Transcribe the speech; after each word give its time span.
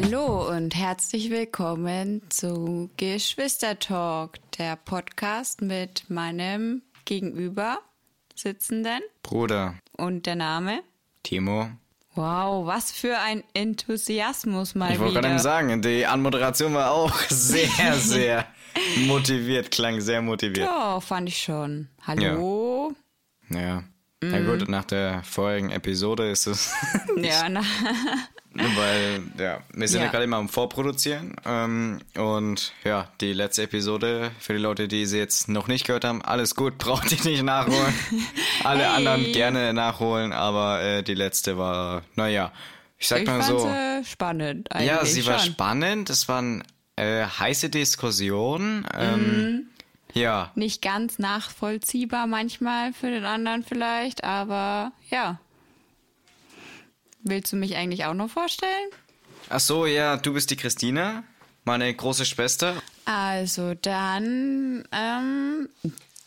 Hallo 0.00 0.48
und 0.48 0.76
herzlich 0.76 1.28
willkommen 1.28 2.22
zu 2.28 2.88
Geschwistertalk, 2.98 4.38
der 4.56 4.76
Podcast 4.76 5.60
mit 5.60 6.08
meinem 6.08 6.82
Gegenüber 7.04 7.80
sitzenden 8.36 9.00
Bruder. 9.24 9.74
Und 9.96 10.26
der 10.26 10.36
Name? 10.36 10.82
Timo. 11.24 11.70
Wow, 12.14 12.64
was 12.64 12.92
für 12.92 13.18
ein 13.18 13.42
Enthusiasmus 13.54 14.76
mal 14.76 14.92
ich 14.92 15.00
wieder. 15.00 15.08
Ich 15.08 15.14
wollte 15.16 15.28
gerade 15.28 15.42
sagen, 15.42 15.82
die 15.82 16.06
Anmoderation 16.06 16.74
war 16.74 16.92
auch 16.92 17.18
sehr, 17.28 17.94
sehr 17.94 18.46
motiviert, 18.98 19.72
klang 19.72 20.00
sehr 20.00 20.22
motiviert. 20.22 20.68
Ja, 20.68 21.00
fand 21.00 21.28
ich 21.28 21.42
schon. 21.42 21.88
Hallo? 22.06 22.94
Ja. 23.50 23.58
ja. 23.60 23.84
Mhm. 24.22 24.30
Na 24.30 24.40
gut, 24.42 24.68
nach 24.68 24.84
der 24.84 25.24
vorigen 25.24 25.70
Episode 25.70 26.30
ist 26.30 26.46
es. 26.46 26.72
ja, 27.16 27.48
na. 27.48 27.62
Weil, 28.54 29.22
ja, 29.38 29.60
wir 29.72 29.88
sind 29.88 30.00
ja, 30.00 30.06
ja 30.06 30.10
gerade 30.10 30.24
immer 30.24 30.38
am 30.38 30.48
Vorproduzieren. 30.48 31.36
Ähm, 31.44 32.00
und 32.16 32.72
ja, 32.84 33.08
die 33.20 33.32
letzte 33.32 33.62
Episode, 33.62 34.30
für 34.40 34.54
die 34.54 34.58
Leute, 34.58 34.88
die 34.88 35.06
sie 35.06 35.18
jetzt 35.18 35.48
noch 35.48 35.68
nicht 35.68 35.86
gehört 35.86 36.04
haben, 36.04 36.22
alles 36.22 36.54
gut, 36.54 36.78
braucht 36.78 37.12
ihr 37.12 37.30
nicht 37.30 37.42
nachholen. 37.42 37.94
Alle 38.64 38.84
hey. 38.84 38.96
anderen 38.96 39.32
gerne 39.32 39.72
nachholen, 39.72 40.32
aber 40.32 40.82
äh, 40.82 41.02
die 41.02 41.14
letzte 41.14 41.58
war, 41.58 42.02
naja, 42.16 42.52
ich 42.98 43.06
sag 43.06 43.22
ich 43.22 43.28
mal 43.28 43.42
so. 43.42 43.58
Sie 43.60 44.04
spannend 44.10 44.72
eigentlich. 44.72 44.88
Ja, 44.88 45.04
sie 45.04 45.22
schon. 45.22 45.32
war 45.32 45.38
spannend. 45.38 46.10
Es 46.10 46.28
waren 46.28 46.64
äh, 46.96 47.24
heiße 47.24 47.70
Diskussionen. 47.70 48.86
Ähm, 48.92 49.20
mhm. 49.20 49.66
Ja. 50.14 50.50
Nicht 50.56 50.82
ganz 50.82 51.18
nachvollziehbar 51.18 52.26
manchmal 52.26 52.92
für 52.92 53.10
den 53.10 53.24
anderen 53.24 53.62
vielleicht, 53.62 54.24
aber 54.24 54.92
ja. 55.10 55.38
Willst 57.22 57.52
du 57.52 57.56
mich 57.56 57.76
eigentlich 57.76 58.04
auch 58.04 58.14
noch 58.14 58.30
vorstellen? 58.30 58.90
Ach 59.48 59.60
so, 59.60 59.86
ja, 59.86 60.16
du 60.16 60.32
bist 60.32 60.50
die 60.50 60.56
Christina, 60.56 61.24
meine 61.64 61.92
große 61.92 62.24
Schwester. 62.24 62.82
Also 63.04 63.74
dann, 63.74 64.84
ähm, 64.92 65.68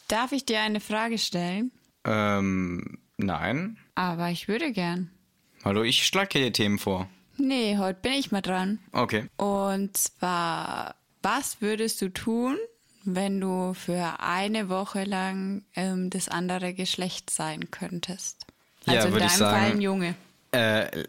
darf 0.07 0.31
ich 0.31 0.45
dir 0.45 0.61
eine 0.61 0.79
Frage 0.79 1.17
stellen? 1.17 1.71
Ähm, 2.03 2.99
nein. 3.17 3.77
Aber 3.95 4.29
ich 4.29 4.47
würde 4.47 4.71
gern. 4.71 5.11
Hallo, 5.63 5.83
ich 5.83 6.05
schlage 6.05 6.39
dir 6.39 6.51
Themen 6.51 6.79
vor. 6.79 7.07
Nee, 7.37 7.77
heute 7.77 7.99
bin 8.01 8.13
ich 8.13 8.31
mal 8.31 8.41
dran. 8.41 8.79
Okay. 8.91 9.27
Und 9.37 9.95
zwar, 9.95 10.95
was 11.21 11.61
würdest 11.61 12.01
du 12.01 12.09
tun, 12.09 12.57
wenn 13.03 13.39
du 13.39 13.73
für 13.73 14.19
eine 14.19 14.69
Woche 14.69 15.03
lang 15.03 15.63
ähm, 15.75 16.09
das 16.09 16.27
andere 16.29 16.73
Geschlecht 16.73 17.29
sein 17.29 17.71
könntest? 17.71 18.45
Also 18.85 18.97
ja, 18.97 19.05
in 19.05 19.13
deinem 19.13 19.27
ich 19.27 19.33
sagen, 19.33 19.61
Fall 19.61 19.71
ein 19.71 19.81
Junge. 19.81 20.15
Äh, 20.51 21.05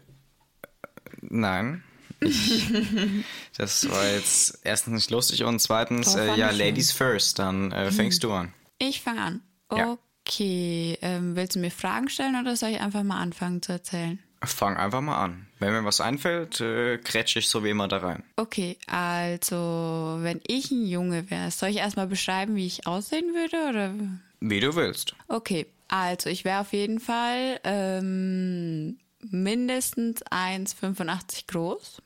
nein. 1.21 1.83
Ich, 2.19 2.71
das 3.57 3.89
war 3.89 4.05
jetzt 4.07 4.59
erstens 4.63 4.93
nicht 4.93 5.11
lustig 5.11 5.43
und 5.43 5.59
zweitens, 5.59 6.15
äh, 6.15 6.35
ja, 6.35 6.51
Ladies 6.51 6.91
first. 6.91 7.39
Dann 7.39 7.71
äh, 7.71 7.91
fängst 7.91 8.23
mhm. 8.23 8.27
du 8.27 8.33
an. 8.33 8.53
Ich 8.79 9.01
fange 9.01 9.21
an. 9.21 9.41
Okay. 9.69 9.81
Ja. 9.81 11.07
Ähm, 11.09 11.35
willst 11.35 11.55
du 11.55 11.59
mir 11.59 11.71
Fragen 11.71 12.09
stellen 12.09 12.39
oder 12.39 12.55
soll 12.55 12.69
ich 12.69 12.79
einfach 12.79 13.03
mal 13.03 13.19
anfangen 13.19 13.61
zu 13.61 13.73
erzählen? 13.73 14.19
Fang 14.45 14.77
einfach 14.77 15.01
mal 15.01 15.21
an. 15.21 15.47
Wenn 15.59 15.71
mir 15.71 15.85
was 15.85 16.01
einfällt, 16.01 16.59
äh, 16.59 16.97
kretsch 16.97 17.35
ich 17.37 17.47
so 17.47 17.63
wie 17.63 17.69
immer 17.69 17.87
da 17.87 17.97
rein. 17.97 18.23
Okay, 18.35 18.77
also 18.87 20.17
wenn 20.19 20.41
ich 20.47 20.71
ein 20.71 20.85
Junge 20.85 21.29
wäre, 21.29 21.49
soll 21.51 21.69
ich 21.69 21.77
erstmal 21.77 22.07
beschreiben, 22.07 22.55
wie 22.55 22.67
ich 22.67 22.85
aussehen 22.85 23.33
würde 23.33 23.69
oder? 23.69 23.93
Wie 24.41 24.59
du 24.59 24.75
willst. 24.75 25.15
Okay, 25.29 25.67
also 25.87 26.29
ich 26.29 26.43
wäre 26.43 26.59
auf 26.59 26.73
jeden 26.73 26.99
Fall 26.99 27.59
ähm, 27.63 28.97
mindestens 29.29 30.23
1,85 30.25 31.47
groß. 31.47 32.01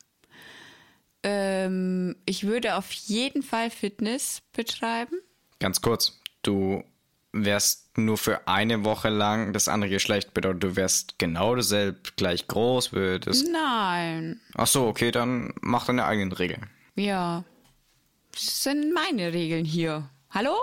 Ähm, 1.22 2.16
ich 2.26 2.44
würde 2.44 2.76
auf 2.76 2.90
jeden 2.92 3.42
Fall 3.42 3.70
Fitness 3.70 4.42
betreiben. 4.52 5.20
Ganz 5.58 5.80
kurz, 5.80 6.20
du 6.42 6.84
wärst 7.32 7.98
nur 7.98 8.16
für 8.16 8.46
eine 8.46 8.84
Woche 8.84 9.08
lang 9.08 9.52
das 9.52 9.68
andere 9.68 9.90
Geschlecht 9.90 10.32
bedeutet, 10.34 10.62
du 10.62 10.76
wärst 10.76 11.18
genau 11.18 11.54
dasselbe, 11.54 11.98
gleich 12.16 12.46
groß, 12.46 12.92
würdest. 12.92 13.48
Nein. 13.50 14.40
Ach 14.54 14.66
so, 14.66 14.86
okay, 14.86 15.10
dann 15.10 15.52
mach 15.60 15.86
deine 15.86 16.04
eigenen 16.04 16.32
Regeln. 16.32 16.70
Ja. 16.94 17.44
Das 18.32 18.62
sind 18.62 18.94
meine 18.94 19.32
Regeln 19.32 19.64
hier. 19.64 20.08
Hallo? 20.30 20.54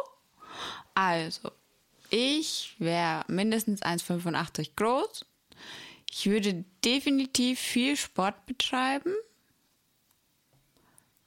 Also, 0.93 1.51
ich 2.09 2.75
wäre 2.79 3.25
mindestens 3.27 3.81
1,85 3.81 4.71
groß. 4.75 5.25
Ich 6.17 6.27
würde 6.27 6.63
definitiv 6.85 7.59
viel 7.59 7.97
Sport 7.97 8.45
betreiben. 8.45 9.13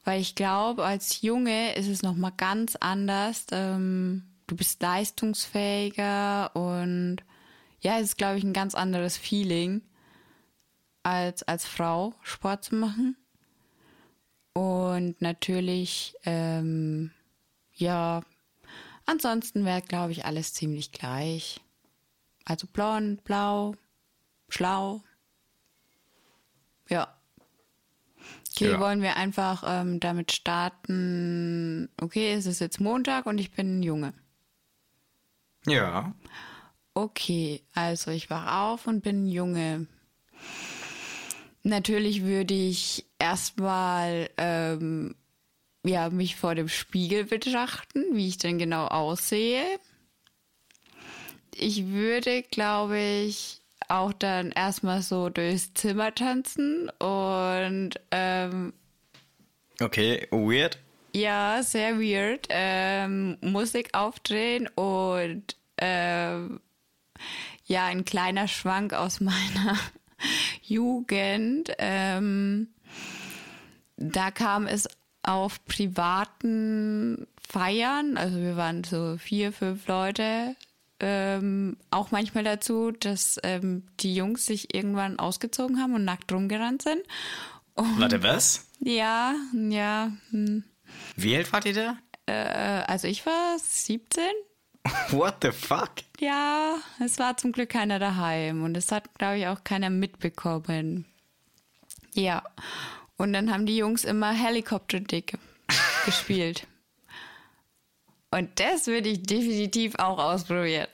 Weil 0.02 0.22
ich 0.22 0.34
glaube, 0.34 0.82
als 0.82 1.20
Junge 1.20 1.74
ist 1.74 1.88
es 1.88 2.02
nochmal 2.02 2.32
ganz 2.34 2.74
anders. 2.74 3.44
Ähm, 3.52 4.22
du 4.46 4.56
bist 4.56 4.80
leistungsfähiger 4.80 6.56
und 6.56 7.18
ja, 7.82 7.98
es 7.98 8.04
ist, 8.04 8.16
glaube 8.16 8.38
ich, 8.38 8.44
ein 8.44 8.54
ganz 8.54 8.74
anderes 8.74 9.18
Feeling, 9.18 9.82
als 11.02 11.42
als 11.42 11.66
Frau 11.66 12.14
Sport 12.22 12.64
zu 12.64 12.76
machen. 12.76 13.14
Und 14.54 15.20
natürlich, 15.20 16.14
ähm, 16.24 17.10
ja, 17.74 18.22
ansonsten 19.04 19.66
wäre, 19.66 19.82
glaube 19.82 20.12
ich, 20.12 20.24
alles 20.24 20.54
ziemlich 20.54 20.92
gleich. 20.92 21.60
Also 22.46 22.66
blond, 22.66 23.22
blau, 23.24 23.74
schlau. 24.48 25.02
Ja. 26.88 27.14
Okay, 28.50 28.72
ja. 28.72 28.80
wollen 28.80 29.02
wir 29.02 29.16
einfach 29.16 29.62
ähm, 29.66 30.00
damit 30.00 30.32
starten. 30.32 31.88
Okay, 32.00 32.32
es 32.32 32.46
ist 32.46 32.60
jetzt 32.60 32.80
Montag 32.80 33.26
und 33.26 33.38
ich 33.38 33.52
bin 33.52 33.78
ein 33.78 33.82
Junge. 33.82 34.14
Ja. 35.66 36.14
Okay, 36.94 37.62
also 37.74 38.10
ich 38.10 38.30
wach 38.30 38.70
auf 38.70 38.86
und 38.86 39.02
bin 39.02 39.26
Junge. 39.26 39.86
Natürlich 41.62 42.22
würde 42.22 42.54
ich 42.54 43.06
erstmal 43.18 44.30
ähm, 44.36 45.14
ja, 45.84 46.10
mich 46.10 46.36
vor 46.36 46.54
dem 46.54 46.68
Spiegel 46.68 47.24
betrachten, 47.24 48.04
wie 48.12 48.28
ich 48.28 48.38
denn 48.38 48.58
genau 48.58 48.86
aussehe. 48.86 49.64
Ich 51.54 51.86
würde, 51.86 52.42
glaube 52.42 52.98
ich, 52.98 53.60
auch 53.88 54.12
dann 54.12 54.50
erstmal 54.52 55.02
so 55.02 55.28
durchs 55.28 55.74
Zimmer 55.74 56.14
tanzen 56.14 56.90
und 56.98 57.90
ähm, 58.10 58.72
Okay, 59.80 60.26
weird. 60.30 60.78
Ja, 61.14 61.62
sehr 61.62 61.98
weird. 62.00 62.48
Ähm, 62.50 63.38
Musik 63.40 63.94
aufdrehen 63.94 64.68
und 64.74 65.56
ähm, 65.78 66.60
ja, 67.64 67.86
ein 67.86 68.04
kleiner 68.04 68.48
Schwank 68.48 68.92
aus 68.92 69.20
meiner 69.20 69.78
Jugend. 70.62 71.72
Ähm, 71.78 72.68
da 73.96 74.30
kam 74.30 74.66
es 74.66 74.88
auf 75.22 75.64
privaten 75.64 77.26
Feiern, 77.48 78.16
also 78.16 78.38
wir 78.38 78.56
waren 78.56 78.84
so 78.84 79.16
vier, 79.18 79.52
fünf 79.52 79.86
Leute, 79.86 80.54
ähm, 81.00 81.76
auch 81.90 82.10
manchmal 82.10 82.44
dazu, 82.44 82.90
dass 82.90 83.38
ähm, 83.42 83.84
die 84.00 84.14
Jungs 84.14 84.46
sich 84.46 84.74
irgendwann 84.74 85.18
ausgezogen 85.18 85.80
haben 85.80 85.94
und 85.94 86.04
nackt 86.04 86.32
rumgerannt 86.32 86.82
sind. 86.82 87.02
Und, 87.74 88.00
Warte, 88.00 88.22
was? 88.22 88.66
Ja, 88.80 89.34
ja. 89.52 90.12
Hm. 90.30 90.64
Wie 91.16 91.36
alt 91.36 91.52
wart 91.52 91.66
ihr 91.66 91.74
da? 91.74 91.98
Äh, 92.26 92.84
also 92.86 93.06
ich 93.08 93.24
war 93.26 93.58
17. 93.58 94.22
What 95.10 95.36
the 95.42 95.52
fuck? 95.52 95.90
Ja, 96.18 96.76
es 97.04 97.18
war 97.18 97.36
zum 97.36 97.52
Glück 97.52 97.70
keiner 97.70 97.98
daheim 97.98 98.64
und 98.64 98.76
es 98.76 98.90
hat, 98.90 99.14
glaube 99.18 99.38
ich, 99.38 99.46
auch 99.46 99.62
keiner 99.64 99.90
mitbekommen. 99.90 101.04
Ja. 102.14 102.42
Und 103.16 103.32
dann 103.32 103.52
haben 103.52 103.66
die 103.66 103.76
Jungs 103.76 104.04
immer 104.04 104.32
Helikopter-Dick 104.32 105.38
gespielt. 106.04 106.66
Und 108.30 108.60
das 108.60 108.86
würde 108.86 109.08
ich 109.08 109.22
definitiv 109.22 109.94
auch 109.98 110.18
ausprobieren. 110.18 110.88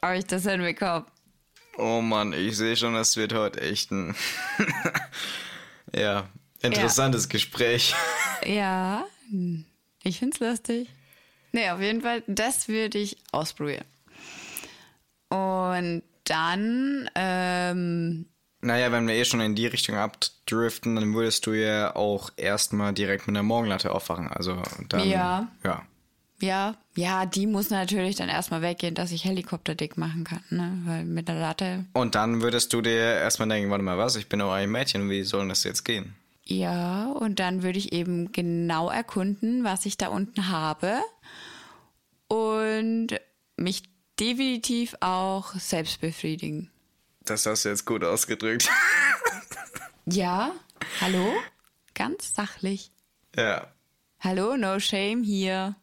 Ob 0.00 0.12
ich 0.14 0.24
das 0.24 0.44
hinbekomme. 0.44 1.06
Oh 1.78 2.00
Mann, 2.00 2.32
ich 2.32 2.56
sehe 2.56 2.76
schon, 2.76 2.94
das 2.94 3.16
wird 3.16 3.32
heute 3.32 3.60
echt 3.60 3.90
ein 3.92 4.14
ja, 5.94 6.28
interessantes 6.60 7.24
ja. 7.24 7.30
Gespräch. 7.30 7.94
Ja, 8.44 9.06
ich 10.02 10.18
find's 10.18 10.40
lustig. 10.40 10.88
Nee, 11.52 11.70
auf 11.70 11.80
jeden 11.80 12.02
Fall, 12.02 12.22
das 12.26 12.68
würde 12.68 12.98
ich 12.98 13.16
ausprobieren. 13.30 13.84
Und 15.28 16.02
dann, 16.24 17.08
ähm, 17.14 18.26
naja, 18.60 18.92
wenn 18.92 19.08
wir 19.08 19.14
eh 19.14 19.24
schon 19.24 19.40
in 19.40 19.54
die 19.54 19.66
Richtung 19.66 19.96
abdriften, 19.96 20.96
dann 20.96 21.14
würdest 21.14 21.46
du 21.46 21.52
ja 21.52 21.96
auch 21.96 22.30
erstmal 22.36 22.92
direkt 22.92 23.26
mit 23.26 23.36
der 23.36 23.42
Morgenlatte 23.42 23.92
aufwachen. 23.92 24.28
Also 24.28 24.62
dann. 24.88 25.08
Ja. 25.08 25.48
Ja. 25.64 25.86
Ja, 26.42 26.76
ja, 26.96 27.24
die 27.24 27.46
muss 27.46 27.70
natürlich 27.70 28.16
dann 28.16 28.28
erstmal 28.28 28.62
weggehen, 28.62 28.94
dass 28.96 29.12
ich 29.12 29.24
Helikopterdick 29.24 29.96
machen 29.96 30.24
kann, 30.24 30.42
ne? 30.50 30.76
Weil 30.84 31.04
mit 31.04 31.28
der 31.28 31.36
Latte. 31.36 31.84
Und 31.92 32.16
dann 32.16 32.42
würdest 32.42 32.72
du 32.72 32.82
dir 32.82 32.98
erstmal 32.98 33.48
denken, 33.48 33.70
warte 33.70 33.84
mal, 33.84 33.96
was? 33.96 34.16
Ich 34.16 34.28
bin 34.28 34.40
doch 34.40 34.52
ein 34.52 34.68
Mädchen, 34.70 35.08
wie 35.08 35.22
soll 35.22 35.46
das 35.48 35.62
jetzt 35.62 35.84
gehen? 35.84 36.14
Ja, 36.44 37.06
und 37.06 37.38
dann 37.38 37.62
würde 37.62 37.78
ich 37.78 37.92
eben 37.92 38.32
genau 38.32 38.90
erkunden, 38.90 39.62
was 39.62 39.86
ich 39.86 39.96
da 39.96 40.08
unten 40.08 40.48
habe 40.48 40.98
und 42.28 43.08
mich 43.56 43.84
definitiv 44.18 44.96
auch 45.00 45.54
selbst 45.54 46.00
befriedigen. 46.00 46.70
Das 47.24 47.46
hast 47.46 47.64
du 47.64 47.68
jetzt 47.68 47.84
gut 47.86 48.04
ausgedrückt. 48.04 48.68
Ja, 50.04 50.50
hallo? 51.00 51.32
Ganz 51.94 52.34
sachlich. 52.34 52.90
ja. 53.36 53.68
Hallo, 54.18 54.56
no 54.56 54.78
shame 54.80 55.22
hier. 55.22 55.76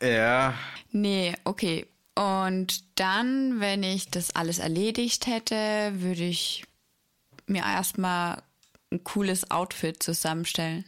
Ja. 0.00 0.54
Nee, 0.90 1.34
okay. 1.44 1.86
Und 2.14 2.84
dann, 2.98 3.60
wenn 3.60 3.82
ich 3.82 4.10
das 4.10 4.36
alles 4.36 4.58
erledigt 4.58 5.26
hätte, 5.26 5.92
würde 5.94 6.24
ich 6.24 6.64
mir 7.46 7.62
erstmal 7.62 8.42
ein 8.90 9.02
cooles 9.04 9.50
Outfit 9.50 10.02
zusammenstellen. 10.02 10.84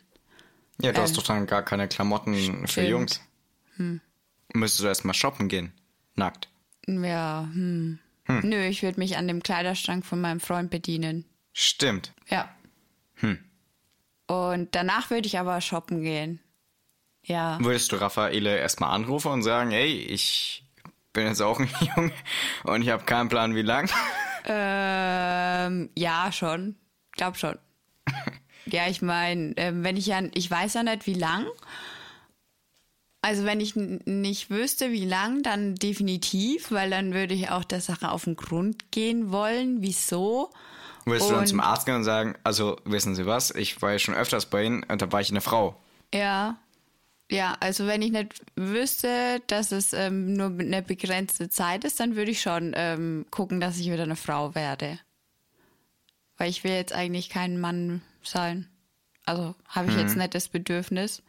Ja, 0.81 0.93
du 0.93 1.01
hast 1.01 1.11
Ähm, 1.11 1.17
doch 1.17 1.23
dann 1.23 1.47
gar 1.47 1.63
keine 1.63 1.89
Klamotten 1.89 2.35
für 2.63 2.69
stimmt. 2.69 2.89
Jungs. 2.89 3.21
Müsstest 4.53 4.83
du 4.83 4.87
erstmal 4.89 5.15
shoppen 5.15 5.49
gehen. 5.49 5.73
Nackt. 6.15 6.49
Ja, 6.87 7.49
hm. 7.53 7.99
Nö, 8.27 8.65
ich 8.67 8.83
würde 8.83 9.01
mich 9.01 9.17
an 9.17 9.27
dem 9.29 9.43
Kleiderschrank 9.43 10.05
von 10.05 10.21
meinem 10.21 10.41
Freund 10.41 10.71
bedienen. 10.71 11.25
Stimmt. 11.53 12.13
Ja. 12.29 12.55
Und 14.27 14.75
danach 14.75 15.11
würde 15.11 15.27
ich 15.27 15.39
aber 15.39 15.61
shoppen 15.61 16.03
gehen. 16.03 16.41
Ja. 17.25 17.59
Würdest 17.61 17.91
du 17.93 17.97
Raffaele 17.97 18.57
erstmal 18.59 18.91
anrufen 18.91 19.33
und 19.33 19.43
sagen, 19.43 19.73
ey, 19.73 19.87
ich 19.93 20.65
bin 21.13 21.27
jetzt 21.27 21.41
auch 21.41 21.59
ein 21.59 21.69
Junge 21.97 22.13
und 22.65 22.83
ich 22.83 22.91
habe 22.91 23.05
keinen 23.05 23.29
Plan, 23.29 23.55
wie 23.55 23.63
lang? 23.63 23.89
Ähm, 24.47 25.91
ja, 25.97 26.31
schon. 26.33 26.77
Glaub 27.13 27.37
schon. 27.37 27.59
ja, 28.67 28.89
ich 28.89 29.01
meine, 29.03 29.55
ähm, 29.57 29.85
wenn 29.85 29.97
ich 29.97 30.07
ja, 30.07 30.21
ich 30.35 30.51
weiß 30.51 30.75
ja 30.75 30.83
nicht, 30.83 31.07
wie 31.07 31.15
lang. 31.15 31.47
Also 33.23 33.45
wenn 33.47 33.61
ich 33.61 33.75
nicht 33.75 34.51
wüsste, 34.51 34.93
wie 34.93 35.07
lang, 35.07 35.43
dann 35.43 35.77
definitiv, 35.77 36.71
weil 36.73 36.91
dann 36.91 37.15
würde 37.15 37.33
ich 37.33 37.49
auch 37.51 37.65
der 37.65 37.81
Sache 37.81 38.11
auf 38.11 38.25
den 38.25 38.37
Grund 38.37 38.91
gehen 38.93 39.33
wollen. 39.33 39.81
Wieso? 39.81 40.51
Würdest 41.07 41.29
du 41.29 41.33
dann 41.33 41.41
Und- 41.41 41.47
zum 41.47 41.61
Arzt 41.61 41.87
gehen 41.87 41.95
und 41.97 42.05
sagen, 42.05 42.35
also 42.45 42.77
wissen 42.85 43.15
Sie 43.15 43.25
was, 43.25 43.51
ich 43.51 43.81
war 43.81 43.93
ja 43.93 43.99
schon 43.99 44.15
öfters 44.15 44.45
bei 44.47 44.65
Ihnen 44.65 44.83
und 44.83 45.01
da 45.01 45.11
war 45.11 45.23
ich 45.23 45.31
eine 45.31 45.41
Frau. 45.41 45.81
Ja. 46.13 46.57
Ja, 47.31 47.57
also 47.61 47.87
wenn 47.87 48.03
ich 48.03 48.13
nicht 48.13 48.43
wüsste, 48.55 49.41
dass 49.47 49.73
es 49.73 49.93
ähm, 49.93 50.35
nur 50.35 50.47
eine 50.47 50.83
begrenzte 50.83 51.49
Zeit 51.49 51.85
ist, 51.85 51.99
dann 51.99 52.17
würde 52.17 52.31
ich 52.31 52.43
schon 52.43 52.73
ähm, 52.77 53.27
gucken, 53.31 53.61
dass 53.61 53.79
ich 53.79 53.91
wieder 53.91 54.03
eine 54.03 54.17
Frau 54.17 54.55
werde. 54.55 54.99
Weil 56.37 56.51
ich 56.51 56.65
will 56.65 56.73
jetzt 56.73 56.93
eigentlich 56.93 57.31
kein 57.31 57.59
Mann 57.59 58.03
sein. 58.23 58.69
Also 59.25 59.55
habe 59.69 59.91
ich 59.91 59.97
jetzt 59.97 60.17
nicht 60.17 60.35
das 60.35 60.49
Bedürfnis. 60.49 61.23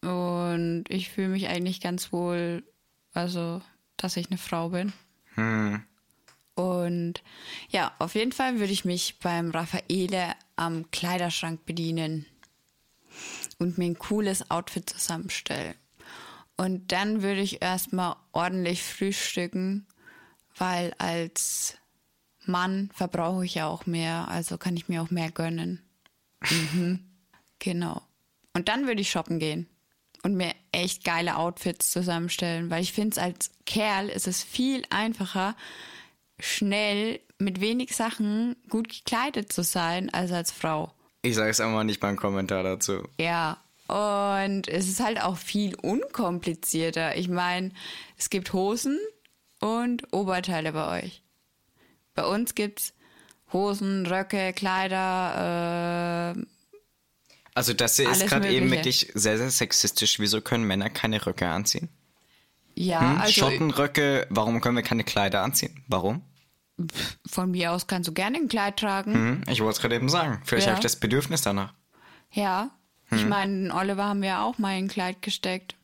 Und 0.00 0.84
ich 0.88 1.10
fühle 1.10 1.28
mich 1.28 1.48
eigentlich 1.48 1.80
ganz 1.80 2.12
wohl, 2.12 2.62
also, 3.14 3.62
dass 3.96 4.16
ich 4.16 4.28
eine 4.28 4.38
Frau 4.38 4.68
bin. 4.68 4.92
Und 6.54 7.22
ja, 7.70 7.92
auf 7.98 8.14
jeden 8.14 8.32
Fall 8.32 8.60
würde 8.60 8.72
ich 8.72 8.84
mich 8.84 9.18
beim 9.18 9.50
Raffaele 9.50 10.34
am 10.56 10.90
Kleiderschrank 10.90 11.64
bedienen 11.64 12.26
und 13.62 13.78
mir 13.78 13.86
ein 13.86 13.98
cooles 13.98 14.50
Outfit 14.50 14.88
zusammenstellen. 14.88 15.74
Und 16.56 16.92
dann 16.92 17.22
würde 17.22 17.40
ich 17.40 17.62
erstmal 17.62 18.16
ordentlich 18.32 18.82
frühstücken, 18.82 19.86
weil 20.56 20.94
als 20.98 21.76
Mann 22.44 22.90
verbrauche 22.94 23.44
ich 23.44 23.54
ja 23.54 23.68
auch 23.68 23.86
mehr, 23.86 24.28
also 24.28 24.58
kann 24.58 24.76
ich 24.76 24.88
mir 24.88 25.02
auch 25.02 25.10
mehr 25.10 25.30
gönnen. 25.30 25.82
Mhm. 26.48 27.00
Genau. 27.64 28.02
Und 28.54 28.68
dann 28.68 28.88
würde 28.88 29.02
ich 29.02 29.10
shoppen 29.12 29.38
gehen 29.38 29.68
und 30.24 30.34
mir 30.34 30.52
echt 30.72 31.04
geile 31.04 31.36
Outfits 31.36 31.92
zusammenstellen, 31.92 32.70
weil 32.70 32.82
ich 32.82 32.92
finde 32.92 33.10
es 33.10 33.18
als 33.18 33.52
Kerl 33.66 34.08
ist 34.08 34.26
es 34.26 34.42
viel 34.42 34.82
einfacher, 34.90 35.54
schnell 36.40 37.20
mit 37.38 37.60
wenig 37.60 37.94
Sachen 37.94 38.56
gut 38.68 38.88
gekleidet 38.88 39.52
zu 39.52 39.62
sein, 39.62 40.12
als 40.12 40.32
als 40.32 40.50
Frau. 40.50 40.92
Ich 41.22 41.34
sage 41.36 41.50
es 41.50 41.60
einfach 41.60 41.84
nicht 41.84 42.00
beim 42.00 42.16
Kommentar 42.16 42.62
dazu. 42.64 43.08
Ja, 43.18 43.58
und 43.86 44.66
es 44.68 44.88
ist 44.88 45.00
halt 45.00 45.20
auch 45.22 45.36
viel 45.36 45.74
unkomplizierter. 45.76 47.16
Ich 47.16 47.28
meine, 47.28 47.70
es 48.18 48.28
gibt 48.30 48.52
Hosen 48.52 48.98
und 49.60 50.12
Oberteile 50.12 50.72
bei 50.72 51.02
euch. 51.04 51.22
Bei 52.14 52.24
uns 52.24 52.54
gibt's 52.54 52.92
Hosen, 53.52 54.06
Röcke, 54.06 54.52
Kleider, 54.52 56.34
äh, 56.36 56.42
Also 57.54 57.72
das 57.72 57.96
hier 57.96 58.10
ist 58.10 58.26
gerade 58.26 58.48
eben 58.50 58.70
wirklich 58.70 59.10
sehr, 59.14 59.38
sehr 59.38 59.50
sexistisch. 59.50 60.18
Wieso 60.18 60.40
können 60.40 60.64
Männer 60.64 60.90
keine 60.90 61.24
Röcke 61.24 61.46
anziehen? 61.48 61.88
ja, 62.74 63.00
Hm? 63.00 63.20
also 63.20 63.32
Schottenröcke, 63.32 64.26
warum 64.30 64.60
können 64.60 64.76
wir 64.76 64.82
keine 64.82 65.04
Kleider 65.04 65.42
anziehen? 65.42 65.84
Warum? 65.86 66.22
Von 67.26 67.50
mir 67.50 67.72
aus 67.72 67.86
kannst 67.86 68.08
du 68.08 68.12
gerne 68.12 68.38
ein 68.38 68.48
Kleid 68.48 68.78
tragen. 68.78 69.14
Hm? 69.14 69.42
Ich 69.48 69.60
wollte 69.60 69.76
es 69.76 69.80
gerade 69.80 69.94
eben 69.96 70.08
sagen. 70.08 70.40
Vielleicht 70.44 70.66
Ja. 70.66 70.72
habe 70.72 70.80
ich 70.80 70.82
das 70.84 70.96
Bedürfnis 70.98 71.42
danach. 71.42 71.74
Ja. 72.30 72.70
Ich 73.10 73.26
meine, 73.26 73.74
Oliver 73.74 74.04
haben 74.06 74.22
wir 74.22 74.40
auch 74.40 74.56
mal 74.58 74.78
in 74.78 74.86
ein 74.86 74.88
Kleid 74.88 75.20
gesteckt. 75.20 75.76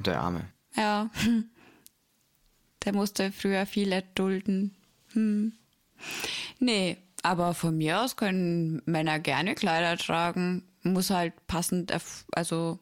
Der 0.00 0.20
Arme. 0.20 0.48
Ja. 0.76 1.08
Der 2.84 2.92
musste 2.92 3.30
früher 3.30 3.64
viel 3.64 3.92
erdulden. 3.92 4.74
Hm. 5.12 5.52
Nee, 6.58 6.96
aber 7.22 7.54
von 7.54 7.76
mir 7.76 8.00
aus 8.00 8.16
können 8.16 8.82
Männer 8.86 9.20
gerne 9.20 9.54
Kleider 9.54 9.96
tragen. 9.96 10.64
Muss 10.82 11.10
halt 11.10 11.32
passend, 11.46 11.92
also 12.32 12.80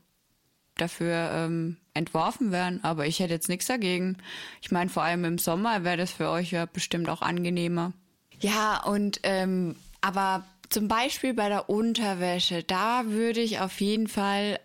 dafür 0.76 1.30
ähm, 1.34 1.76
entworfen 1.94 2.52
werden. 2.52 2.82
Aber 2.82 3.06
ich 3.06 3.20
hätte 3.20 3.34
jetzt 3.34 3.48
nichts 3.48 3.66
dagegen. 3.66 4.16
Ich 4.62 4.70
meine, 4.70 4.90
vor 4.90 5.02
allem 5.02 5.24
im 5.24 5.38
Sommer 5.38 5.84
wäre 5.84 5.96
das 5.96 6.12
für 6.12 6.28
euch 6.30 6.52
ja 6.52 6.66
bestimmt 6.66 7.08
auch 7.08 7.22
angenehmer. 7.22 7.92
Ja, 8.40 8.82
und 8.84 9.20
ähm, 9.22 9.76
aber 10.00 10.44
zum 10.70 10.88
Beispiel 10.88 11.34
bei 11.34 11.48
der 11.48 11.68
Unterwäsche, 11.68 12.62
da 12.62 13.06
würde 13.06 13.40
ich 13.40 13.60
auf 13.60 13.80
jeden 13.80 14.08
Fall 14.08 14.60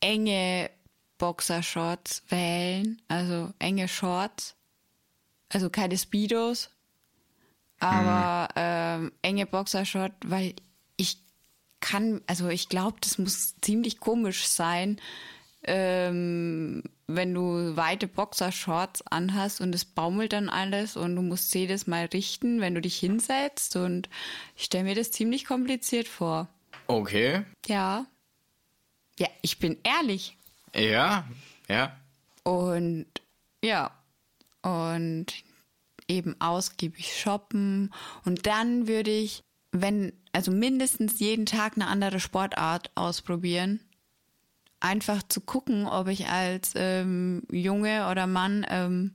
enge 0.00 0.70
Boxershorts 1.18 2.22
wählen, 2.28 3.00
also 3.08 3.52
enge 3.58 3.88
Shorts, 3.88 4.56
also 5.48 5.68
keine 5.68 5.98
Speedos, 5.98 6.70
aber 7.78 8.48
ähm, 8.56 9.12
enge 9.22 9.46
Boxershort, 9.46 10.12
weil 10.24 10.54
ich 10.96 11.18
kann, 11.80 12.22
also 12.26 12.48
ich 12.48 12.68
glaube, 12.68 12.98
das 13.00 13.18
muss 13.18 13.56
ziemlich 13.60 14.00
komisch 14.00 14.46
sein, 14.46 15.00
ähm, 15.64 16.82
wenn 17.06 17.34
du 17.34 17.76
weite 17.76 18.08
Boxershorts 18.08 19.06
anhast 19.06 19.60
und 19.60 19.74
es 19.74 19.84
baumelt 19.84 20.32
dann 20.32 20.48
alles 20.48 20.96
und 20.96 21.16
du 21.16 21.22
musst 21.22 21.54
jedes 21.54 21.86
Mal 21.86 22.06
richten, 22.06 22.60
wenn 22.60 22.74
du 22.74 22.80
dich 22.80 22.98
hinsetzt 22.98 23.76
und 23.76 24.08
ich 24.56 24.64
stelle 24.64 24.84
mir 24.84 24.94
das 24.94 25.10
ziemlich 25.10 25.44
kompliziert 25.44 26.08
vor. 26.08 26.48
Okay. 26.86 27.44
Ja. 27.66 28.06
Ja, 29.18 29.28
ich 29.42 29.58
bin 29.58 29.78
ehrlich. 29.84 30.36
Ja. 30.74 31.28
Ja. 31.68 31.96
Und 32.44 33.06
ja, 33.64 33.92
und 34.62 35.26
eben 36.08 36.40
ausgiebig 36.40 37.16
shoppen. 37.16 37.92
Und 38.24 38.46
dann 38.46 38.88
würde 38.88 39.10
ich, 39.10 39.42
wenn, 39.70 40.12
also 40.32 40.50
mindestens 40.50 41.20
jeden 41.20 41.46
Tag 41.46 41.74
eine 41.76 41.86
andere 41.86 42.20
Sportart 42.20 42.90
ausprobieren. 42.94 43.80
Einfach 44.82 45.22
zu 45.28 45.40
gucken, 45.40 45.86
ob 45.86 46.08
ich 46.08 46.26
als 46.28 46.72
ähm, 46.74 47.42
Junge 47.50 48.08
oder 48.10 48.26
Mann 48.26 48.66
ähm, 48.68 49.14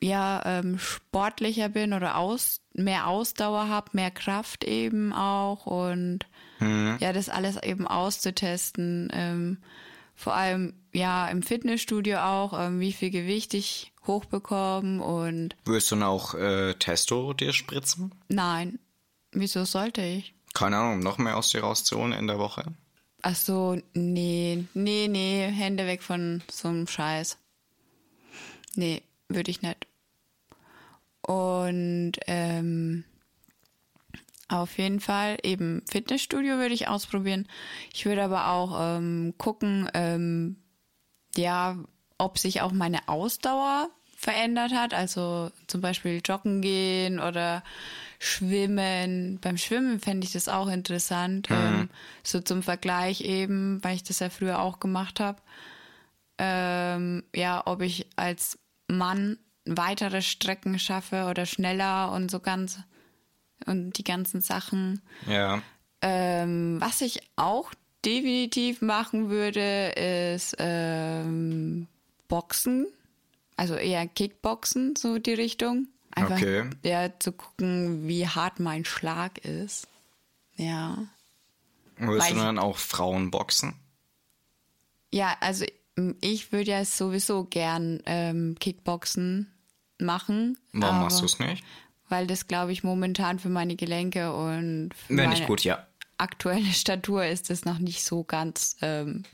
ja 0.00 0.40
ähm, 0.44 0.78
sportlicher 0.78 1.68
bin 1.68 1.92
oder 1.92 2.16
aus, 2.16 2.60
mehr 2.72 3.08
Ausdauer 3.08 3.68
habe, 3.68 3.90
mehr 3.94 4.12
Kraft 4.12 4.62
eben 4.64 5.12
auch 5.12 5.66
und 5.66 6.20
ja, 6.60 7.12
das 7.12 7.28
alles 7.28 7.62
eben 7.62 7.86
auszutesten. 7.86 9.10
Ähm, 9.12 9.58
vor 10.16 10.34
allem 10.34 10.74
ja 10.92 11.28
im 11.28 11.42
Fitnessstudio 11.42 12.18
auch, 12.18 12.58
ähm, 12.58 12.80
wie 12.80 12.92
viel 12.92 13.10
Gewicht 13.10 13.54
ich 13.54 13.92
hochbekommen 14.08 14.98
und 15.00 15.54
Würdest 15.64 15.92
du 15.92 15.94
dann 15.96 16.02
auch 16.04 16.34
äh, 16.34 16.74
Testo 16.74 17.32
dir 17.32 17.52
spritzen? 17.52 18.12
nein, 18.28 18.80
wieso 19.30 19.64
sollte 19.64 20.02
ich? 20.02 20.34
Keine 20.54 20.78
Ahnung, 20.78 20.98
noch 21.00 21.18
mehr 21.18 21.36
aus 21.36 21.50
dir 21.50 21.60
rauszuholen 21.60 22.12
in 22.12 22.26
der 22.26 22.38
Woche? 22.40 22.64
Ach 23.30 23.36
so, 23.36 23.76
nee, 23.92 24.64
nee, 24.72 25.06
nee, 25.06 25.50
Hände 25.52 25.86
weg 25.86 26.02
von 26.02 26.42
so 26.50 26.68
einem 26.68 26.86
Scheiß. 26.86 27.36
Nee, 28.74 29.02
würde 29.28 29.50
ich 29.50 29.60
nicht. 29.60 29.86
Und 31.20 32.12
ähm, 32.26 33.04
auf 34.48 34.78
jeden 34.78 35.00
Fall 35.00 35.36
eben 35.42 35.82
Fitnessstudio 35.90 36.56
würde 36.56 36.72
ich 36.72 36.88
ausprobieren. 36.88 37.46
Ich 37.92 38.06
würde 38.06 38.24
aber 38.24 38.48
auch 38.48 38.96
ähm, 38.96 39.34
gucken, 39.36 39.90
ähm, 39.92 40.56
ja, 41.36 41.76
ob 42.16 42.38
sich 42.38 42.62
auch 42.62 42.72
meine 42.72 43.08
Ausdauer 43.08 43.90
verändert 44.18 44.72
hat. 44.72 44.92
Also 44.94 45.52
zum 45.68 45.80
Beispiel 45.80 46.20
joggen 46.24 46.60
gehen 46.60 47.20
oder 47.20 47.62
schwimmen. 48.18 49.38
Beim 49.40 49.56
Schwimmen 49.56 50.00
fände 50.00 50.26
ich 50.26 50.32
das 50.32 50.48
auch 50.48 50.68
interessant. 50.68 51.48
Mhm. 51.48 51.56
Ähm, 51.56 51.90
so 52.24 52.40
zum 52.40 52.64
Vergleich 52.64 53.20
eben, 53.20 53.82
weil 53.84 53.94
ich 53.94 54.02
das 54.02 54.18
ja 54.18 54.28
früher 54.28 54.60
auch 54.60 54.80
gemacht 54.80 55.20
habe. 55.20 55.40
Ähm, 56.36 57.22
ja, 57.34 57.62
ob 57.64 57.80
ich 57.80 58.06
als 58.16 58.58
Mann 58.88 59.38
weitere 59.64 60.20
Strecken 60.20 60.80
schaffe 60.80 61.26
oder 61.30 61.46
schneller 61.46 62.10
und 62.12 62.28
so 62.28 62.40
ganz 62.40 62.80
und 63.66 63.98
die 63.98 64.04
ganzen 64.04 64.40
Sachen. 64.40 65.00
Ja. 65.28 65.62
Ähm, 66.02 66.80
was 66.80 67.02
ich 67.02 67.20
auch 67.36 67.72
definitiv 68.04 68.82
machen 68.82 69.30
würde, 69.30 69.90
ist 70.32 70.56
ähm, 70.58 71.86
Boxen. 72.26 72.86
Also 73.58 73.74
eher 73.74 74.06
Kickboxen, 74.06 74.94
so 74.94 75.18
die 75.18 75.34
Richtung. 75.34 75.88
Einfach 76.12 76.36
okay. 76.36 76.70
ja, 76.84 77.10
zu 77.18 77.32
gucken, 77.32 78.06
wie 78.06 78.26
hart 78.26 78.60
mein 78.60 78.84
Schlag 78.84 79.38
ist. 79.38 79.88
Ja. 80.54 81.08
Willst 81.96 82.30
du 82.30 82.36
dann 82.36 82.60
auch 82.60 82.76
Frauen 82.76 83.32
boxen? 83.32 83.74
Ja, 85.12 85.36
also 85.40 85.64
ich 86.20 86.52
würde 86.52 86.70
ja 86.70 86.84
sowieso 86.84 87.44
gern 87.44 88.00
ähm, 88.06 88.56
Kickboxen 88.60 89.52
machen. 89.98 90.56
Warum 90.72 91.00
machst 91.00 91.20
du 91.20 91.24
es 91.24 91.40
nicht? 91.40 91.64
Weil 92.08 92.28
das, 92.28 92.46
glaube 92.46 92.70
ich, 92.70 92.84
momentan 92.84 93.40
für 93.40 93.48
meine 93.48 93.74
Gelenke 93.74 94.32
und 94.32 94.90
für 94.94 95.16
Wäre 95.16 95.30
nicht 95.30 95.48
gut, 95.48 95.64
ja. 95.64 95.84
aktuelle 96.16 96.72
Statur 96.72 97.26
ist 97.26 97.50
es 97.50 97.64
noch 97.64 97.80
nicht 97.80 98.04
so 98.04 98.22
ganz 98.22 98.76
ähm, 98.82 99.24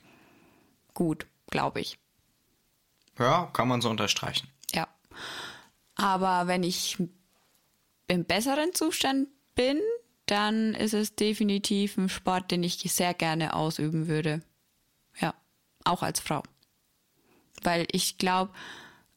gut, 0.94 1.26
glaube 1.50 1.82
ich. 1.82 1.98
Ja, 3.18 3.50
kann 3.52 3.68
man 3.68 3.80
so 3.80 3.90
unterstreichen. 3.90 4.48
Ja. 4.72 4.88
Aber 5.94 6.46
wenn 6.46 6.62
ich 6.62 6.98
im 8.08 8.24
besseren 8.24 8.74
Zustand 8.74 9.28
bin, 9.54 9.80
dann 10.26 10.74
ist 10.74 10.94
es 10.94 11.14
definitiv 11.14 11.96
ein 11.96 12.08
Sport, 12.08 12.50
den 12.50 12.62
ich 12.62 12.78
sehr 12.92 13.14
gerne 13.14 13.54
ausüben 13.54 14.08
würde. 14.08 14.42
Ja, 15.20 15.34
auch 15.84 16.02
als 16.02 16.20
Frau. 16.20 16.42
Weil 17.62 17.86
ich 17.92 18.18
glaube, 18.18 18.52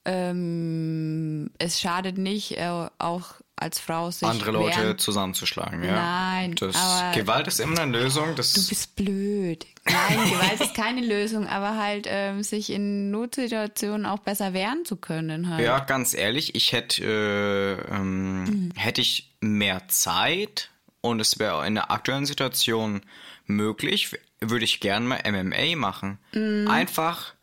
ähm, 0.06 1.52
es 1.58 1.80
schadet 1.82 2.18
nicht, 2.18 2.58
äh, 2.58 2.90
auch 3.00 3.34
als 3.58 3.80
Frau 3.80 4.12
sich 4.12 4.28
andere 4.28 4.52
Leute 4.52 4.80
wehren. 4.80 4.98
zusammenzuschlagen. 5.00 5.84
Ja. 5.84 5.94
Nein, 5.94 6.56
das, 6.56 6.76
Gewalt 7.14 7.48
ist 7.48 7.60
immer 7.60 7.82
eine 7.82 7.92
Lösung. 7.92 8.36
Das 8.36 8.54
du 8.54 8.68
bist 8.68 8.96
blöd. 8.96 9.66
Nein, 9.86 10.30
Gewalt 10.30 10.62
ist 10.62 10.76
keine 10.76 11.02
Lösung, 11.02 11.48
aber 11.48 11.76
halt 11.78 12.08
ähm, 12.08 12.44
sich 12.44 12.70
in 12.70 13.10
Notsituationen 13.10 14.06
auch 14.06 14.20
besser 14.20 14.54
wehren 14.54 14.86
zu 14.86 14.96
können. 14.96 15.50
Halt. 15.50 15.66
Ja, 15.66 15.80
ganz 15.80 16.14
ehrlich, 16.14 16.56
ich 16.56 16.72
hätte 16.72 17.04
äh, 17.04 17.96
ähm, 17.96 18.44
mhm. 18.44 18.72
hätte 18.76 19.02
ich 19.02 19.32
mehr 19.42 19.88
Zeit 19.88 20.70
und 21.02 21.20
es 21.20 21.40
wäre 21.40 21.66
in 21.66 21.76
der 21.76 21.90
aktuellen 21.90 22.26
Situation 22.26 23.02
möglich, 23.48 24.16
würde 24.40 24.66
ich 24.66 24.80
gerne 24.80 25.06
mal 25.06 25.22
MMA 25.26 25.76
machen. 25.76 26.20
Mhm. 26.34 26.68
Einfach 26.70 27.34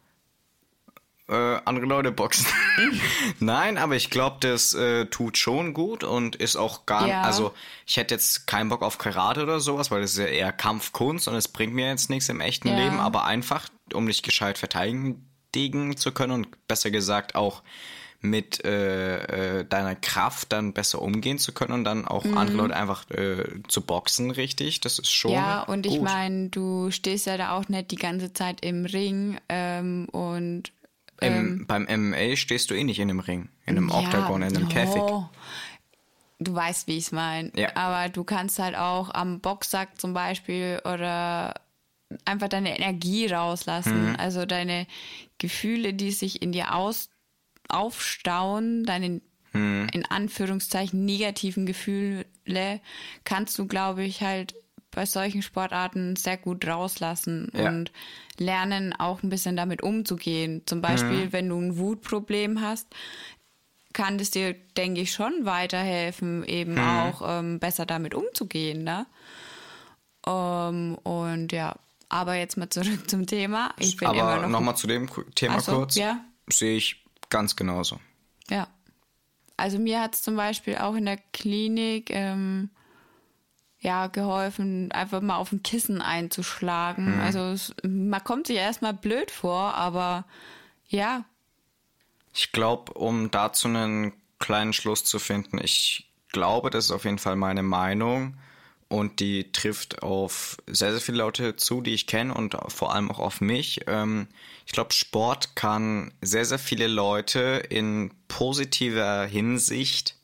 äh, 1.28 1.58
andere 1.64 1.86
Leute 1.86 2.12
boxen. 2.12 2.46
Nein, 3.40 3.78
aber 3.78 3.96
ich 3.96 4.10
glaube, 4.10 4.36
das 4.40 4.74
äh, 4.74 5.06
tut 5.06 5.38
schon 5.38 5.72
gut 5.72 6.04
und 6.04 6.36
ist 6.36 6.56
auch 6.56 6.86
gar 6.86 7.06
ja. 7.06 7.22
also 7.22 7.54
ich 7.86 7.96
hätte 7.96 8.14
jetzt 8.14 8.46
keinen 8.46 8.68
Bock 8.68 8.82
auf 8.82 8.98
Karate 8.98 9.42
oder 9.42 9.60
sowas, 9.60 9.90
weil 9.90 10.02
das 10.02 10.12
ist 10.12 10.18
ja 10.18 10.26
eher 10.26 10.52
Kampfkunst 10.52 11.28
und 11.28 11.34
es 11.34 11.48
bringt 11.48 11.74
mir 11.74 11.88
jetzt 11.88 12.10
nichts 12.10 12.28
im 12.28 12.40
echten 12.40 12.68
ja. 12.68 12.76
Leben, 12.76 13.00
aber 13.00 13.24
einfach, 13.24 13.68
um 13.92 14.06
dich 14.06 14.22
gescheit 14.22 14.58
verteidigen 14.58 15.24
zu 15.96 16.12
können 16.12 16.32
und 16.32 16.66
besser 16.68 16.90
gesagt 16.90 17.34
auch 17.36 17.62
mit 18.24 18.64
äh, 18.64 19.60
äh, 19.60 19.64
deiner 19.66 19.94
Kraft 19.94 20.52
dann 20.52 20.72
besser 20.72 21.02
umgehen 21.02 21.38
zu 21.38 21.52
können 21.52 21.72
und 21.72 21.84
dann 21.84 22.06
auch 22.06 22.24
mhm. 22.24 22.38
andere 22.38 22.56
Leute 22.56 22.76
einfach 22.76 23.08
äh, 23.10 23.44
zu 23.68 23.82
boxen, 23.82 24.30
richtig. 24.30 24.80
Das 24.80 24.98
ist 24.98 25.12
schon. 25.12 25.32
Ja, 25.32 25.62
und 25.62 25.86
gut. 25.86 25.94
ich 25.94 26.00
meine, 26.00 26.48
du 26.48 26.90
stehst 26.90 27.26
ja 27.26 27.36
da 27.36 27.52
auch 27.52 27.68
nicht 27.68 27.90
die 27.90 27.96
ganze 27.96 28.32
Zeit 28.32 28.64
im 28.64 28.86
Ring 28.86 29.38
ähm, 29.50 30.06
und 30.10 30.72
im, 31.20 31.32
ähm, 31.32 31.66
beim 31.66 31.84
MMA 31.84 32.36
stehst 32.36 32.70
du 32.70 32.74
eh 32.74 32.84
nicht 32.84 32.98
in 32.98 33.10
einem 33.10 33.20
Ring, 33.20 33.48
in 33.66 33.76
einem 33.76 33.88
ja, 33.88 33.96
Octagon, 33.96 34.42
in 34.42 34.56
einem 34.56 34.66
oh, 34.66 34.72
Käfig. 34.72 35.02
Du 36.40 36.54
weißt, 36.54 36.88
wie 36.88 36.98
ich 36.98 37.04
es 37.04 37.12
meine. 37.12 37.52
Ja. 37.56 37.74
Aber 37.76 38.08
du 38.08 38.24
kannst 38.24 38.58
halt 38.58 38.76
auch 38.76 39.12
am 39.14 39.40
Boxsack 39.40 40.00
zum 40.00 40.14
Beispiel 40.14 40.80
oder 40.84 41.54
einfach 42.24 42.48
deine 42.48 42.76
Energie 42.76 43.26
rauslassen. 43.26 44.10
Mhm. 44.10 44.16
Also 44.16 44.46
deine 44.46 44.86
Gefühle, 45.38 45.94
die 45.94 46.10
sich 46.10 46.42
in 46.42 46.52
dir 46.52 46.74
aus, 46.74 47.10
aufstauen, 47.68 48.84
deine 48.84 49.20
mhm. 49.52 49.86
in 49.92 50.04
Anführungszeichen 50.04 51.04
negativen 51.04 51.66
Gefühle, 51.66 52.24
kannst 53.24 53.58
du, 53.58 53.66
glaube 53.66 54.04
ich, 54.04 54.22
halt 54.22 54.54
bei 54.94 55.06
solchen 55.06 55.42
Sportarten 55.42 56.16
sehr 56.16 56.36
gut 56.36 56.66
rauslassen 56.66 57.50
ja. 57.52 57.68
und 57.68 57.92
lernen 58.38 58.92
auch 58.92 59.22
ein 59.22 59.28
bisschen 59.28 59.56
damit 59.56 59.82
umzugehen. 59.82 60.62
Zum 60.66 60.80
Beispiel, 60.80 61.26
mhm. 61.26 61.32
wenn 61.32 61.48
du 61.48 61.60
ein 61.60 61.78
Wutproblem 61.78 62.60
hast, 62.60 62.88
kann 63.92 64.18
es 64.18 64.30
dir, 64.30 64.54
denke 64.76 65.00
ich, 65.00 65.12
schon 65.12 65.44
weiterhelfen, 65.44 66.44
eben 66.44 66.74
mhm. 66.74 66.80
auch 66.80 67.22
ähm, 67.24 67.58
besser 67.60 67.86
damit 67.86 68.14
umzugehen. 68.14 68.84
Ne? 68.84 69.06
Ähm, 70.26 70.96
und 71.02 71.52
ja, 71.52 71.76
aber 72.08 72.34
jetzt 72.34 72.56
mal 72.56 72.70
zurück 72.70 73.00
zum 73.08 73.26
Thema. 73.26 73.72
Ich 73.78 73.96
bin 73.96 74.08
aber 74.08 74.42
noch 74.42 74.48
nochmal 74.48 74.76
zu 74.76 74.86
dem 74.86 75.08
Thema 75.34 75.60
so, 75.60 75.72
kurz. 75.72 75.96
Ja? 75.96 76.24
Sehe 76.48 76.76
ich 76.76 77.04
ganz 77.30 77.56
genauso. 77.56 77.98
Ja. 78.50 78.68
Also 79.56 79.78
mir 79.78 80.00
hat 80.00 80.16
es 80.16 80.22
zum 80.22 80.36
Beispiel 80.36 80.76
auch 80.76 80.94
in 80.94 81.04
der 81.04 81.18
Klinik 81.32 82.10
ähm, 82.10 82.70
ja, 83.84 84.06
geholfen, 84.06 84.90
einfach 84.92 85.20
mal 85.20 85.36
auf 85.36 85.52
ein 85.52 85.62
Kissen 85.62 86.00
einzuschlagen. 86.00 87.16
Mhm. 87.16 87.20
Also 87.20 87.40
es, 87.50 87.74
man 87.82 88.24
kommt 88.24 88.46
sich 88.46 88.56
erstmal 88.56 88.94
blöd 88.94 89.30
vor, 89.30 89.74
aber 89.74 90.24
ja. 90.88 91.24
Ich 92.32 92.50
glaube, 92.50 92.94
um 92.94 93.30
dazu 93.30 93.68
einen 93.68 94.14
kleinen 94.38 94.72
Schluss 94.72 95.04
zu 95.04 95.18
finden, 95.18 95.60
ich 95.62 96.10
glaube, 96.32 96.70
das 96.70 96.86
ist 96.86 96.90
auf 96.92 97.04
jeden 97.04 97.18
Fall 97.18 97.36
meine 97.36 97.62
Meinung 97.62 98.38
und 98.88 99.20
die 99.20 99.52
trifft 99.52 100.02
auf 100.02 100.56
sehr, 100.66 100.92
sehr 100.92 101.00
viele 101.02 101.18
Leute 101.18 101.56
zu, 101.56 101.82
die 101.82 101.92
ich 101.92 102.06
kenne 102.06 102.32
und 102.32 102.56
vor 102.68 102.94
allem 102.94 103.10
auch 103.10 103.18
auf 103.18 103.42
mich. 103.42 103.82
Ähm, 103.86 104.28
ich 104.64 104.72
glaube, 104.72 104.94
Sport 104.94 105.56
kann 105.56 106.14
sehr, 106.22 106.46
sehr 106.46 106.58
viele 106.58 106.86
Leute 106.86 107.62
in 107.68 108.12
positiver 108.28 109.26
Hinsicht 109.26 110.16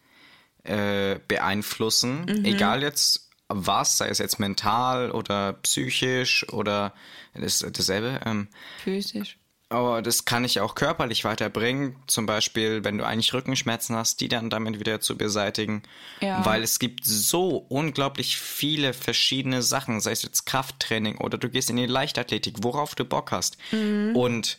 äh, 0.65 1.19
beeinflussen, 1.29 2.23
mhm. 2.23 2.45
egal 2.47 2.83
jetzt 2.83 3.30
was, 3.51 3.99
sei 3.99 4.09
es 4.09 4.19
jetzt 4.19 4.39
mental 4.39 5.11
oder 5.11 5.55
psychisch 5.55 6.49
oder 6.53 6.95
das, 7.35 7.59
dasselbe. 7.59 8.21
Ähm, 8.25 8.49
Physisch. 8.83 9.37
Aber 9.69 10.03
das 10.03 10.25
kann 10.25 10.45
ich 10.45 10.59
auch 10.59 10.75
körperlich 10.75 11.25
weiterbringen. 11.25 11.95
Zum 12.09 12.27
Beispiel, 12.27 12.83
wenn 12.83 12.99
du 12.99 13.07
eigentlich 13.07 13.33
Rückenschmerzen 13.33 13.95
hast, 13.95 14.21
die 14.21 14.27
dann 14.27 14.51
damit 14.51 14.81
wieder 14.81 15.01
zu 15.01 15.17
beseitigen. 15.17 15.85
Ja. 16.21 16.45
Weil 16.45 16.65
es 16.65 16.81
gibt 16.81 17.05
so 17.05 17.67
unglaublich 17.69 18.37
viele 18.37 18.93
verschiedene 18.93 19.63
Sachen, 19.63 20.01
sei 20.01 20.11
es 20.11 20.23
jetzt 20.23 20.45
Krafttraining 20.45 21.19
oder 21.19 21.39
du 21.39 21.49
gehst 21.49 21.71
in 21.71 21.77
die 21.77 21.87
Leichtathletik, 21.87 22.57
worauf 22.63 22.97
du 22.97 23.05
Bock 23.05 23.31
hast. 23.31 23.59
Mhm. 23.71 24.17
Und 24.17 24.59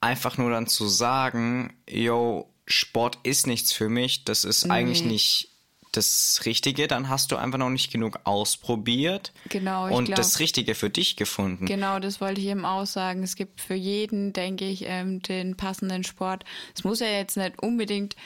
einfach 0.00 0.38
nur 0.38 0.50
dann 0.50 0.68
zu 0.68 0.86
sagen, 0.86 1.74
yo, 1.88 2.48
Sport 2.68 3.18
ist 3.24 3.48
nichts 3.48 3.72
für 3.72 3.88
mich, 3.88 4.24
das 4.24 4.44
ist 4.44 4.66
nee. 4.66 4.72
eigentlich 4.72 5.02
nicht 5.04 5.51
das 5.92 6.40
Richtige, 6.44 6.88
dann 6.88 7.08
hast 7.08 7.32
du 7.32 7.36
einfach 7.36 7.58
noch 7.58 7.70
nicht 7.70 7.92
genug 7.92 8.20
ausprobiert 8.24 9.32
genau, 9.48 9.94
und 9.94 10.06
glaub, 10.06 10.16
das 10.16 10.38
Richtige 10.38 10.74
für 10.74 10.90
dich 10.90 11.16
gefunden. 11.16 11.66
Genau, 11.66 11.98
das 11.98 12.20
wollte 12.20 12.40
ich 12.40 12.46
eben 12.48 12.64
auch 12.64 12.86
sagen. 12.86 13.22
Es 13.22 13.36
gibt 13.36 13.60
für 13.60 13.74
jeden, 13.74 14.32
denke 14.32 14.64
ich, 14.64 14.84
ähm, 14.86 15.20
den 15.22 15.56
passenden 15.56 16.02
Sport. 16.02 16.44
Es 16.74 16.84
muss 16.84 17.00
ja 17.00 17.08
jetzt 17.08 17.36
nicht 17.36 17.62
unbedingt 17.62 18.16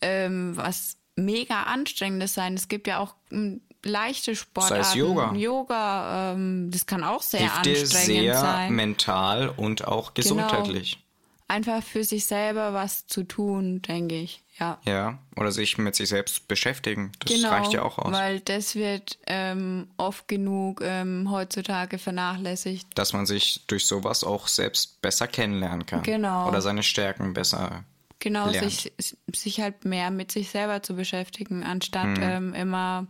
ähm, 0.00 0.56
was 0.56 0.96
mega 1.16 1.62
anstrengendes 1.64 2.34
sein. 2.34 2.54
Es 2.54 2.68
gibt 2.68 2.86
ja 2.86 2.98
auch 2.98 3.14
ähm, 3.30 3.60
leichte 3.84 4.36
Sportarten. 4.36 4.82
Sei 4.82 4.90
es 4.90 4.94
Yoga. 4.94 5.32
Yoga, 5.34 6.32
ähm, 6.32 6.70
das 6.70 6.86
kann 6.86 7.04
auch 7.04 7.22
sehr 7.22 7.40
Hilft 7.40 7.56
anstrengend 7.56 8.08
dir 8.08 8.22
sehr 8.22 8.40
sein. 8.40 8.72
mental 8.74 9.48
und 9.48 9.86
auch 9.86 10.14
genau. 10.14 10.14
gesundheitlich. 10.14 10.92
Genau. 10.92 11.02
Einfach 11.48 11.82
für 11.82 12.02
sich 12.02 12.24
selber 12.24 12.72
was 12.72 13.06
zu 13.06 13.24
tun, 13.24 13.82
denke 13.82 14.14
ich. 14.14 14.42
Ja. 14.62 14.78
Ja, 14.84 15.18
oder 15.34 15.50
sich 15.50 15.76
mit 15.76 15.96
sich 15.96 16.08
selbst 16.08 16.46
beschäftigen. 16.46 17.10
Das 17.18 17.32
genau, 17.32 17.48
reicht 17.48 17.72
ja 17.72 17.82
auch 17.82 17.98
aus. 17.98 18.12
Weil 18.12 18.38
das 18.40 18.76
wird 18.76 19.18
ähm, 19.26 19.88
oft 19.96 20.28
genug 20.28 20.80
ähm, 20.84 21.30
heutzutage 21.30 21.98
vernachlässigt. 21.98 22.86
Dass 22.94 23.12
man 23.12 23.26
sich 23.26 23.66
durch 23.66 23.86
sowas 23.86 24.22
auch 24.22 24.46
selbst 24.46 25.02
besser 25.02 25.26
kennenlernen 25.26 25.84
kann. 25.84 26.04
Genau. 26.04 26.48
Oder 26.48 26.62
seine 26.62 26.84
Stärken 26.84 27.34
besser. 27.34 27.84
Genau, 28.20 28.48
lernt. 28.48 28.70
sich, 28.70 28.92
sich 29.34 29.60
halt 29.60 29.84
mehr 29.84 30.12
mit 30.12 30.30
sich 30.30 30.50
selber 30.50 30.80
zu 30.80 30.94
beschäftigen, 30.94 31.64
anstatt 31.64 32.18
hm. 32.18 32.22
ähm, 32.22 32.54
immer 32.54 33.08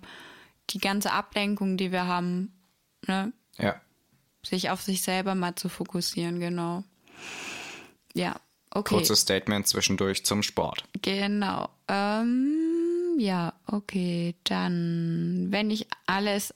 die 0.71 0.78
ganze 0.78 1.12
Ablenkung, 1.12 1.76
die 1.76 1.92
wir 1.92 2.06
haben, 2.06 2.50
ne? 3.06 3.32
Ja. 3.59 3.78
Sich 4.42 4.71
auf 4.71 4.80
sich 4.80 5.02
selber 5.02 5.35
mal 5.35 5.54
zu 5.54 5.68
fokussieren, 5.68 6.40
genau. 6.40 6.82
Ja, 8.14 8.37
Okay. 8.75 8.95
Kurzes 8.95 9.21
Statement 9.21 9.67
zwischendurch 9.69 10.25
zum 10.25 10.43
Sport. 10.43 10.85
Genau. 11.02 11.69
Ähm, 11.88 13.17
ja, 13.19 13.52
okay. 13.67 14.35
Dann, 14.45 15.49
wenn 15.50 15.71
ich 15.71 15.87
alles 16.07 16.55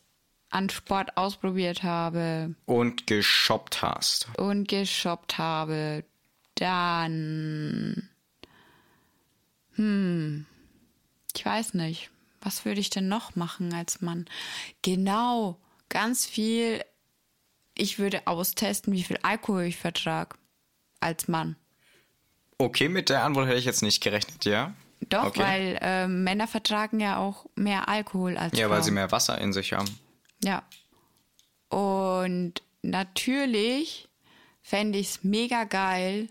an 0.49 0.71
Sport 0.71 1.17
ausprobiert 1.19 1.83
habe 1.83 2.55
Und 2.65 3.07
geshoppt 3.07 3.83
hast. 3.83 4.29
und 4.39 4.67
geshoppt 4.69 5.37
habe, 5.37 6.05
dann. 6.55 8.09
Hm. 9.75 10.47
Ich 11.37 11.45
weiß 11.45 11.75
nicht. 11.75 12.11
Was 12.41 12.65
würde 12.65 12.81
ich 12.81 12.89
denn 12.91 13.09
noch 13.09 13.37
machen 13.37 13.75
als 13.75 14.01
Mann? 14.01 14.25
Genau. 14.81 15.59
Ganz 15.91 16.25
viel. 16.25 16.83
Ich 17.75 17.99
würde 17.99 18.27
austesten, 18.27 18.95
wie 18.95 19.03
viel 19.03 19.19
Alkohol 19.23 19.65
ich 19.65 19.77
vertrag. 19.77 20.39
Als 21.01 21.29
Mann. 21.29 21.57
Okay, 22.59 22.89
mit 22.89 23.09
der 23.11 23.23
Antwort 23.25 23.47
hätte 23.49 23.59
ich 23.59 23.65
jetzt 23.65 23.83
nicht 23.83 24.03
gerechnet, 24.03 24.45
ja? 24.45 24.73
Doch, 25.09 25.27
Okay. 25.27 25.41
weil 25.41 25.79
ähm, 25.83 26.25
Männer 26.25 26.47
vertragen 26.49 27.01
ja 27.01 27.19
auch 27.19 27.47
mehr 27.55 27.89
Alkohol 27.89 28.37
als 28.39 28.57
Ja, 28.59 28.67
Frauen. 28.67 28.77
weil 28.79 28.83
sie 28.85 28.91
mehr 28.93 29.13
Wasser 29.13 29.39
in 29.39 29.53
sich 29.53 29.73
haben. 29.75 29.89
Ja. 30.43 30.63
Und 31.69 32.55
natürlich 32.83 34.09
fände 34.63 34.99
ich 34.99 35.09
es 35.11 35.25
mega 35.25 35.65
geil, 35.65 36.29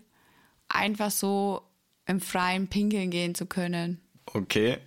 einfach 0.68 1.10
so 1.10 1.62
im 2.06 2.20
Freien 2.20 2.68
pinkeln 2.68 3.10
gehen 3.10 3.34
zu 3.34 3.46
können. 3.46 4.00
Okay. 4.26 4.78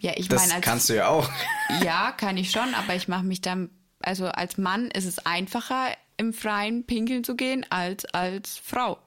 Ja, 0.00 0.12
ich 0.16 0.28
Das 0.28 0.42
meine, 0.42 0.54
als 0.56 0.64
kannst 0.64 0.88
du 0.90 0.96
ja 0.96 1.08
auch. 1.08 1.28
ja, 1.82 2.12
kann 2.12 2.36
ich 2.36 2.50
schon, 2.50 2.74
aber 2.74 2.94
ich 2.94 3.08
mache 3.08 3.24
mich 3.24 3.40
dann, 3.40 3.70
also 4.00 4.26
als 4.26 4.58
Mann 4.58 4.90
ist 4.90 5.06
es 5.06 5.18
einfacher, 5.24 5.88
im 6.18 6.32
Freien 6.34 6.84
pinkeln 6.86 7.24
zu 7.24 7.36
gehen, 7.36 7.64
als 7.70 8.04
als 8.06 8.58
Frau. 8.58 8.98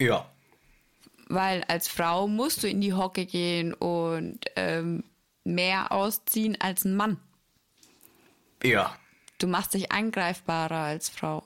Ja. 0.00 0.28
Weil 1.32 1.64
als 1.64 1.88
Frau 1.88 2.28
musst 2.28 2.62
du 2.62 2.68
in 2.68 2.82
die 2.82 2.92
Hocke 2.92 3.24
gehen 3.24 3.72
und 3.72 4.38
ähm, 4.54 5.02
mehr 5.44 5.90
ausziehen 5.90 6.60
als 6.60 6.84
ein 6.84 6.94
Mann. 6.94 7.16
Ja. 8.62 8.94
Du 9.38 9.46
machst 9.46 9.72
dich 9.72 9.90
angreifbarer 9.90 10.76
als 10.76 11.08
Frau. 11.08 11.44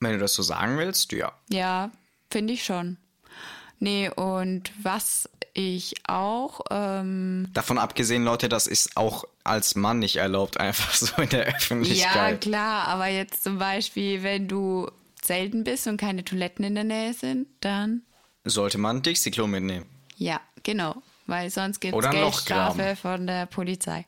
Wenn 0.00 0.12
du 0.12 0.18
das 0.18 0.34
so 0.34 0.42
sagen 0.42 0.76
willst, 0.76 1.12
ja. 1.12 1.32
Ja, 1.48 1.92
finde 2.30 2.54
ich 2.54 2.64
schon. 2.64 2.96
Nee, 3.78 4.10
und 4.10 4.72
was 4.82 5.28
ich 5.54 5.94
auch, 6.08 6.60
ähm, 6.70 7.48
Davon 7.54 7.78
abgesehen, 7.78 8.24
Leute, 8.24 8.48
das 8.48 8.66
ist 8.66 8.96
auch 8.96 9.24
als 9.44 9.76
Mann 9.76 10.00
nicht 10.00 10.16
erlaubt, 10.16 10.56
einfach 10.60 10.92
so 10.94 11.22
in 11.22 11.28
der 11.28 11.48
ja, 11.48 11.54
Öffentlichkeit. 11.54 12.40
klar, 12.40 12.88
aber 12.88 13.06
jetzt 13.06 13.44
zum 13.44 13.58
Beispiel, 13.58 14.24
wenn 14.24 14.48
du 14.48 14.90
selten 15.22 15.62
bist 15.62 15.86
und 15.86 15.96
keine 15.96 16.24
Toiletten 16.24 16.64
in 16.64 16.74
der 16.74 16.84
Nähe 16.84 17.14
sind, 17.14 17.46
dann 17.60 18.02
Sollte 18.46 18.78
man 18.78 19.02
Dixie-Klo 19.02 19.46
mitnehmen. 19.46 19.86
ja, 20.16 20.40
genau, 20.62 21.02
weil 21.26 21.50
sonst 21.50 21.80
gibt 21.80 21.96
es 21.96 22.04
ein 22.04 22.12
Geldstrafe 22.12 22.96
von 22.96 23.26
der 23.26 23.46
Polizei. 23.46 24.06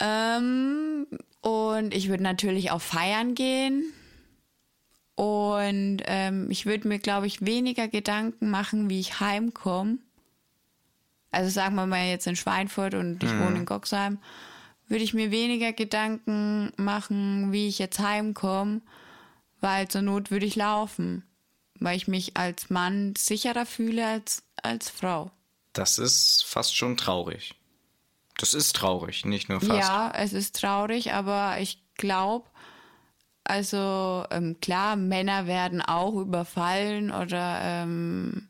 Ähm, 0.00 1.06
und 1.40 1.94
ich 1.94 2.08
würde 2.08 2.22
natürlich 2.22 2.70
auch 2.70 2.80
feiern 2.80 3.34
gehen. 3.34 3.92
Und 5.14 6.02
ähm, 6.04 6.50
ich 6.50 6.66
würde 6.66 6.86
mir, 6.88 6.98
glaube 6.98 7.26
ich, 7.26 7.44
weniger 7.44 7.88
Gedanken 7.88 8.50
machen, 8.50 8.90
wie 8.90 9.00
ich 9.00 9.20
heimkomme. 9.20 9.98
Also 11.30 11.50
sagen 11.50 11.74
wir 11.74 11.86
mal 11.86 12.06
jetzt 12.06 12.26
in 12.26 12.36
Schweinfurt 12.36 12.94
und 12.94 13.22
ich 13.22 13.30
wohne 13.30 13.56
in 13.56 13.66
Goxheim, 13.66 14.18
würde 14.88 15.04
ich 15.04 15.14
mir 15.14 15.30
weniger 15.30 15.72
Gedanken 15.72 16.72
machen, 16.76 17.52
wie 17.52 17.68
ich 17.68 17.78
jetzt 17.78 17.98
heimkomme, 17.98 18.82
weil 19.60 19.88
zur 19.88 20.02
Not 20.02 20.30
würde 20.30 20.46
ich 20.46 20.56
laufen, 20.56 21.24
weil 21.80 21.96
ich 21.96 22.08
mich 22.08 22.36
als 22.36 22.70
Mann 22.70 23.14
sicherer 23.16 23.66
fühle 23.66 24.06
als 24.06 24.42
als 24.62 24.90
Frau. 24.90 25.30
Das 25.72 25.98
ist 25.98 26.44
fast 26.44 26.76
schon 26.76 26.96
traurig. 26.96 27.54
Das 28.38 28.54
ist 28.54 28.76
traurig, 28.76 29.24
nicht 29.24 29.48
nur 29.48 29.60
fast. 29.60 29.78
Ja, 29.78 30.12
es 30.14 30.32
ist 30.32 30.60
traurig, 30.60 31.12
aber 31.12 31.58
ich 31.60 31.78
glaube, 31.96 32.48
also 33.44 34.24
ähm, 34.30 34.58
klar, 34.60 34.96
Männer 34.96 35.46
werden 35.46 35.80
auch 35.80 36.14
überfallen 36.14 37.10
oder 37.10 37.60
ähm, 37.62 38.48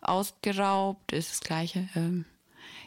ausgeraubt, 0.00 1.12
ist 1.12 1.30
das 1.30 1.40
Gleiche. 1.40 1.88
Ähm, 1.94 2.24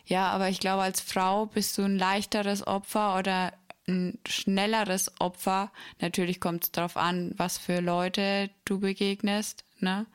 ja, 0.05 0.27
aber 0.29 0.49
ich 0.49 0.59
glaube, 0.59 0.83
als 0.83 1.01
Frau 1.01 1.45
bist 1.47 1.77
du 1.77 1.83
ein 1.83 1.97
leichteres 1.97 2.65
Opfer 2.65 3.17
oder 3.17 3.53
ein 3.87 4.19
schnelleres 4.27 5.11
Opfer. 5.19 5.71
Natürlich 5.99 6.39
kommt 6.39 6.65
es 6.65 6.71
darauf 6.71 6.97
an, 6.97 7.33
was 7.37 7.57
für 7.57 7.79
Leute 7.79 8.49
du 8.65 8.79
begegnest, 8.79 9.63
ne? 9.81 10.05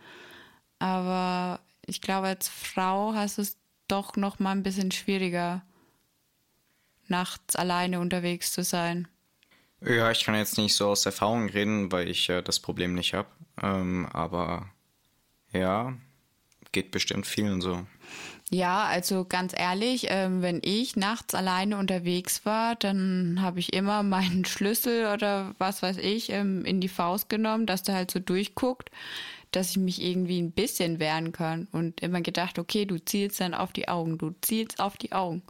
Aber 0.79 1.61
ich 1.87 2.01
glaube, 2.01 2.29
als 2.29 2.48
Frau 2.48 3.14
hast 3.14 3.38
du 3.38 3.42
es 3.42 3.57
doch 3.88 4.16
noch 4.16 4.38
mal 4.38 4.53
ein 4.53 4.62
bisschen 4.62 4.90
schwieriger, 4.90 5.62
nachts 7.09 7.57
alleine 7.57 8.01
unterwegs 8.01 8.53
zu 8.53 8.64
sein. 8.64 9.09
Ja, 9.81 10.11
ich 10.11 10.25
kann 10.25 10.35
jetzt 10.35 10.59
nicht 10.59 10.75
so 10.75 10.88
aus 10.88 11.07
Erfahrung 11.07 11.48
reden, 11.48 11.90
weil 11.90 12.09
ich 12.09 12.29
äh, 12.29 12.42
das 12.42 12.61
Problem 12.61 12.94
nicht 12.94 13.14
habe. 13.14 13.29
Ähm, 13.61 14.07
aber 14.12 14.70
ja, 15.53 15.94
geht 16.70 16.90
bestimmt 16.90 17.27
vielen 17.27 17.61
so. 17.61 17.85
Ja, 18.51 18.85
also 18.85 19.25
ganz 19.25 19.55
ehrlich, 19.57 20.07
ähm, 20.09 20.42
wenn 20.42 20.61
ich 20.62 20.94
nachts 20.94 21.35
alleine 21.35 21.79
unterwegs 21.79 22.44
war, 22.44 22.77
dann 22.77 23.40
habe 23.40 23.61
ich 23.61 23.72
immer 23.72 24.03
meinen 24.03 24.44
Schlüssel 24.44 25.07
oder 25.07 25.55
was 25.59 25.83
weiß 25.83 25.96
ich 25.98 26.31
ähm, 26.31 26.64
in 26.64 26.81
die 26.81 26.88
Faust 26.88 27.29
genommen, 27.29 27.66
dass 27.66 27.83
der 27.83 27.94
halt 27.94 28.11
so 28.11 28.18
durchguckt, 28.18 28.90
dass 29.53 29.71
ich 29.71 29.77
mich 29.77 30.03
irgendwie 30.03 30.41
ein 30.41 30.53
bisschen 30.53 30.99
wehren 30.99 31.33
kann 31.33 31.69
und 31.73 32.01
immer 32.01 32.21
gedacht, 32.21 32.59
okay, 32.59 32.85
du 32.85 32.99
zielst 32.99 33.41
dann 33.41 33.55
auf 33.55 33.73
die 33.73 33.88
Augen, 33.88 34.19
du 34.19 34.35
zielst 34.41 34.81
auf 34.81 34.97
die 34.97 35.12
Augen. 35.12 35.43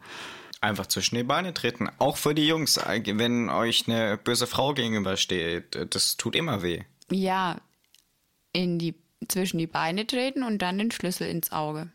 Einfach 0.61 0.87
zwischen 0.87 1.17
die 1.17 1.25
Beine 1.25 1.55
treten. 1.55 1.89
Auch 1.99 2.17
für 2.17 2.35
die 2.35 2.47
Jungs, 2.47 2.77
wenn 2.77 3.51
euch 3.51 3.89
eine 3.89 4.17
böse 4.17 4.47
Frau 4.47 4.75
gegenübersteht, 4.75 5.95
das 5.95 6.17
tut 6.17 6.37
immer 6.37 6.63
weh. 6.63 6.85
Ja, 7.11 7.57
in 8.53 8.79
die 8.79 8.95
zwischen 9.29 9.59
die 9.59 9.67
Beine 9.67 10.07
treten 10.07 10.43
und 10.43 10.59
dann 10.59 10.79
den 10.79 10.91
Schlüssel 10.91 11.29
ins 11.29 11.53
Auge. 11.53 11.91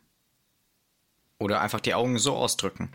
Oder 1.40 1.62
einfach 1.62 1.82
die 1.82 1.94
Augen 1.94 2.18
so 2.18 2.36
ausdrücken. 2.36 2.92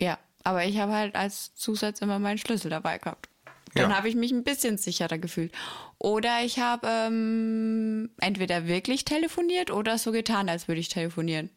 Ja, 0.00 0.18
aber 0.42 0.64
ich 0.64 0.78
habe 0.78 0.92
halt 0.92 1.14
als 1.14 1.54
Zusatz 1.54 2.00
immer 2.00 2.18
meinen 2.18 2.38
Schlüssel 2.38 2.70
dabei 2.70 2.98
gehabt. 2.98 3.28
Dann 3.74 3.90
Ja. 3.90 3.96
habe 3.96 4.08
ich 4.08 4.14
mich 4.14 4.32
ein 4.32 4.44
bisschen 4.44 4.76
sicherer 4.78 5.18
gefühlt. 5.18 5.52
Oder 5.98 6.44
ich 6.44 6.58
habe 6.58 6.86
ähm, 6.88 8.10
entweder 8.20 8.66
wirklich 8.66 9.04
telefoniert 9.04 9.70
oder 9.70 9.98
so 9.98 10.12
getan, 10.12 10.48
als 10.48 10.68
würde 10.68 10.80
ich 10.80 10.88
telefonieren. 10.88 11.50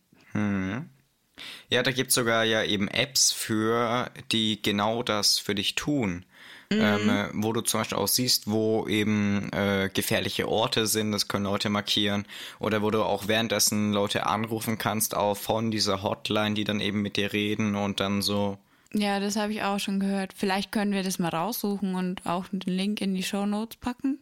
Ja, 1.69 1.83
da 1.83 1.91
gibt's 1.91 2.15
sogar 2.15 2.43
ja 2.43 2.63
eben 2.63 2.87
Apps 2.87 3.31
für, 3.31 4.11
die 4.31 4.61
genau 4.61 5.03
das 5.03 5.39
für 5.39 5.55
dich 5.55 5.75
tun. 5.75 6.25
Ähm, 6.71 7.09
äh, 7.09 7.27
wo 7.33 7.53
du 7.53 7.61
zum 7.61 7.81
Beispiel 7.81 7.97
auch 7.97 8.07
siehst, 8.07 8.49
wo 8.49 8.87
eben 8.87 9.51
äh, 9.53 9.89
gefährliche 9.93 10.47
Orte 10.49 10.87
sind, 10.87 11.11
das 11.11 11.27
können 11.27 11.45
Leute 11.45 11.69
markieren. 11.69 12.25
Oder 12.59 12.81
wo 12.81 12.89
du 12.91 13.03
auch 13.03 13.27
währenddessen 13.27 13.93
Leute 13.93 14.25
anrufen 14.25 14.77
kannst, 14.77 15.15
auch 15.15 15.35
von 15.37 15.69
dieser 15.71 16.01
Hotline, 16.01 16.55
die 16.55 16.63
dann 16.63 16.79
eben 16.81 17.01
mit 17.01 17.17
dir 17.17 17.33
reden 17.33 17.75
und 17.75 17.99
dann 17.99 18.21
so. 18.21 18.57
Ja, 18.93 19.19
das 19.19 19.35
habe 19.35 19.51
ich 19.51 19.61
auch 19.63 19.79
schon 19.79 19.99
gehört. 19.99 20.33
Vielleicht 20.35 20.71
können 20.71 20.93
wir 20.93 21.03
das 21.03 21.19
mal 21.19 21.29
raussuchen 21.29 21.95
und 21.95 22.25
auch 22.25 22.45
den 22.51 22.61
Link 22.73 23.01
in 23.01 23.13
die 23.13 23.23
Show 23.23 23.45
Notes 23.45 23.77
packen. 23.77 24.19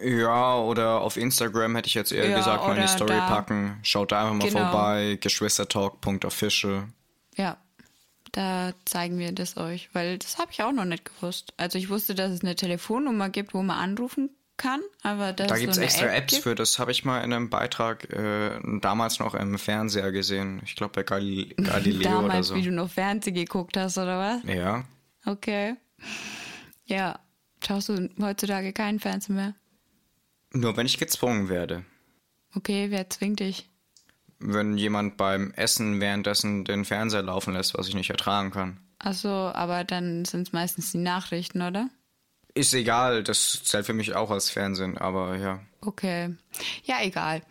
Ja, 0.00 0.58
oder 0.58 1.00
auf 1.00 1.16
Instagram 1.16 1.74
hätte 1.74 1.88
ich 1.88 1.94
jetzt 1.94 2.12
eher 2.12 2.28
Ja, 2.28 2.36
gesagt, 2.36 2.64
mal 2.68 2.76
in 2.76 2.82
die 2.82 2.88
Story 2.88 3.16
da. 3.16 3.26
packen. 3.26 3.80
Schaut 3.82 4.12
da 4.12 4.20
einfach 4.22 4.34
mal 4.34 4.48
Genau. 4.48 4.60
vorbei, 4.60 5.18
geschwistertalk.official. 5.20 6.84
Ja, 7.36 7.56
da 8.32 8.72
zeigen 8.84 9.18
wir 9.18 9.32
das 9.32 9.56
euch, 9.56 9.90
weil 9.92 10.18
das 10.18 10.38
habe 10.38 10.52
ich 10.52 10.62
auch 10.62 10.70
noch 10.70 10.84
nicht 10.84 11.04
gewusst. 11.04 11.52
Also 11.56 11.78
ich 11.78 11.88
wusste, 11.88 12.14
dass 12.14 12.30
es 12.30 12.42
eine 12.42 12.54
Telefonnummer 12.54 13.28
gibt, 13.28 13.52
wo 13.54 13.62
man 13.62 13.76
anrufen 13.78 14.30
kann, 14.60 14.80
aber 15.02 15.32
dass 15.32 15.48
Da 15.48 15.54
es 15.54 15.60
gibt's 15.60 15.76
so 15.76 15.82
extra 15.82 16.06
App 16.06 16.18
Apps 16.24 16.32
gibt. 16.34 16.42
für, 16.44 16.54
das 16.54 16.78
habe 16.78 16.92
ich 16.92 17.04
mal 17.04 17.20
in 17.22 17.32
einem 17.32 17.50
Beitrag 17.50 18.10
äh, 18.12 18.60
damals 18.80 19.18
noch 19.18 19.34
im 19.34 19.58
Fernseher 19.58 20.12
gesehen. 20.12 20.60
Ich 20.64 20.76
glaube 20.76 20.92
bei 20.94 21.02
Gali 21.02 21.54
Galileo 21.56 22.10
oder 22.18 22.28
Damals, 22.28 22.48
so. 22.48 22.54
wie 22.54 22.62
du 22.62 22.70
noch 22.70 22.90
Fernsehen 22.90 23.34
geguckt 23.34 23.76
hast, 23.76 23.98
oder 23.98 24.18
was? 24.18 24.54
Ja. 24.54 24.84
Okay. 25.26 25.74
Ja, 26.84 27.18
schaust 27.66 27.88
du 27.88 28.08
heutzutage 28.20 28.72
keinen 28.72 29.00
Fernsehen 29.00 29.36
mehr? 29.36 29.54
Nur 30.52 30.76
wenn 30.76 30.86
ich 30.86 30.98
gezwungen 30.98 31.48
werde. 31.48 31.84
Okay, 32.54 32.86
wer 32.90 33.08
zwingt 33.10 33.40
dich? 33.40 33.68
Wenn 34.38 34.76
jemand 34.78 35.16
beim 35.16 35.52
Essen 35.52 36.00
währenddessen 36.00 36.64
den 36.64 36.84
Fernseher 36.84 37.22
laufen 37.22 37.52
lässt, 37.54 37.76
was 37.76 37.88
ich 37.88 37.94
nicht 37.94 38.10
ertragen 38.10 38.50
kann. 38.50 38.80
Achso, 38.98 39.28
aber 39.50 39.84
dann 39.84 40.24
sind 40.24 40.48
es 40.48 40.52
meistens 40.52 40.92
die 40.92 40.98
Nachrichten, 40.98 41.62
oder? 41.62 41.88
Ist 42.54 42.74
egal, 42.74 43.22
das 43.22 43.62
zählt 43.64 43.86
für 43.86 43.92
mich 43.92 44.14
auch 44.14 44.30
als 44.30 44.50
Fernsehen, 44.50 44.98
aber 44.98 45.36
ja. 45.36 45.60
Okay. 45.82 46.34
Ja, 46.84 46.96
egal. 47.02 47.42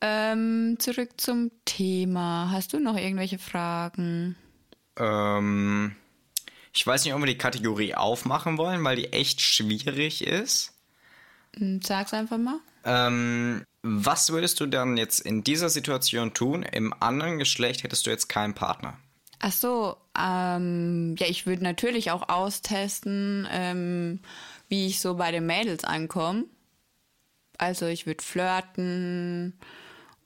Ähm, 0.00 0.76
zurück 0.78 1.10
zum 1.16 1.50
Thema. 1.64 2.50
Hast 2.50 2.72
du 2.72 2.80
noch 2.80 2.96
irgendwelche 2.96 3.38
Fragen? 3.38 4.36
Ähm, 4.98 5.94
ich 6.74 6.86
weiß 6.86 7.04
nicht, 7.04 7.14
ob 7.14 7.20
wir 7.20 7.26
die 7.26 7.38
Kategorie 7.38 7.94
aufmachen 7.94 8.58
wollen, 8.58 8.82
weil 8.84 8.96
die 8.96 9.12
echt 9.12 9.40
schwierig 9.40 10.26
ist. 10.26 10.74
Hm, 11.56 11.80
Sag's 11.82 12.12
einfach 12.12 12.38
mal. 12.38 12.58
Ähm, 12.84 13.64
Was 13.82 14.30
würdest 14.30 14.60
du 14.60 14.66
dann 14.66 14.96
jetzt 14.96 15.20
in 15.20 15.44
dieser 15.44 15.68
Situation 15.70 16.34
tun? 16.34 16.62
Im 16.64 16.92
anderen 17.00 17.38
Geschlecht 17.38 17.84
hättest 17.84 18.06
du 18.06 18.10
jetzt 18.10 18.28
keinen 18.28 18.54
Partner. 18.54 18.98
Ach 19.40 19.52
so, 19.52 19.96
ähm, 20.18 21.14
ja, 21.18 21.26
ich 21.28 21.46
würde 21.46 21.62
natürlich 21.62 22.10
auch 22.10 22.28
austesten, 22.28 23.46
ähm, 23.50 24.20
wie 24.68 24.86
ich 24.86 25.00
so 25.00 25.14
bei 25.14 25.30
den 25.30 25.46
Mädels 25.46 25.84
ankomme. 25.84 26.44
Also 27.56 27.86
ich 27.86 28.06
würde 28.06 28.22
flirten 28.22 29.54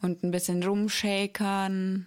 und 0.01 0.22
ein 0.22 0.31
bisschen 0.31 0.62
rumshakern. 0.62 2.07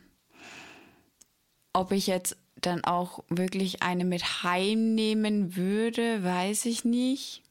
Ob 1.74 1.92
ich 1.92 2.08
jetzt 2.08 2.38
dann 2.56 2.84
auch 2.84 3.24
wirklich 3.30 3.84
eine 3.84 4.06
mit 4.06 4.44
heimnehmen 4.44 5.56
würde, 5.56 6.24
weiß 6.24 6.66
ich 6.66 6.86
nicht. 6.86 7.44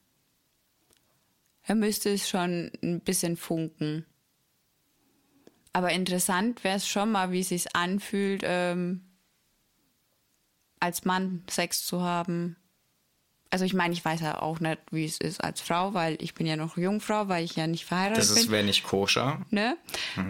Da 1.66 1.74
müsste 1.74 2.10
es 2.10 2.28
schon 2.28 2.72
ein 2.82 3.00
bisschen 3.00 3.36
funken. 3.36 4.04
Aber 5.72 5.90
interessant 5.90 6.62
wäre 6.62 6.76
es 6.76 6.86
schon 6.86 7.12
mal, 7.12 7.32
wie 7.32 7.40
es 7.40 7.48
sich 7.48 7.74
anfühlt, 7.74 8.42
ähm, 8.44 9.03
als 10.80 11.04
Mann 11.04 11.42
Sex 11.48 11.86
zu 11.86 12.02
haben. 12.02 12.56
Also 13.50 13.64
ich 13.64 13.74
meine, 13.74 13.94
ich 13.94 14.04
weiß 14.04 14.20
ja 14.20 14.42
auch 14.42 14.58
nicht, 14.58 14.78
wie 14.90 15.04
es 15.04 15.18
ist 15.18 15.42
als 15.42 15.60
Frau, 15.60 15.94
weil 15.94 16.16
ich 16.20 16.34
bin 16.34 16.46
ja 16.46 16.56
noch 16.56 16.76
Jungfrau, 16.76 17.28
weil 17.28 17.44
ich 17.44 17.54
ja 17.54 17.66
nicht 17.68 17.84
verheiratet 17.84 18.18
Das 18.30 18.34
bin. 18.34 18.50
wäre 18.50 18.64
nicht 18.64 18.82
koscher. 18.82 19.40
Ne? 19.50 19.76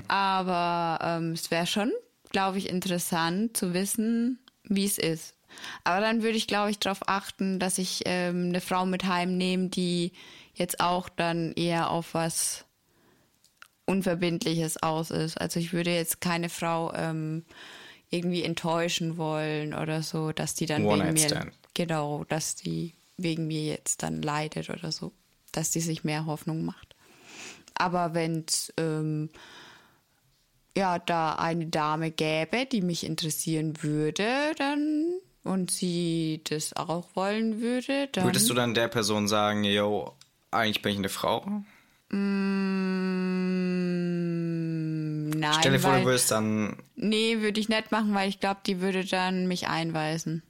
Aber 0.09 0.99
ähm, 1.03 1.33
es 1.33 1.51
wäre 1.51 1.67
schon, 1.67 1.91
glaube 2.31 2.59
ich, 2.59 2.69
interessant 2.69 3.57
zu 3.57 3.73
wissen, 3.73 4.39
wie 4.65 4.85
es 4.85 4.99
ist. 4.99 5.35
Aber 5.85 6.01
dann 6.01 6.23
würde 6.23 6.37
ich, 6.37 6.47
glaube 6.47 6.71
ich, 6.71 6.79
darauf 6.81 7.09
achten, 7.09 7.59
dass 7.59 7.79
ich 7.79 8.03
ähm, 8.05 8.49
eine 8.49 8.61
Frau 8.61 8.85
mit 8.85 9.05
heimnehme, 9.05 9.69
die 9.69 10.13
jetzt 10.53 10.81
auch 10.81 11.09
dann 11.09 11.53
eher 11.53 11.91
auf 11.91 12.13
was 12.13 12.65
Unverbindliches 13.87 14.83
aus 14.83 15.11
ist. 15.11 15.41
Also 15.41 15.61
ich 15.61 15.73
würde 15.73 15.95
jetzt 15.95 16.21
keine 16.21 16.49
Frau 16.49 16.93
ähm, 16.95 17.45
irgendwie 18.15 18.43
enttäuschen 18.43 19.17
wollen 19.17 19.75
oder 19.75 20.03
so, 20.03 20.33
dass 20.33 20.55
die 20.55 20.67
dann 20.67 20.85
One 20.85 21.05
wegen 21.05 21.15
mir 21.15 21.29
stand. 21.29 21.53
genau, 21.75 22.25
dass 22.29 22.55
die 22.55 22.95
wegen 23.17 23.47
mir 23.47 23.65
jetzt 23.65 24.03
dann 24.03 24.23
leidet 24.23 24.71
oder 24.71 24.93
so, 24.93 25.13
dass 25.53 25.71
die 25.71 25.81
sich 25.81 26.05
mehr 26.05 26.27
Hoffnung 26.27 26.65
macht. 26.65 26.95
Aber 27.75 28.15
wenn 28.15 28.45
es 28.47 28.73
ähm, 28.77 29.31
ja 30.77 30.99
da 30.99 31.35
eine 31.35 31.67
Dame 31.67 32.11
gäbe, 32.11 32.67
die 32.67 32.83
mich 32.83 33.05
interessieren 33.05 33.83
würde, 33.83 34.55
dann 34.57 35.15
und 35.43 35.71
sie 35.71 36.41
das 36.45 36.75
auch 36.75 37.07
wollen 37.15 37.61
würde, 37.61 38.09
dann 38.13 38.25
Würdest 38.25 38.49
du 38.49 38.55
dann 38.55 38.75
der 38.75 38.89
Person 38.89 39.29
sagen, 39.29 39.63
yo, 39.65 40.17
eigentlich 40.51 40.83
bin 40.83 40.93
ich 40.93 40.99
eine 40.99 41.09
Frau? 41.11 41.45
Mm, 42.11 42.15
nein, 45.51 45.59
Stell 45.61 45.73
dir 45.73 45.79
vor, 45.81 45.99
du 45.99 46.05
würdest 46.05 46.31
dann 46.31 46.77
nee, 46.97 47.41
würde 47.41 47.61
ich 47.61 47.69
nicht 47.69 47.93
machen, 47.93 48.15
weil 48.15 48.29
ich 48.29 48.41
glaube, 48.41 48.61
die 48.67 48.81
würde 48.81 49.05
dann 49.05 49.47
mich 49.47 49.69
einweisen. 49.69 50.43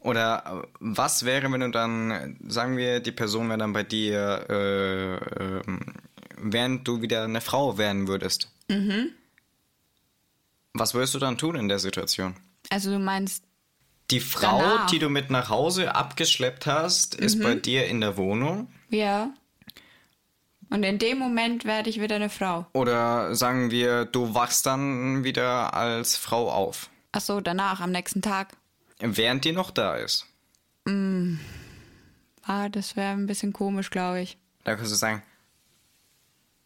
Oder 0.00 0.62
äh, 0.64 0.68
was 0.80 1.24
wäre, 1.24 1.50
wenn 1.50 1.60
du 1.60 1.70
dann, 1.70 2.10
äh, 2.10 2.34
sagen 2.48 2.76
wir, 2.76 3.00
die 3.00 3.12
Person 3.12 3.48
wäre 3.48 3.58
dann 3.58 3.72
bei 3.72 3.82
dir, 3.82 4.46
äh, 4.48 5.14
ähm, 5.42 5.80
während 6.36 6.86
du 6.86 7.00
wieder 7.02 7.24
eine 7.24 7.40
Frau 7.40 7.78
werden 7.78 8.06
würdest? 8.08 8.50
Mhm. 8.68 9.10
Was 10.74 10.94
würdest 10.94 11.14
du 11.14 11.18
dann 11.18 11.38
tun 11.38 11.56
in 11.56 11.68
der 11.68 11.78
Situation? 11.78 12.34
Also 12.70 12.90
du 12.90 12.98
meinst, 12.98 13.44
Die 14.10 14.20
Frau, 14.20 14.58
Danach. 14.58 14.86
die 14.90 14.98
du 14.98 15.08
mit 15.08 15.30
nach 15.30 15.48
Hause 15.48 15.94
abgeschleppt 15.94 16.66
hast, 16.66 17.14
ist 17.14 17.42
bei 17.42 17.54
dir 17.54 17.86
in 17.86 18.00
der 18.00 18.16
Wohnung? 18.16 18.68
ja. 18.90 19.32
Und 20.74 20.82
in 20.82 20.98
dem 20.98 21.18
Moment 21.18 21.64
werde 21.64 21.88
ich 21.88 22.00
wieder 22.00 22.16
eine 22.16 22.28
Frau. 22.28 22.66
Oder 22.72 23.36
sagen 23.36 23.70
wir, 23.70 24.06
du 24.06 24.34
wachst 24.34 24.66
dann 24.66 25.22
wieder 25.22 25.72
als 25.72 26.16
Frau 26.16 26.50
auf, 26.50 26.90
Ach 27.12 27.20
so, 27.20 27.40
danach, 27.40 27.80
am 27.80 27.92
nächsten 27.92 28.22
Tag. 28.22 28.56
während 28.98 29.44
die 29.44 29.52
noch 29.52 29.70
da 29.70 29.94
ist? 29.94 30.26
Ah, 32.42 32.68
das 32.70 32.96
wäre 32.96 33.12
ein 33.12 33.26
bisschen 33.28 33.52
komisch, 33.52 33.90
glaube 33.90 34.22
ich. 34.22 34.36
Da 34.64 34.74
kannst 34.74 34.90
du 34.90 34.96
sagen, 34.96 35.22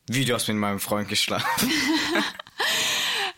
wie 0.06 0.24
du 0.24 0.32
hast 0.32 0.48
mit 0.48 0.56
meinem 0.56 0.80
Freund 0.80 1.10
geschlafen. 1.10 1.70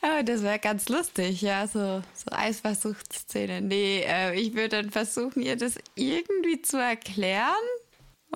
Ja, 0.04 0.22
das 0.22 0.44
wäre 0.44 0.60
ganz 0.60 0.88
lustig, 0.88 1.42
ja, 1.42 1.66
so, 1.66 2.00
so 2.14 2.30
Eisversuchsszene. 2.30 3.60
Nee, 3.60 4.04
äh, 4.06 4.38
ich 4.38 4.54
würde 4.54 4.82
dann 4.82 4.90
versuchen, 4.90 5.42
ihr 5.42 5.56
das 5.56 5.74
irgendwie 5.96 6.62
zu 6.62 6.76
erklären 6.76 7.56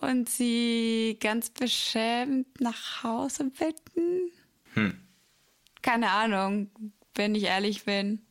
und 0.00 0.28
sie 0.28 1.18
ganz 1.20 1.50
beschämt 1.50 2.60
nach 2.60 3.02
Hause 3.02 3.44
bitten. 3.44 4.30
Keine 5.82 6.10
Ahnung, 6.10 6.70
wenn 7.14 7.34
ich 7.34 7.44
ehrlich 7.44 7.84
bin. 7.84 8.22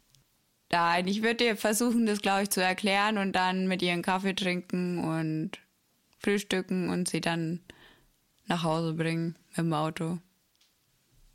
Nein, 0.72 1.08
ich 1.08 1.22
würde 1.22 1.46
ihr 1.46 1.56
versuchen, 1.56 2.06
das, 2.06 2.22
glaube 2.22 2.44
ich, 2.44 2.50
zu 2.50 2.62
erklären 2.62 3.18
und 3.18 3.34
dann 3.34 3.68
mit 3.68 3.82
ihr 3.82 3.94
einen 3.94 4.02
Kaffee 4.02 4.34
trinken 4.34 5.04
und 5.04 5.52
frühstücken 6.18 6.90
und 6.90 7.08
sie 7.08 7.22
dann 7.22 7.62
nach 8.48 8.64
Hause 8.64 8.94
bringen 8.94 9.38
mit 9.50 9.58
dem 9.60 9.74
Auto. 9.74 10.18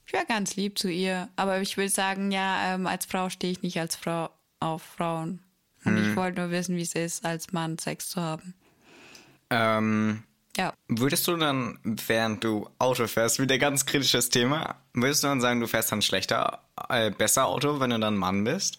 Ich 0.07 0.13
wäre 0.13 0.27
ganz 0.27 0.57
lieb 0.57 0.79
zu 0.79 0.91
ihr, 0.91 1.29
aber 1.37 1.61
ich 1.61 1.77
würde 1.77 1.91
sagen, 1.91 2.33
ja, 2.33 2.75
ähm, 2.75 2.87
als 2.87 3.07
Frau 3.07 3.29
stehe 3.29 3.53
ich 3.53 3.63
nicht 3.63 3.79
als 3.79 3.95
Frau 3.95 4.31
auf 4.59 4.83
Frauen. 4.83 5.41
Und 5.85 5.97
ich 5.99 6.17
wollte 6.17 6.41
nur 6.41 6.51
wissen, 6.51 6.77
wie 6.77 6.83
es 6.83 6.95
ist, 6.95 7.25
als 7.25 7.53
Mann 7.53 7.79
Sex 7.79 8.11
zu 8.11 8.21
haben. 8.21 8.55
Ähm, 9.51 10.23
Ja. 10.57 10.73
Würdest 10.89 11.27
du 11.29 11.37
dann, 11.37 11.79
während 11.85 12.43
du 12.43 12.69
Auto 12.79 13.07
fährst, 13.07 13.39
wieder 13.39 13.59
ganz 13.59 13.87
kritisches 13.87 14.29
Thema, 14.29 14.77
würdest 14.93 15.23
du 15.23 15.29
dann 15.29 15.41
sagen, 15.41 15.61
du 15.61 15.67
fährst 15.69 15.93
dann 15.93 16.03
schlechter, 16.03 16.63
äh, 16.89 17.11
besser 17.11 17.47
Auto, 17.47 17.81
wenn 17.81 17.91
du 17.91 17.99
dann 17.99 18.17
Mann 18.17 18.45
bist? 18.45 18.79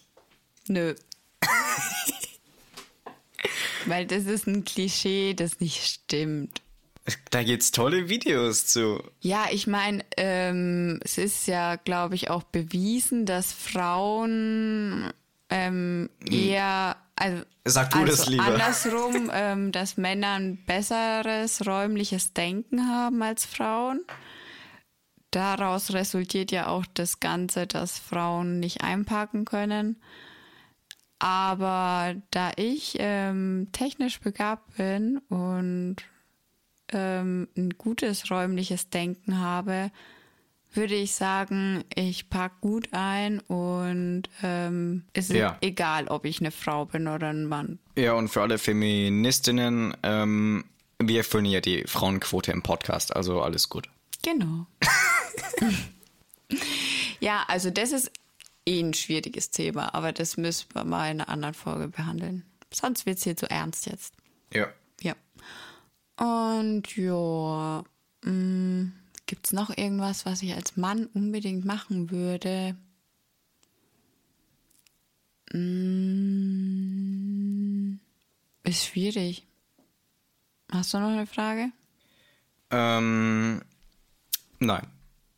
Nö. 0.68 0.94
Weil 3.86 4.06
das 4.06 4.24
ist 4.24 4.46
ein 4.46 4.64
Klischee, 4.64 5.34
das 5.34 5.60
nicht 5.60 5.82
stimmt. 5.86 6.60
Da 7.30 7.42
gibt's 7.42 7.72
tolle 7.72 8.08
Videos 8.08 8.66
zu. 8.66 9.02
Ja, 9.20 9.46
ich 9.50 9.66
meine, 9.66 10.04
ähm, 10.18 11.00
es 11.02 11.16
ist 11.18 11.46
ja, 11.48 11.76
glaube 11.76 12.14
ich, 12.14 12.28
auch 12.28 12.42
bewiesen, 12.42 13.24
dass 13.24 13.52
Frauen 13.52 15.10
ähm, 15.50 16.08
eher, 16.24 16.96
also, 17.16 17.42
Sag 17.64 17.90
du 17.90 17.98
also 17.98 18.16
das 18.16 18.28
lieber. 18.28 18.44
andersrum, 18.44 19.30
ähm, 19.32 19.72
dass 19.72 19.96
Männer 19.96 20.34
ein 20.34 20.64
besseres 20.64 21.66
räumliches 21.66 22.32
Denken 22.32 22.88
haben 22.88 23.22
als 23.22 23.44
Frauen. 23.44 24.00
Daraus 25.30 25.92
resultiert 25.92 26.50
ja 26.50 26.66
auch 26.66 26.86
das 26.94 27.20
Ganze, 27.20 27.66
dass 27.66 27.98
Frauen 27.98 28.58
nicht 28.58 28.82
einpacken 28.82 29.44
können. 29.44 30.00
Aber 31.20 32.14
da 32.30 32.50
ich 32.56 32.96
ähm, 32.98 33.68
technisch 33.72 34.20
begabt 34.20 34.76
bin 34.76 35.18
und 35.28 35.96
ähm, 36.92 37.48
ein 37.56 37.70
gutes 37.76 38.30
räumliches 38.30 38.88
Denken 38.88 39.38
habe, 39.38 39.90
würde 40.72 40.94
ich 40.94 41.12
sagen, 41.14 41.84
ich 41.94 42.28
pack 42.30 42.60
gut 42.60 42.88
ein 42.92 43.40
und 43.40 44.24
ähm, 44.42 45.04
es 45.12 45.30
ist 45.30 45.36
Ja. 45.36 45.56
egal, 45.60 46.06
ob 46.08 46.24
ich 46.24 46.40
eine 46.40 46.50
Frau 46.50 46.84
bin 46.84 47.08
oder 47.08 47.28
ein 47.30 47.46
Mann. 47.46 47.78
Ja, 47.96 48.12
und 48.14 48.28
für 48.28 48.42
alle 48.42 48.58
Feministinnen, 48.58 49.96
ähm, 50.02 50.64
wir 51.02 51.18
erfüllen 51.18 51.46
ja 51.46 51.60
die 51.60 51.84
Frauenquote 51.86 52.52
im 52.52 52.62
Podcast, 52.62 53.14
also 53.16 53.42
alles 53.42 53.68
gut. 53.68 53.88
Genau. 54.22 54.66
ja, 57.20 57.44
also 57.48 57.70
das 57.70 57.92
ist 57.92 58.10
eh 58.66 58.80
ein 58.80 58.94
schwieriges 58.94 59.50
Thema, 59.50 59.94
aber 59.94 60.12
das 60.12 60.36
müssen 60.36 60.66
wir 60.74 60.84
mal 60.84 61.10
in 61.10 61.20
einer 61.20 61.28
anderen 61.30 61.54
Folge 61.54 61.88
behandeln. 61.88 62.44
Sonst 62.72 63.06
wird 63.06 63.18
es 63.18 63.24
hier 63.24 63.36
zu 63.36 63.50
ernst 63.50 63.86
jetzt. 63.86 64.14
Ja. 64.52 64.68
Ja. 65.00 65.14
Und 66.16 66.96
ja, 66.96 67.84
gibt 69.30 69.46
es 69.46 69.52
noch 69.52 69.70
irgendwas, 69.70 70.26
was 70.26 70.42
ich 70.42 70.52
als 70.54 70.76
Mann 70.76 71.06
unbedingt 71.14 71.64
machen 71.64 72.10
würde? 72.10 72.74
Mm, 75.52 76.80
ist 78.64 78.86
schwierig. 78.86 79.46
Hast 80.72 80.92
du 80.92 80.98
noch 80.98 81.10
eine 81.10 81.26
Frage? 81.26 81.70
Ähm, 82.72 83.62
nein. 84.58 84.88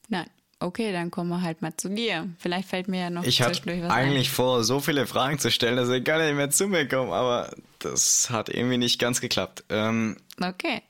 Nein. 0.09 0.31
Okay, 0.59 0.91
dann 0.93 1.11
kommen 1.11 1.29
wir 1.29 1.43
halt 1.43 1.61
mal 1.61 1.77
zu 1.77 1.91
dir. 1.91 2.31
Vielleicht 2.39 2.71
fällt 2.71 2.89
mir 2.89 3.01
ja 3.01 3.11
noch 3.11 3.25
Ich 3.25 3.43
zwischendurch 3.43 3.83
was 3.83 3.91
eigentlich 3.91 4.31
vor, 4.31 4.65
so 4.65 4.81
viele 4.81 5.07
Fragen 5.07 5.39
zu 5.39 5.51
stellen, 5.51 5.77
dass 5.77 5.91
ich 5.91 6.03
gar 6.03 6.17
nicht 6.19 6.35
mehr 6.35 6.49
zu 6.49 6.67
mir 6.67 6.89
komme, 6.89 7.13
aber 7.13 7.55
das 7.79 8.31
hat 8.31 8.49
irgendwie 8.49 8.79
nicht 8.79 8.99
ganz 8.99 9.21
geklappt. 9.21 9.65
Ähm, 9.69 10.17
ein. 10.39 10.55
Okay. 10.55 10.81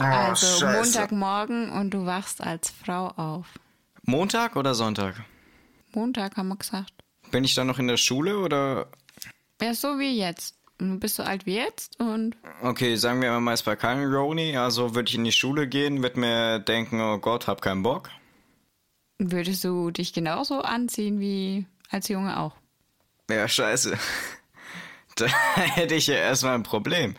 Ah, 0.00 0.28
also 0.28 0.46
Scheiße. 0.60 0.78
Montagmorgen 0.78 1.70
und 1.70 1.90
du 1.90 2.06
wachst 2.06 2.42
als 2.42 2.70
Frau 2.70 3.08
auf. 3.08 3.46
Montag 4.04 4.56
oder 4.56 4.74
Sonntag? 4.74 5.14
Montag 5.94 6.36
haben 6.36 6.48
wir 6.48 6.56
gesagt. 6.56 6.92
Bin 7.30 7.44
ich 7.44 7.54
dann 7.54 7.66
noch 7.66 7.78
in 7.78 7.88
der 7.88 7.96
Schule 7.96 8.38
oder? 8.38 8.88
Ja, 9.60 9.74
so 9.74 9.98
wie 9.98 10.18
jetzt. 10.18 10.56
Du 10.78 10.98
bist 10.98 11.16
so 11.16 11.22
alt 11.22 11.46
wie 11.46 11.54
jetzt 11.54 12.00
und 12.00 12.36
Okay, 12.62 12.96
sagen 12.96 13.22
wir 13.22 13.38
mal, 13.38 13.52
es 13.54 13.64
war 13.66 13.76
kein 13.76 14.02
Roni, 14.04 14.56
also 14.56 14.94
würde 14.96 15.08
ich 15.08 15.14
in 15.14 15.22
die 15.24 15.30
Schule 15.32 15.68
gehen, 15.68 16.02
würde 16.02 16.18
mir 16.18 16.58
denken, 16.58 17.00
oh 17.00 17.18
Gott, 17.18 17.46
hab 17.46 17.62
keinen 17.62 17.84
Bock. 17.84 18.10
Würdest 19.18 19.62
du 19.62 19.90
dich 19.92 20.12
genauso 20.12 20.62
anziehen 20.62 21.20
wie 21.20 21.66
als 21.90 22.08
Junge 22.08 22.38
auch? 22.38 22.56
Ja, 23.30 23.46
scheiße. 23.48 23.96
Da 25.14 25.26
hätte 25.26 25.94
ich 25.94 26.06
ja 26.06 26.14
erstmal 26.14 26.54
ein 26.54 26.62
Problem. 26.62 27.16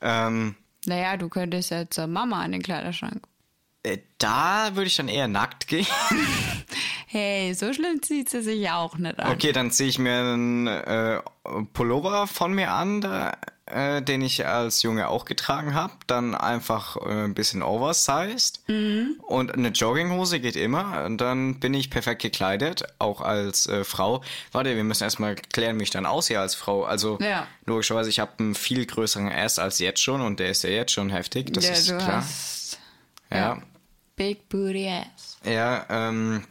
Ähm, 0.00 0.54
Naja, 0.86 1.16
du 1.16 1.28
könntest 1.28 1.70
ja 1.70 1.88
zur 1.88 2.06
Mama 2.06 2.44
in 2.44 2.52
den 2.52 2.62
Kleiderschrank. 2.62 3.26
äh, 3.82 3.98
da 4.18 4.70
würde 4.74 4.86
ich 4.86 4.96
dann 4.96 5.08
eher 5.08 5.28
nackt 5.28 5.66
gehen. 5.66 5.86
Hey, 7.14 7.54
so 7.54 7.72
schlimm 7.72 8.02
zieht 8.02 8.28
sie 8.28 8.42
sich 8.42 8.58
ja 8.58 8.76
auch 8.78 8.98
nicht 8.98 9.20
an. 9.20 9.30
Okay, 9.30 9.52
dann 9.52 9.70
ziehe 9.70 9.88
ich 9.88 10.00
mir 10.00 10.18
einen 10.18 10.66
äh, 10.66 11.20
Pullover 11.72 12.26
von 12.26 12.52
mir 12.52 12.72
an, 12.72 13.00
da, 13.02 13.36
äh, 13.66 14.02
den 14.02 14.20
ich 14.20 14.44
als 14.44 14.82
Junge 14.82 15.06
auch 15.08 15.24
getragen 15.24 15.74
habe. 15.74 15.92
Dann 16.08 16.34
einfach 16.34 16.96
äh, 16.96 17.24
ein 17.24 17.34
bisschen 17.34 17.62
oversized. 17.62 18.62
Und 18.66 19.54
eine 19.54 19.68
Jogginghose 19.68 20.40
geht 20.40 20.56
immer. 20.56 21.04
Und 21.04 21.18
dann 21.20 21.60
bin 21.60 21.72
ich 21.72 21.88
perfekt 21.88 22.20
gekleidet, 22.20 22.82
auch 22.98 23.20
als 23.20 23.68
äh, 23.68 23.84
Frau. 23.84 24.20
Warte, 24.50 24.74
wir 24.74 24.82
müssen 24.82 25.04
erstmal 25.04 25.36
klären, 25.36 25.78
wie 25.78 25.84
ich 25.84 25.90
dann 25.90 26.06
aussehe 26.06 26.40
als 26.40 26.56
Frau. 26.56 26.82
Also 26.82 27.18
Ja. 27.20 27.46
logischerweise, 27.64 28.10
ich 28.10 28.18
habe 28.18 28.32
einen 28.40 28.56
viel 28.56 28.84
größeren 28.86 29.30
Ass 29.30 29.60
als 29.60 29.78
jetzt 29.78 30.00
schon 30.00 30.20
und 30.20 30.40
der 30.40 30.48
ist 30.48 30.64
ja 30.64 30.70
jetzt 30.70 30.90
schon 30.90 31.10
heftig. 31.10 31.52
Das 31.54 31.64
ja, 31.64 31.72
ist 31.74 31.90
du 31.90 31.96
klar. 31.98 32.16
hast 32.16 32.78
Ja. 33.30 33.62
Big 34.16 34.48
Booty 34.48 34.88
Ass. 34.88 35.38
Ja, 35.44 35.86
ähm, 35.88 36.44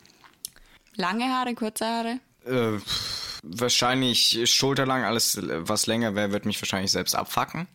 Lange 0.96 1.26
Haare, 1.26 1.54
kurze 1.56 1.86
Haare? 1.86 2.20
Äh, 2.46 2.80
wahrscheinlich 3.44 4.40
schulterlang, 4.52 5.04
alles 5.04 5.38
was 5.42 5.88
länger 5.88 6.16
wäre, 6.16 6.32
wird 6.32 6.46
mich 6.46 6.62
wahrscheinlich 6.62 6.92
selbst 6.92 7.16
abfacken. 7.16 7.68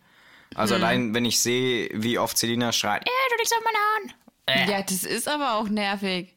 Also 0.55 0.75
allein, 0.77 1.15
wenn 1.15 1.25
ich 1.27 1.41
sehe, 1.41 1.91
wie 1.93 2.19
oft 2.19 2.39
Selina 2.39 2.73
schreit, 2.73 3.03
äh, 3.07 3.11
du 3.31 3.37
liegst 3.39 3.55
auf 3.55 3.63
meine 3.65 3.79
Haaren. 3.79 4.71
Ja, 4.71 4.83
das 4.83 5.05
ist 5.05 5.29
aber 5.29 5.55
auch 5.55 5.69
nervig. 5.69 6.35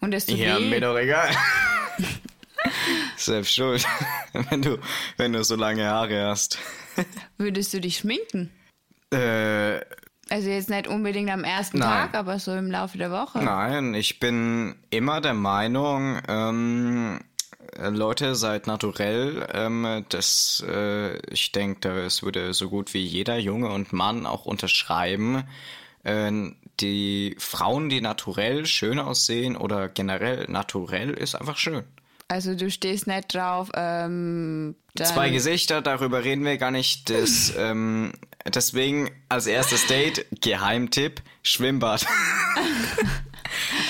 Und 0.00 0.12
es 0.12 0.26
tut 0.26 0.36
Ja, 0.36 0.58
weh. 0.58 0.68
mir 0.68 0.80
doch 0.80 0.96
egal. 0.98 1.30
Selbst 3.16 3.54
schuld, 3.54 3.86
wenn 4.50 4.60
du, 4.62 4.78
wenn 5.16 5.32
du 5.32 5.42
so 5.44 5.56
lange 5.56 5.86
Haare 5.86 6.26
hast. 6.26 6.58
Würdest 7.38 7.72
du 7.72 7.80
dich 7.80 7.98
schminken? 7.98 8.50
Äh, 9.12 9.80
Also 10.28 10.48
jetzt 10.48 10.70
nicht 10.70 10.88
unbedingt 10.88 11.30
am 11.30 11.44
ersten 11.44 11.78
Nein. 11.78 11.88
Tag, 11.88 12.14
aber 12.14 12.38
so 12.38 12.54
im 12.54 12.70
Laufe 12.70 12.98
der 12.98 13.10
Woche. 13.10 13.38
nein, 13.42 13.94
ich 13.94 14.18
bin 14.18 14.74
immer 14.90 15.20
der 15.20 15.34
Meinung, 15.34 16.20
ähm, 16.26 17.20
äh, 17.78 17.90
Leute, 17.90 18.34
seid 18.34 18.66
naturell. 18.66 19.46
Ähm, 19.52 20.04
das, 20.08 20.64
äh, 20.68 21.18
ich 21.32 21.52
denke, 21.52 21.80
das 21.80 22.22
würde 22.22 22.54
so 22.54 22.68
gut 22.68 22.92
wie 22.92 23.04
jeder 23.04 23.38
Junge 23.38 23.68
und 23.68 23.92
Mann 23.92 24.26
auch 24.26 24.46
unterschreiben. 24.46 25.44
Äh, 26.02 26.32
die 26.80 27.36
Frauen, 27.38 27.88
die 27.88 28.00
naturell 28.00 28.66
schön 28.66 28.98
aussehen 28.98 29.56
oder 29.56 29.88
generell 29.88 30.46
naturell, 30.48 31.10
ist 31.10 31.34
einfach 31.36 31.56
schön. 31.56 31.84
Also 32.28 32.56
du 32.56 32.70
stehst 32.70 33.06
nicht 33.06 33.32
drauf, 33.32 33.70
ähm, 33.74 34.74
Zwei 35.04 35.28
Gesichter, 35.30 35.82
darüber 35.82 36.24
reden 36.24 36.44
wir 36.44 36.56
gar 36.56 36.70
nicht. 36.70 37.10
Das, 37.10 37.52
ähm, 37.58 38.12
deswegen 38.54 39.10
als 39.28 39.46
erstes 39.46 39.86
Date, 39.86 40.26
Geheimtipp, 40.40 41.22
Schwimmbad. 41.42 42.06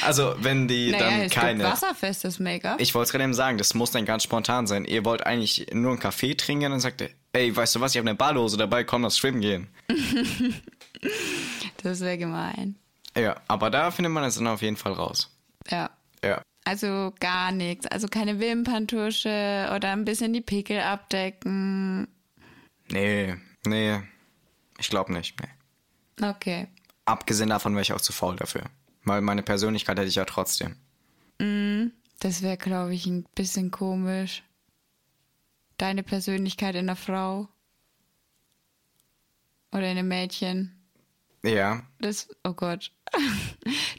also, 0.05 0.35
wenn 0.39 0.69
die 0.69 0.93
naja, 0.93 1.05
dann 1.05 1.21
es 1.23 1.33
keine. 1.33 1.59
gibt 1.59 1.71
wasserfestes 1.71 2.39
Make-up. 2.39 2.81
Ich 2.81 2.95
wollte 2.95 3.07
es 3.07 3.13
gerade 3.13 3.25
eben 3.25 3.35
sagen, 3.35 3.59
das 3.59 3.75
muss 3.75 3.91
dann 3.91 4.05
ganz 4.05 4.23
spontan 4.23 4.67
sein. 4.67 4.85
Ihr 4.85 5.05
wollt 5.05 5.27
eigentlich 5.27 5.67
nur 5.73 5.93
einen 5.93 6.01
Kaffee 6.01 6.35
trinken 6.35 6.73
und 6.73 6.81
sagt, 6.81 7.03
ey, 7.33 7.55
weißt 7.57 7.77
du 7.77 7.81
was, 7.81 7.93
ich 7.95 7.99
habe 7.99 8.09
eine 8.09 8.17
Badhose 8.17 8.57
dabei, 8.57 8.85
komm, 8.85 9.03
lass 9.03 9.19
schwimmen 9.19 9.41
gehen. 9.41 9.69
Das 11.83 12.01
wäre 12.01 12.19
gemein. 12.19 12.75
Ja, 13.17 13.37
aber 13.47 13.71
da 13.71 13.91
findet 13.91 14.13
man 14.13 14.25
es 14.25 14.35
dann 14.37 14.47
auf 14.47 14.63
jeden 14.63 14.77
Fall 14.77 14.93
raus. 14.93 15.31
Ja. 15.71 15.91
Ja. 16.25 16.43
Also 16.65 17.13
gar 17.21 17.53
nichts. 17.53 17.87
Also 17.87 18.09
keine 18.09 18.41
Wimperntusche 18.41 19.71
oder 19.75 19.93
ein 19.93 20.05
bisschen 20.05 20.33
die 20.33 20.41
Pickel 20.41 20.81
abdecken. 20.81 22.09
Nee, 22.91 23.37
nee, 23.65 24.01
ich 24.79 24.89
glaube 24.91 25.13
nicht. 25.13 25.37
Nee. 25.41 26.29
Okay. 26.29 26.69
Abgesehen 27.05 27.51
davon 27.51 27.75
wäre 27.75 27.83
ich 27.83 27.93
auch 27.93 28.01
zu 28.01 28.13
faul 28.13 28.37
dafür. 28.37 28.65
Weil 29.05 29.21
meine 29.21 29.43
Persönlichkeit 29.43 29.99
hätte 29.99 30.09
ich 30.09 30.17
ja 30.17 30.25
trotzdem. 30.25 30.77
Das 31.39 32.43
wäre, 32.43 32.57
glaube 32.57 32.95
ich, 32.95 33.07
ein 33.07 33.25
bisschen 33.35 33.71
komisch. 33.71 34.43
Deine 35.79 36.03
Persönlichkeit 36.03 36.75
in 36.75 36.89
einer 36.89 36.97
Frau. 36.97 37.49
Oder 39.73 39.91
in 39.91 39.99
einem 39.99 40.09
Mädchen. 40.09 40.73
Ja, 41.43 41.83
Das, 42.01 42.29
oh 42.45 42.53
Gott. 42.55 42.91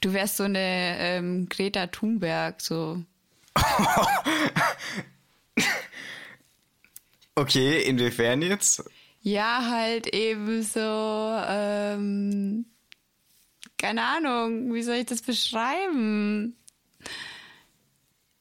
Du 0.01 0.13
wärst 0.13 0.37
so 0.37 0.43
eine 0.43 0.97
ähm, 0.99 1.49
Greta 1.49 1.87
Thunberg, 1.87 2.61
so. 2.61 3.03
Okay, 7.37 7.83
inwiefern 7.83 8.41
jetzt? 8.41 8.83
Ja, 9.27 9.67
halt 9.69 10.07
eben 10.15 10.63
so, 10.63 10.79
ähm, 10.79 12.65
keine 13.77 14.01
Ahnung, 14.05 14.73
wie 14.73 14.81
soll 14.83 14.95
ich 14.95 15.07
das 15.07 15.21
beschreiben? 15.21 16.55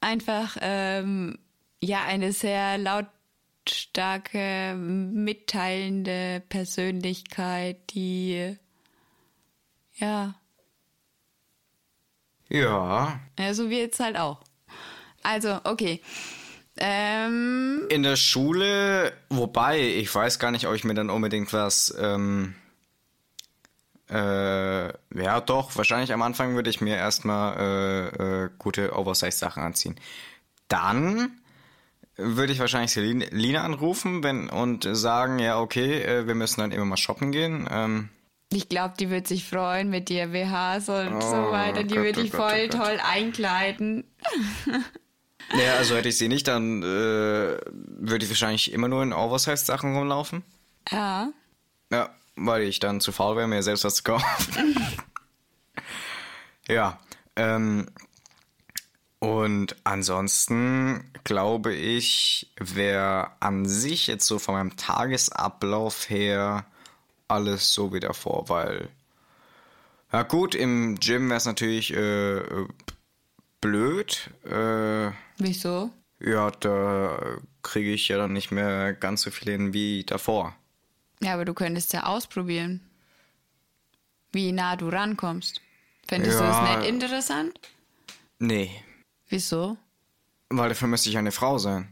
Einfach, 0.00 0.56
ähm, 0.60 1.40
ja, 1.82 2.04
eine 2.04 2.30
sehr 2.30 2.78
lautstarke, 2.78 4.76
mitteilende 4.76 6.40
Persönlichkeit, 6.48 7.92
die, 7.92 8.56
ja, 9.94 10.36
Ja. 12.48 13.18
ja, 13.40 13.54
so 13.54 13.70
wie 13.70 13.78
jetzt 13.78 13.98
halt 13.98 14.16
auch. 14.16 14.40
Also, 15.24 15.58
okay. 15.64 16.00
Ähm, 16.78 17.86
In 17.88 18.02
der 18.02 18.16
Schule, 18.16 19.12
wobei, 19.30 19.80
ich 19.80 20.14
weiß 20.14 20.38
gar 20.38 20.50
nicht, 20.50 20.66
ob 20.66 20.74
ich 20.74 20.84
mir 20.84 20.94
dann 20.94 21.10
unbedingt 21.10 21.52
was, 21.52 21.94
ähm, 21.98 22.54
äh, 24.10 24.86
ja 24.86 25.40
doch, 25.40 25.76
wahrscheinlich 25.76 26.12
am 26.12 26.22
Anfang 26.22 26.54
würde 26.54 26.70
ich 26.70 26.80
mir 26.80 26.96
erstmal 26.96 27.56
äh, 27.58 28.44
äh, 28.44 28.50
gute 28.58 28.94
Oversize-Sachen 28.96 29.62
anziehen. 29.62 29.96
Dann 30.68 31.30
würde 32.16 32.52
ich 32.52 32.60
wahrscheinlich 32.60 32.92
Selina 32.92 33.62
anrufen 33.62 34.22
wenn, 34.22 34.48
und 34.48 34.88
sagen, 34.92 35.38
ja, 35.38 35.58
okay, 35.60 36.02
äh, 36.02 36.26
wir 36.26 36.34
müssen 36.34 36.60
dann 36.60 36.72
immer 36.72 36.84
mal 36.84 36.96
shoppen 36.96 37.32
gehen. 37.32 37.68
Ähm, 37.70 38.08
Ich 38.52 38.68
glaube, 38.68 38.94
die 38.98 39.10
wird 39.10 39.26
sich 39.26 39.48
freuen 39.48 39.90
mit 39.90 40.08
dir 40.08 40.28
BHs 40.28 40.88
und 40.88 41.20
so 41.22 41.48
Oh 41.48 41.50
weiter. 41.52 41.82
Die 41.84 41.94
Gott, 41.94 42.04
wird 42.04 42.18
oh 42.18 42.22
dich 42.22 42.32
oh 42.34 42.36
voll 42.36 42.68
Gott. 42.68 42.80
toll 42.82 43.00
einkleiden. 43.02 44.04
ja, 45.54 45.74
also 45.76 45.94
hätte 45.94 46.08
ich 46.08 46.18
sie 46.18 46.28
nicht, 46.28 46.48
dann 46.48 46.82
äh, 46.82 46.86
würde 46.86 48.24
ich 48.24 48.28
wahrscheinlich 48.28 48.72
immer 48.72 48.88
nur 48.88 49.02
in 49.02 49.12
Oversize-Sachen 49.12 49.96
rumlaufen. 49.96 50.42
Ja. 50.90 51.30
Ja, 51.90 52.10
weil 52.34 52.62
ich 52.62 52.80
dann 52.80 53.00
zu 53.00 53.12
faul 53.12 53.36
wäre, 53.36 53.48
mir 53.48 53.62
selbst 53.62 53.84
was 53.84 53.96
zu 53.96 54.02
kaufen. 54.02 54.76
ja, 56.68 56.98
ähm, 57.36 57.86
und 59.18 59.76
ansonsten 59.84 61.10
glaube 61.24 61.74
ich, 61.74 62.52
wäre 62.58 63.30
an 63.40 63.66
sich 63.66 64.06
jetzt 64.06 64.26
so 64.26 64.38
von 64.38 64.54
meinem 64.54 64.76
Tagesablauf 64.76 66.10
her 66.10 66.66
alles 67.28 67.72
so 67.72 67.92
wie 67.92 68.00
davor, 68.00 68.48
weil, 68.48 68.88
ja 70.12 70.22
gut, 70.22 70.54
im 70.54 70.96
Gym 71.00 71.28
wäre 71.28 71.38
es 71.38 71.46
natürlich 71.46 71.92
äh, 71.92 72.38
äh, 72.38 72.68
blöd. 73.60 74.30
Äh, 74.44 75.10
Wieso? 75.38 75.90
ja, 76.20 76.50
da 76.50 77.38
kriege 77.62 77.92
ich 77.92 78.08
ja 78.08 78.16
dann 78.18 78.32
nicht 78.32 78.50
mehr 78.50 78.92
ganz 78.94 79.22
so 79.22 79.30
viel 79.30 79.52
hin 79.52 79.72
wie 79.72 80.04
davor. 80.04 80.54
Ja, 81.22 81.34
aber 81.34 81.44
du 81.44 81.54
könntest 81.54 81.92
ja 81.92 82.04
ausprobieren, 82.04 82.80
wie 84.32 84.52
nah 84.52 84.76
du 84.76 84.88
rankommst. 84.88 85.60
Fändest 86.08 86.38
du 86.38 86.44
Ja. 86.44 86.50
das 86.74 86.78
nicht 86.78 86.88
interessant? 86.90 87.58
Nee, 88.38 88.70
Wieso? 89.28 89.76
Weil 90.50 90.68
dafür 90.68 90.86
müsste 90.86 91.08
ich 91.10 91.18
eine 91.18 91.32
Frau 91.32 91.58
sein. 91.58 91.88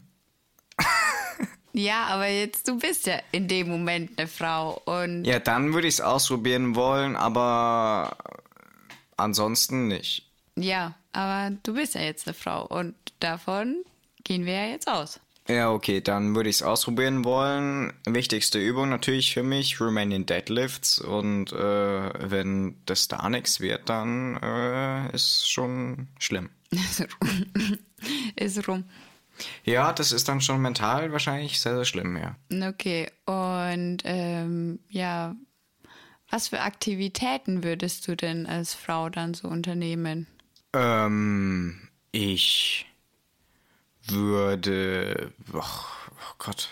Ja, 1.72 2.04
aber 2.06 2.28
jetzt, 2.28 2.68
du 2.68 2.78
bist 2.78 3.06
ja 3.08 3.18
in 3.32 3.48
dem 3.48 3.68
Moment 3.68 4.16
eine 4.16 4.28
Frau 4.28 4.80
und 4.84 5.24
Ja, 5.24 5.40
dann 5.40 5.74
würde 5.74 5.88
ich 5.88 5.94
es 5.94 6.00
ausprobieren 6.00 6.76
wollen, 6.76 7.16
aber 7.16 8.16
ansonsten 9.16 9.88
nicht. 9.88 10.30
ja, 10.54 10.94
aber 11.14 11.56
du 11.62 11.74
bist 11.74 11.94
ja 11.94 12.02
jetzt 12.02 12.26
eine 12.26 12.34
Frau 12.34 12.66
und 12.66 12.94
davon 13.20 13.84
gehen 14.24 14.46
wir 14.46 14.54
ja 14.54 14.66
jetzt 14.66 14.88
aus. 14.88 15.20
Ja, 15.46 15.70
okay, 15.70 16.00
dann 16.00 16.34
würde 16.34 16.48
ich 16.48 16.56
es 16.56 16.62
ausprobieren 16.62 17.24
wollen. 17.24 17.92
Wichtigste 18.06 18.58
Übung 18.58 18.88
natürlich 18.88 19.34
für 19.34 19.42
mich, 19.42 19.78
Romanian 19.78 20.24
Deadlifts. 20.24 20.98
Und 20.98 21.52
äh, 21.52 22.30
wenn 22.30 22.76
das 22.86 23.08
da 23.08 23.28
nichts 23.28 23.60
wird, 23.60 23.90
dann 23.90 24.38
äh, 24.42 25.14
ist 25.14 25.50
schon 25.50 26.08
schlimm. 26.18 26.48
Ist 28.36 28.66
rum. 28.68 28.84
Ja, 29.64 29.92
das 29.92 30.12
ist 30.12 30.28
dann 30.28 30.40
schon 30.40 30.60
mental 30.62 31.12
wahrscheinlich 31.12 31.60
sehr, 31.60 31.74
sehr 31.74 31.84
schlimm, 31.84 32.16
ja. 32.16 32.36
Okay, 32.68 33.10
und 33.26 33.98
ähm, 34.04 34.78
ja, 34.88 35.34
was 36.30 36.48
für 36.48 36.60
Aktivitäten 36.60 37.64
würdest 37.64 38.06
du 38.06 38.16
denn 38.16 38.46
als 38.46 38.74
Frau 38.74 39.08
dann 39.08 39.34
so 39.34 39.48
unternehmen? 39.48 40.28
Ähm, 40.74 41.88
ich 42.12 42.86
würde. 44.06 45.32
Oh, 45.52 45.58
oh 45.60 46.34
Gott. 46.38 46.68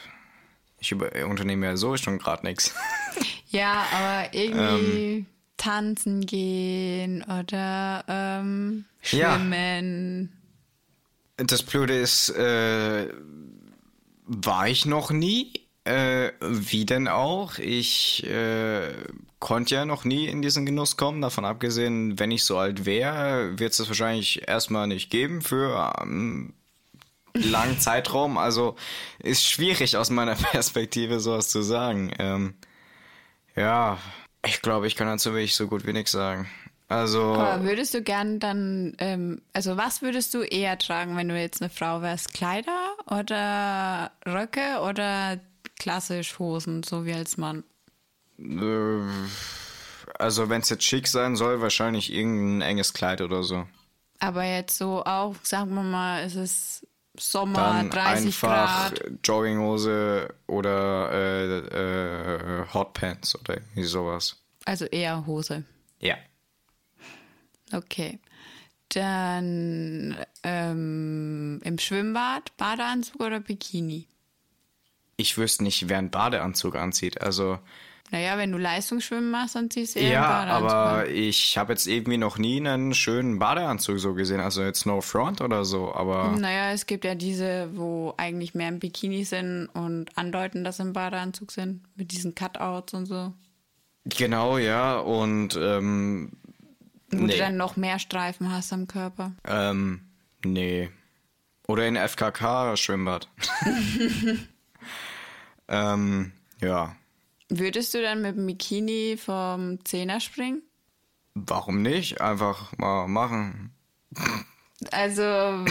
Ich 0.79 0.91
über, 0.91 1.11
unternehme 1.27 1.67
ja 1.67 1.77
so 1.77 1.97
schon 1.97 2.19
gerade 2.19 2.45
nichts. 2.47 2.75
Ja, 3.51 3.85
aber 3.93 4.33
irgendwie 4.33 5.15
ähm, 5.15 5.27
tanzen 5.59 6.25
gehen 6.25 7.23
oder 7.23 8.03
ähm, 8.09 8.87
schwimmen. 9.03 10.33
Ja. 11.37 11.45
Das 11.45 11.63
Blöde 11.63 11.99
ist, 11.99 12.31
äh, 12.31 13.09
war 14.25 14.69
ich 14.69 14.87
noch 14.87 15.11
nie. 15.11 15.53
Äh, 15.85 16.33
wie 16.41 16.87
denn 16.87 17.09
auch? 17.09 17.59
Ich 17.59 18.25
äh, 18.25 18.93
konnte 19.41 19.75
ja 19.75 19.85
noch 19.85 20.05
nie 20.05 20.27
in 20.27 20.41
diesen 20.41 20.65
Genuss 20.65 20.97
kommen. 20.97 21.21
Davon 21.21 21.45
abgesehen, 21.45 22.19
wenn 22.21 22.31
ich 22.31 22.45
so 22.45 22.57
alt 22.57 22.87
wäre, 22.87 23.59
wird 23.59 23.73
es 23.73 23.79
das 23.79 23.89
wahrscheinlich 23.89 24.47
erstmal 24.47 24.87
nicht 24.87 25.11
geben 25.11 25.43
für 25.43 25.93
ähm, 26.01 26.55
langen 27.35 27.81
Zeitraum. 27.81 28.39
Also 28.39 28.77
ist 29.19 29.45
schwierig 29.45 29.97
aus 29.97 30.11
meiner 30.11 30.35
Perspektive 30.53 31.19
sowas 31.19 31.49
zu 31.49 31.63
sagen. 31.63 32.13
Ähm, 32.21 32.55
ja, 33.57 33.99
ich 34.47 34.63
glaube, 34.63 34.87
ich 34.87 34.95
kann 34.95 35.09
dazu 35.09 35.31
wirklich 35.33 35.57
so 35.57 35.67
gut 35.67 35.85
wie 35.85 35.93
nichts 35.93 36.13
sagen. 36.13 36.49
Also. 36.89 37.35
Aber 37.35 37.65
würdest 37.65 37.95
du 37.95 38.03
gern 38.03 38.39
dann, 38.39 38.95
ähm, 38.99 39.43
also 39.53 39.77
was 39.77 40.03
würdest 40.03 40.35
du 40.35 40.43
eher 40.43 40.79
tragen, 40.79 41.17
wenn 41.17 41.29
du 41.29 41.41
jetzt 41.41 41.63
eine 41.63 41.71
Frau 41.71 42.03
wärst? 42.03 42.35
Kleider 42.35 42.95
oder 43.07 44.13
Röcke 44.27 44.81
oder 44.83 45.41
klassisch 45.83 46.39
Hosen, 46.39 46.85
so 46.85 47.05
wie 47.05 47.13
als 47.13 47.37
Mann? 47.37 47.65
Äh, 48.39 49.01
also 50.19 50.49
wenn 50.49 50.61
es 50.61 50.71
jetzt 50.71 50.85
schick 50.85 51.09
sein 51.09 51.35
soll, 51.35 51.61
wahrscheinlich 51.61 52.13
irgendein 52.13 52.71
enges 52.71 52.93
Kleid 52.95 53.21
oder 53.21 53.43
so. 53.43 53.67
Aber 54.21 54.45
jetzt 54.45 54.79
so 54.79 55.05
auch, 55.05 55.35
sagen 55.43 55.75
wir 55.75 55.83
mal, 55.83 56.25
ist 56.25 56.37
es 56.37 56.87
Sommer, 57.19 57.59
Dann 57.59 57.91
30 57.91 58.27
einfach 58.27 58.95
Grad. 58.95 59.05
Jogginghose 59.25 60.33
oder 60.47 61.11
äh, 61.13 61.59
äh, 61.59 62.65
Hotpants 62.73 63.39
oder 63.39 63.55
irgendwie 63.57 63.83
sowas. 63.83 64.37
Also 64.65 64.85
eher 64.87 65.27
Hose. 65.27 65.65
Ja. 65.99 66.17
Okay. 67.73 68.21
Dann 68.91 70.17
ähm, 70.45 71.61
im 71.65 71.79
Schwimmbad, 71.79 72.57
Badeanzug 72.57 73.21
oder 73.21 73.41
Bikini? 73.41 74.07
Ich 75.23 75.39
wüsste 75.39 75.63
nicht, 75.63 75.89
wer 75.89 75.99
einen 75.99 76.11
Badeanzug 76.11 76.75
anzieht. 76.77 77.23
Also. 77.23 77.59
Naja, 78.11 78.37
wenn 78.37 78.53
du 78.53 78.59
Leistungsschwimmen 78.59 79.31
machst, 79.31 79.55
dann 79.55 79.71
ziehst 79.71 79.95
du 79.95 80.01
eher 80.01 80.11
Ja, 80.11 80.41
einen 80.41 80.49
Badeanzug 80.65 80.71
aber 80.79 80.99
an. 81.05 81.15
ich 81.15 81.57
habe 81.57 81.73
jetzt 81.73 81.87
irgendwie 81.87 82.19
noch 82.19 82.37
nie 82.37 82.59
einen 82.61 82.93
schönen 82.93 83.39
Badeanzug 83.39 83.99
so 84.01 84.13
gesehen. 84.13 84.41
Also 84.41 84.63
jetzt 84.63 84.85
no 84.85 85.01
front 85.01 85.41
oder 85.41 85.65
so, 85.65 85.95
aber. 85.95 86.37
Naja, 86.39 86.73
es 86.73 86.85
gibt 86.87 87.07
ja 87.07 87.15
diese, 87.15 87.71
wo 87.75 88.13
eigentlich 88.19 88.55
mehr 88.55 88.69
im 88.69 88.81
Bikini 88.81 89.25
sind 89.25 89.69
und 89.73 90.17
andeuten, 90.19 90.63
dass 90.63 90.77
sie 90.77 90.83
im 90.83 90.93
Badeanzug 90.93 91.53
sind. 91.53 91.85
Mit 91.95 92.13
diesen 92.13 92.35
Cutouts 92.35 92.93
und 92.93 93.07
so. 93.07 93.33
Genau, 94.05 94.59
ja. 94.59 94.99
Und 94.99 95.57
ähm, 95.59 96.33
Wo 97.11 97.25
Nee. 97.25 97.33
du 97.33 97.39
dann 97.39 97.57
noch 97.57 97.77
mehr 97.77 97.99
Streifen 97.99 98.53
hast 98.53 98.73
am 98.75 98.89
Körper. 98.89 99.33
ähm, 99.47 100.01
nee. 100.45 100.91
Oder 101.69 101.87
in 101.87 101.97
FKK-Schwimmbad. 101.97 103.29
ähm, 105.73 106.33
ja. 106.61 106.95
Würdest 107.49 107.93
du 107.95 108.03
dann 108.03 108.23
mit 108.23 108.37
dem 108.37 108.47
Bikini 108.47 109.17
vom 109.17 109.85
Zehner 109.85 110.21
springen? 110.21 110.63
Warum 111.35 111.83
nicht? 111.83 112.21
Einfach 112.21 112.77
mal 112.79 113.09
machen. 113.09 113.75
Also 114.91 115.23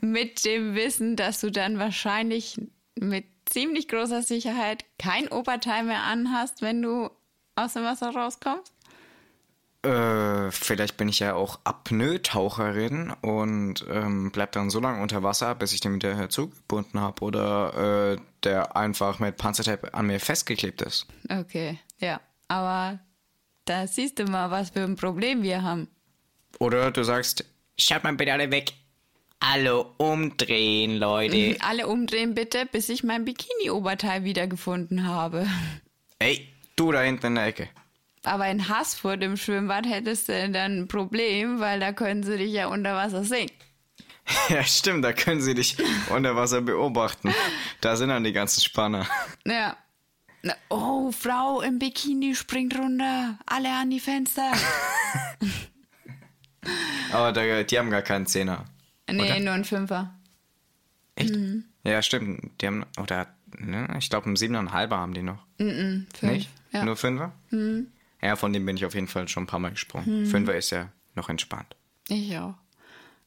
mit 0.00 0.44
dem 0.44 0.74
Wissen, 0.74 1.16
dass 1.16 1.40
du 1.40 1.50
dann 1.50 1.78
wahrscheinlich 1.78 2.60
mit 2.98 3.24
ziemlich 3.46 3.88
großer 3.88 4.22
Sicherheit 4.22 4.84
kein 4.98 5.28
Oberteil 5.28 5.84
mehr 5.84 6.02
anhast, 6.02 6.60
wenn 6.60 6.82
du 6.82 7.10
aus 7.56 7.72
dem 7.72 7.84
Wasser 7.84 8.10
rauskommst? 8.10 8.72
Äh, 9.82 10.50
vielleicht 10.50 10.96
bin 10.96 11.08
ich 11.08 11.20
ja 11.20 11.34
auch 11.34 11.60
Apnoe-Taucherin 11.62 13.12
und 13.20 13.86
ähm, 13.88 14.32
bleib 14.32 14.50
dann 14.52 14.70
so 14.70 14.80
lange 14.80 15.00
unter 15.00 15.22
Wasser, 15.22 15.54
bis 15.54 15.72
ich 15.72 15.80
den 15.80 15.94
wieder 15.94 16.28
zugebunden 16.28 17.00
habe 17.00 17.22
oder 17.22 18.14
äh, 18.14 18.16
der 18.42 18.76
einfach 18.76 19.20
mit 19.20 19.36
Panzertape 19.36 19.94
an 19.94 20.06
mir 20.06 20.18
festgeklebt 20.18 20.82
ist. 20.82 21.06
Okay, 21.28 21.78
ja. 21.98 22.20
Aber 22.48 22.98
da 23.66 23.86
siehst 23.86 24.18
du 24.18 24.24
mal, 24.24 24.50
was 24.50 24.70
für 24.70 24.80
ein 24.80 24.96
Problem 24.96 25.42
wir 25.42 25.62
haben. 25.62 25.86
Oder 26.58 26.90
du 26.90 27.04
sagst, 27.04 27.44
schaut 27.78 28.02
mal 28.02 28.14
bitte 28.14 28.32
alle 28.32 28.50
weg. 28.50 28.72
Alle 29.40 29.84
umdrehen, 29.84 30.96
Leute. 30.96 31.56
Alle 31.60 31.86
umdrehen 31.86 32.34
bitte, 32.34 32.66
bis 32.66 32.88
ich 32.88 33.04
mein 33.04 33.24
Bikini-Oberteil 33.24 34.24
wiedergefunden 34.24 35.06
habe. 35.06 35.46
Ey, 36.18 36.48
du 36.74 36.90
da 36.90 37.02
hinten 37.02 37.26
in 37.26 37.34
der 37.36 37.46
Ecke. 37.46 37.68
Aber 38.28 38.48
in 38.48 38.68
Haßfurt 38.68 39.22
im 39.22 39.36
Schwimmbad 39.36 39.86
hättest 39.86 40.28
du 40.28 40.50
dann 40.50 40.80
ein 40.80 40.88
Problem, 40.88 41.60
weil 41.60 41.80
da 41.80 41.92
können 41.92 42.22
sie 42.22 42.36
dich 42.36 42.52
ja 42.52 42.68
unter 42.68 42.94
Wasser 42.94 43.24
sehen. 43.24 43.50
Ja, 44.50 44.62
stimmt, 44.62 45.06
da 45.06 45.14
können 45.14 45.40
sie 45.40 45.54
dich 45.54 45.78
unter 46.10 46.36
Wasser 46.36 46.60
beobachten. 46.60 47.32
Da 47.80 47.96
sind 47.96 48.10
dann 48.10 48.24
die 48.24 48.34
ganzen 48.34 48.60
Spanner. 48.60 49.06
Ja. 49.46 49.74
Oh, 50.68 51.10
Frau 51.12 51.62
im 51.62 51.78
Bikini 51.78 52.34
springt 52.34 52.78
runter. 52.78 53.38
Alle 53.46 53.72
an 53.72 53.88
die 53.88 54.00
Fenster. 54.00 54.52
Aber 57.12 57.32
da, 57.32 57.62
die 57.62 57.78
haben 57.78 57.88
gar 57.88 58.02
keinen 58.02 58.26
Zehner. 58.26 58.66
Nee, 59.10 59.22
Oder? 59.22 59.40
nur 59.40 59.54
ein 59.54 59.64
Fünfer. 59.64 60.14
Echt? 61.14 61.34
Ja, 61.84 62.02
stimmt. 62.02 62.50
Die 62.60 62.66
haben, 62.66 62.84
oder, 62.98 63.34
ne, 63.58 63.88
ich 63.98 64.10
glaube, 64.10 64.26
einen 64.26 64.36
siebeneinhalber 64.36 64.98
haben 64.98 65.14
die 65.14 65.22
noch. 65.22 65.42
Fünf. 65.56 66.20
Nicht? 66.20 66.50
Ja. 66.70 66.84
Nur 66.84 66.96
Fünfer? 66.96 67.32
Ja, 68.20 68.36
von 68.36 68.52
dem 68.52 68.66
bin 68.66 68.76
ich 68.76 68.84
auf 68.84 68.94
jeden 68.94 69.08
Fall 69.08 69.28
schon 69.28 69.44
ein 69.44 69.46
paar 69.46 69.60
Mal 69.60 69.70
gesprungen. 69.70 70.26
Fünfer 70.26 70.56
ist 70.56 70.70
ja 70.70 70.90
noch 71.14 71.28
entspannt. 71.28 71.76
Ich 72.08 72.36
auch. 72.38 72.54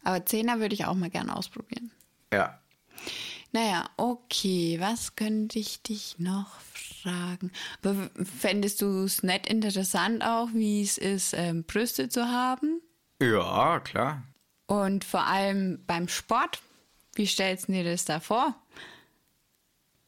Aber 0.04 0.26
Zehner 0.26 0.60
würde 0.60 0.74
ich 0.74 0.86
auch 0.86 0.96
mal 0.96 1.10
gerne 1.10 1.36
ausprobieren. 1.36 1.92
Ja. 2.34 2.60
Naja, 3.52 3.90
okay. 3.98 4.78
Was 4.80 5.16
könnte 5.16 5.60
ich 5.60 5.82
dich 5.84 6.16
noch 6.18 6.60
fragen? 7.02 7.52
Fändest 8.40 8.82
du 8.82 9.04
es 9.04 9.24
nett 9.24 9.48
interessant 9.48 10.24
auch, 10.24 10.50
wie 10.54 10.82
es 10.82 10.98
ist, 10.98 11.34
ähm, 11.34 11.64
Brüste 11.64 12.10
zu 12.10 12.28
haben? 12.28 12.82
Ja, 13.22 13.80
klar. 13.82 14.24
Und 14.68 15.04
vor 15.04 15.26
allem 15.28 15.84
beim 15.86 16.08
Sport? 16.08 16.62
Wie 17.16 17.28
stellst 17.28 17.68
du 17.68 17.74
dir 17.74 17.84
das 17.84 18.06
da 18.06 18.22
vor? 18.22 18.56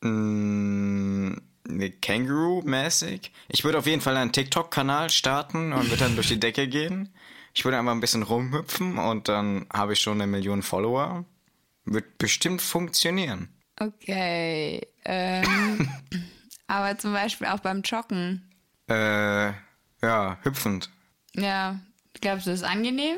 Mm, 0.01 1.35
Känguru-mäßig. 1.65 3.31
Ich 3.47 3.63
würde 3.63 3.77
auf 3.77 3.85
jeden 3.85 4.01
Fall 4.01 4.17
einen 4.17 4.31
TikTok-Kanal 4.31 5.09
starten 5.09 5.73
und 5.73 5.89
würde 5.89 6.03
dann 6.03 6.15
durch 6.15 6.27
die 6.27 6.39
Decke 6.39 6.67
gehen. 6.67 7.09
Ich 7.53 7.63
würde 7.63 7.77
einfach 7.77 7.91
ein 7.91 8.01
bisschen 8.01 8.23
rumhüpfen 8.23 8.97
und 8.97 9.27
dann 9.27 9.67
habe 9.71 9.93
ich 9.93 10.01
schon 10.01 10.21
eine 10.21 10.27
Million 10.29 10.63
Follower. 10.63 11.25
Wird 11.85 12.17
bestimmt 12.17 12.61
funktionieren. 12.61 13.49
Okay. 13.79 14.87
Ähm, 15.05 15.89
aber 16.67 16.97
zum 16.97 17.13
Beispiel 17.13 17.47
auch 17.47 17.59
beim 17.59 17.81
Joggen. 17.81 18.49
Äh, 18.89 19.51
ja, 20.01 20.37
hüpfend. 20.43 20.89
Ja, 21.35 21.79
glaubst 22.21 22.47
du, 22.47 22.51
das 22.51 22.61
ist 22.61 22.67
angenehm? 22.67 23.17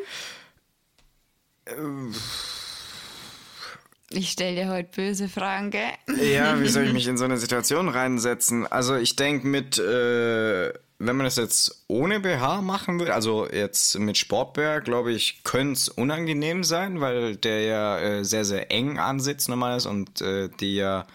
Ich 4.15 4.31
stelle 4.31 4.55
dir 4.55 4.69
heute 4.69 4.89
böse 4.95 5.27
Fragen, 5.27 5.71
gell? 5.71 5.91
Ja, 6.21 6.59
wie 6.61 6.69
soll 6.69 6.85
ich 6.85 6.93
mich 6.93 7.07
in 7.07 7.17
so 7.17 7.25
eine 7.25 7.37
Situation 7.37 7.89
reinsetzen? 7.89 8.65
Also 8.65 8.95
ich 8.95 9.15
denke 9.15 9.45
mit, 9.45 9.77
äh, 9.77 10.73
wenn 10.99 11.17
man 11.17 11.25
das 11.25 11.35
jetzt 11.35 11.83
ohne 11.87 12.21
BH 12.21 12.61
machen 12.61 12.99
würde, 12.99 13.13
also 13.13 13.45
jetzt 13.49 13.99
mit 13.99 14.17
Sportbär, 14.17 14.79
glaube 14.79 15.11
ich, 15.11 15.43
könnte 15.43 15.73
es 15.73 15.89
unangenehm 15.89 16.63
sein, 16.63 17.01
weil 17.01 17.35
der 17.35 17.61
ja 17.63 17.99
äh, 17.99 18.23
sehr, 18.23 18.45
sehr 18.45 18.71
eng 18.71 18.99
ansitzt 18.99 19.49
normalerweise 19.49 19.89
und 19.89 20.21
äh, 20.21 20.49
die 20.61 20.75
ja 20.75 21.05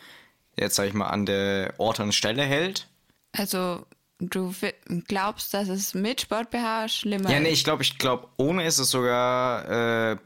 jetzt, 0.56 0.76
sag 0.76 0.86
ich 0.88 0.94
mal, 0.94 1.08
an 1.08 1.24
der 1.24 1.72
Ort 1.78 2.00
und 2.00 2.14
Stelle 2.14 2.42
hält. 2.42 2.86
Also, 3.32 3.86
du 4.18 4.52
glaubst, 5.08 5.54
dass 5.54 5.68
es 5.68 5.94
mit 5.94 6.20
Sport-BH 6.20 6.88
schlimmer 6.88 7.30
Ja, 7.30 7.40
nee, 7.40 7.48
ist? 7.48 7.58
ich 7.58 7.64
glaube, 7.64 7.82
ich 7.82 7.96
glaube, 7.96 8.28
ohne 8.36 8.66
ist 8.66 8.78
es 8.78 8.90
sogar 8.90 10.12
äh, 10.12 10.16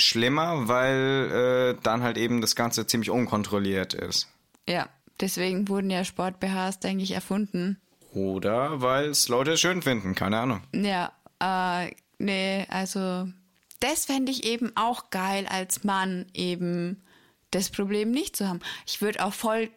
schlimmer, 0.00 0.68
weil 0.68 1.76
äh, 1.76 1.82
dann 1.82 2.02
halt 2.02 2.16
eben 2.16 2.40
das 2.40 2.56
Ganze 2.56 2.86
ziemlich 2.86 3.10
unkontrolliert 3.10 3.94
ist. 3.94 4.28
Ja, 4.68 4.88
deswegen 5.20 5.68
wurden 5.68 5.90
ja 5.90 6.04
Sport-BHs, 6.04 6.80
denke 6.80 7.02
ich, 7.02 7.12
erfunden. 7.12 7.80
Oder 8.12 8.82
weil 8.82 9.10
es 9.10 9.28
Leute 9.28 9.56
schön 9.56 9.82
finden, 9.82 10.14
keine 10.14 10.38
Ahnung. 10.38 10.62
Ja, 10.74 11.12
äh, 11.40 11.92
nee, 12.18 12.66
also 12.68 13.28
das 13.80 14.04
fände 14.06 14.32
ich 14.32 14.44
eben 14.44 14.72
auch 14.76 15.10
geil, 15.10 15.46
als 15.48 15.84
Mann 15.84 16.26
eben 16.34 17.02
das 17.50 17.70
Problem 17.70 18.10
nicht 18.10 18.36
zu 18.36 18.48
haben. 18.48 18.60
Ich 18.86 19.00
würde 19.00 19.24
auch 19.24 19.32
voll 19.34 19.70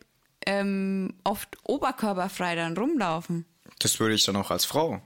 ähm, 0.45 1.13
oft 1.23 1.57
oberkörperfrei 1.63 2.55
dann 2.55 2.77
rumlaufen. 2.77 3.45
Das 3.79 3.99
würde 3.99 4.15
ich 4.15 4.23
dann 4.25 4.35
auch 4.35 4.51
als 4.51 4.65
Frau. 4.65 5.01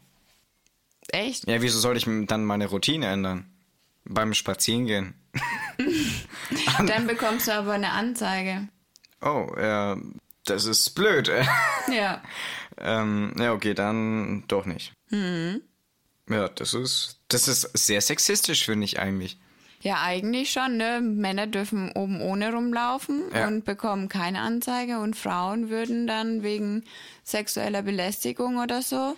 Echt? 1.10 1.48
Ja, 1.48 1.62
wieso 1.62 1.80
soll 1.80 1.96
ich 1.96 2.06
dann 2.28 2.44
meine 2.44 2.68
Routine 2.68 3.08
ändern? 3.08 3.50
Beim 4.10 4.34
Spazierengehen. 4.34 5.14
Dann 6.88 7.08
bekommst 7.08 7.48
du 7.48 7.54
aber 7.54 7.74
eine 7.74 7.92
Anzeige. 7.92 8.68
Oh, 9.22 9.48
ja, 9.60 9.98
das 10.46 10.66
ist 10.66 10.92
blöd. 10.92 11.32
Ja. 11.90 12.22
ähm, 12.78 13.34
ja, 13.40 13.54
okay, 13.54 13.74
dann 13.74 14.44
doch 14.50 14.66
nicht. 14.66 14.92
Mhm. 15.10 15.62
Ja, 16.30 16.50
das 16.50 16.74
ist, 16.74 17.22
das 17.30 17.48
ist 17.48 17.62
sehr 17.78 18.02
sexistisch, 18.02 18.66
finde 18.66 18.84
ich 18.84 19.00
eigentlich. 19.00 19.40
Ja, 19.80 20.02
eigentlich 20.04 20.52
schon, 20.52 20.76
ne? 20.76 21.00
Männer 21.02 21.48
dürfen 21.48 21.92
oben 21.94 22.20
ohne 22.20 22.52
rumlaufen 22.52 23.22
Ja. 23.34 23.48
und 23.48 23.64
bekommen 23.64 24.10
keine 24.10 24.42
Anzeige 24.42 25.00
und 25.00 25.16
Frauen 25.16 25.70
würden 25.70 26.08
dann 26.08 26.44
wegen 26.44 26.84
sexueller 27.24 27.84
Belästigung 27.84 28.58
oder 28.58 28.82
so, 28.82 29.16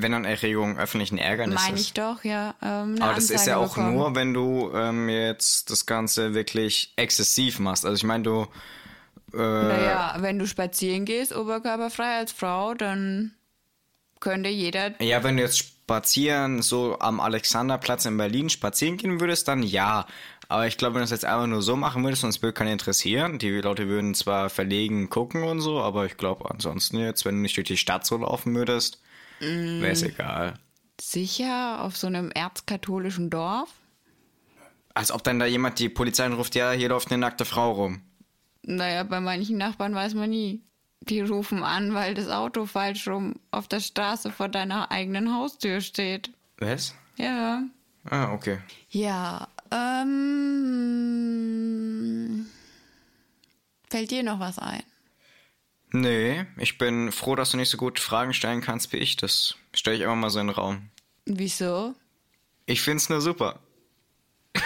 wenn 0.00 0.12
dann 0.12 0.24
Erregung 0.24 0.78
öffentlichen 0.78 1.18
Ärgernisses. 1.18 1.66
meine 1.68 1.80
ich 1.80 1.92
doch, 1.92 2.24
ja. 2.24 2.54
Ähm, 2.62 2.96
Aber 3.00 3.14
das 3.14 3.24
ist 3.24 3.32
Anzeige 3.32 3.50
ja 3.50 3.56
auch 3.58 3.74
bekommen. 3.74 3.94
nur, 3.94 4.14
wenn 4.14 4.34
du 4.34 4.70
ähm, 4.74 5.08
jetzt 5.08 5.70
das 5.70 5.86
Ganze 5.86 6.34
wirklich 6.34 6.92
exzessiv 6.96 7.58
machst. 7.58 7.84
Also 7.84 7.96
ich 7.96 8.04
meine, 8.04 8.24
du 8.24 8.46
Naja, 9.32 10.16
wenn 10.18 10.38
du 10.38 10.46
spazieren 10.46 11.04
gehst, 11.04 11.34
oberkörperfrei 11.34 12.18
als 12.18 12.32
Frau, 12.32 12.74
dann 12.74 13.32
könnte 14.20 14.48
jeder. 14.48 15.00
Ja, 15.02 15.22
wenn 15.24 15.36
du 15.36 15.42
jetzt 15.42 15.58
spazieren, 15.58 16.62
so 16.62 16.98
am 17.00 17.18
Alexanderplatz 17.20 18.04
in 18.04 18.16
Berlin 18.16 18.48
spazieren 18.50 18.96
gehen 18.96 19.20
würdest, 19.20 19.48
dann 19.48 19.62
ja. 19.62 20.06
Aber 20.48 20.66
ich 20.66 20.76
glaube, 20.76 20.94
wenn 20.94 21.00
du 21.00 21.04
das 21.04 21.10
jetzt 21.10 21.24
einfach 21.24 21.46
nur 21.46 21.62
so 21.62 21.76
machen 21.76 22.02
würdest, 22.02 22.22
sonst 22.22 22.42
würde 22.42 22.54
keiner 22.54 22.72
interessieren. 22.72 23.38
Die 23.38 23.50
Leute 23.50 23.86
würden 23.86 24.14
zwar 24.14 24.50
verlegen 24.50 25.08
gucken 25.08 25.44
und 25.44 25.60
so, 25.60 25.80
aber 25.80 26.06
ich 26.06 26.16
glaube 26.16 26.50
ansonsten 26.50 26.98
jetzt, 26.98 27.24
wenn 27.24 27.36
du 27.36 27.40
nicht 27.42 27.56
durch 27.56 27.68
die 27.68 27.76
Stadt 27.76 28.04
so 28.04 28.16
laufen 28.16 28.54
würdest, 28.54 29.00
wäre 29.40 29.92
es 29.92 30.02
egal. 30.02 30.54
Sicher 31.00 31.82
auf 31.82 31.96
so 31.96 32.06
einem 32.06 32.30
erzkatholischen 32.30 33.30
Dorf? 33.30 33.70
Als 34.94 35.10
ob 35.12 35.24
dann 35.24 35.38
da 35.38 35.46
jemand 35.46 35.78
die 35.78 35.88
Polizei 35.88 36.26
ruft, 36.28 36.54
ja, 36.54 36.72
hier 36.72 36.88
läuft 36.88 37.10
eine 37.10 37.18
nackte 37.18 37.44
Frau 37.44 37.72
rum. 37.72 38.02
Naja, 38.62 39.04
bei 39.04 39.20
manchen 39.20 39.56
Nachbarn 39.56 39.94
weiß 39.94 40.14
man 40.14 40.30
nie. 40.30 40.62
Die 41.02 41.20
rufen 41.22 41.62
an, 41.62 41.94
weil 41.94 42.12
das 42.14 42.28
Auto 42.28 42.66
falsch 42.66 43.08
rum 43.08 43.36
auf 43.50 43.68
der 43.68 43.80
Straße 43.80 44.30
vor 44.30 44.48
deiner 44.48 44.90
eigenen 44.90 45.34
Haustür 45.34 45.80
steht. 45.80 46.30
Was? 46.58 46.94
Ja. 47.16 47.62
Ah, 48.04 48.32
okay. 48.32 48.58
Ja, 48.90 49.48
ähm. 49.70 50.50
Fällt 53.88 54.10
dir 54.10 54.22
noch 54.22 54.38
was 54.40 54.58
ein? 54.58 54.82
Nee, 55.92 56.46
ich 56.56 56.78
bin 56.78 57.10
froh, 57.12 57.34
dass 57.34 57.50
du 57.50 57.56
nicht 57.56 57.68
so 57.70 57.76
gut 57.76 57.98
Fragen 57.98 58.32
stellen 58.32 58.60
kannst 58.60 58.92
wie 58.92 58.98
ich. 58.98 59.16
Das 59.16 59.56
stelle 59.74 59.96
ich 59.96 60.02
einfach 60.04 60.16
mal 60.16 60.30
so 60.30 60.38
in 60.40 60.46
den 60.48 60.54
Raum. 60.56 60.88
Wieso? 61.26 61.94
Ich 62.66 62.80
find's 62.82 63.08
nur 63.08 63.20
super. 63.20 63.58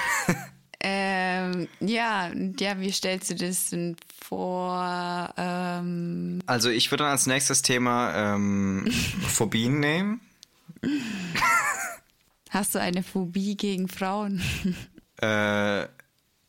Ähm, 0.86 1.66
ja, 1.80 2.30
ja, 2.60 2.78
wie 2.78 2.92
stellst 2.92 3.30
du 3.30 3.34
das 3.36 3.70
denn 3.70 3.96
vor? 4.20 5.32
Ähm, 5.38 6.42
Also 6.44 6.68
ich 6.68 6.90
würde 6.90 7.04
dann 7.04 7.12
als 7.12 7.26
nächstes 7.26 7.62
Thema 7.62 8.34
ähm, 8.34 8.86
Phobien 9.26 9.80
nehmen. 9.80 10.20
hast 12.50 12.74
du 12.74 12.80
eine 12.80 13.02
Phobie 13.02 13.56
gegen 13.56 13.88
Frauen? 13.88 14.42
Äh, 15.22 15.86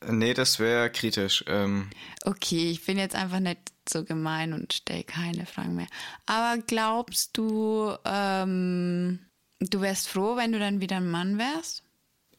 nee, 0.10 0.34
das 0.34 0.60
wäre 0.60 0.90
kritisch. 0.90 1.46
Ähm, 1.48 1.90
Okay, 2.26 2.70
ich 2.72 2.86
bin 2.86 2.98
jetzt 2.98 3.16
einfach 3.16 3.40
nicht 3.40 3.60
so 3.90 4.04
gemein 4.04 4.54
und 4.54 4.74
stell 4.74 5.04
keine 5.04 5.46
Fragen 5.46 5.76
mehr. 5.76 5.88
Aber 6.26 6.62
glaubst 6.66 7.38
du, 7.38 7.94
ähm, 8.06 9.20
du 9.60 9.82
wärst 9.82 10.08
froh, 10.08 10.36
wenn 10.38 10.52
du 10.52 10.60
dann 10.60 10.82
wieder 10.82 10.98
ein 10.98 11.10
Mann 11.10 11.38
wärst? 11.38 11.84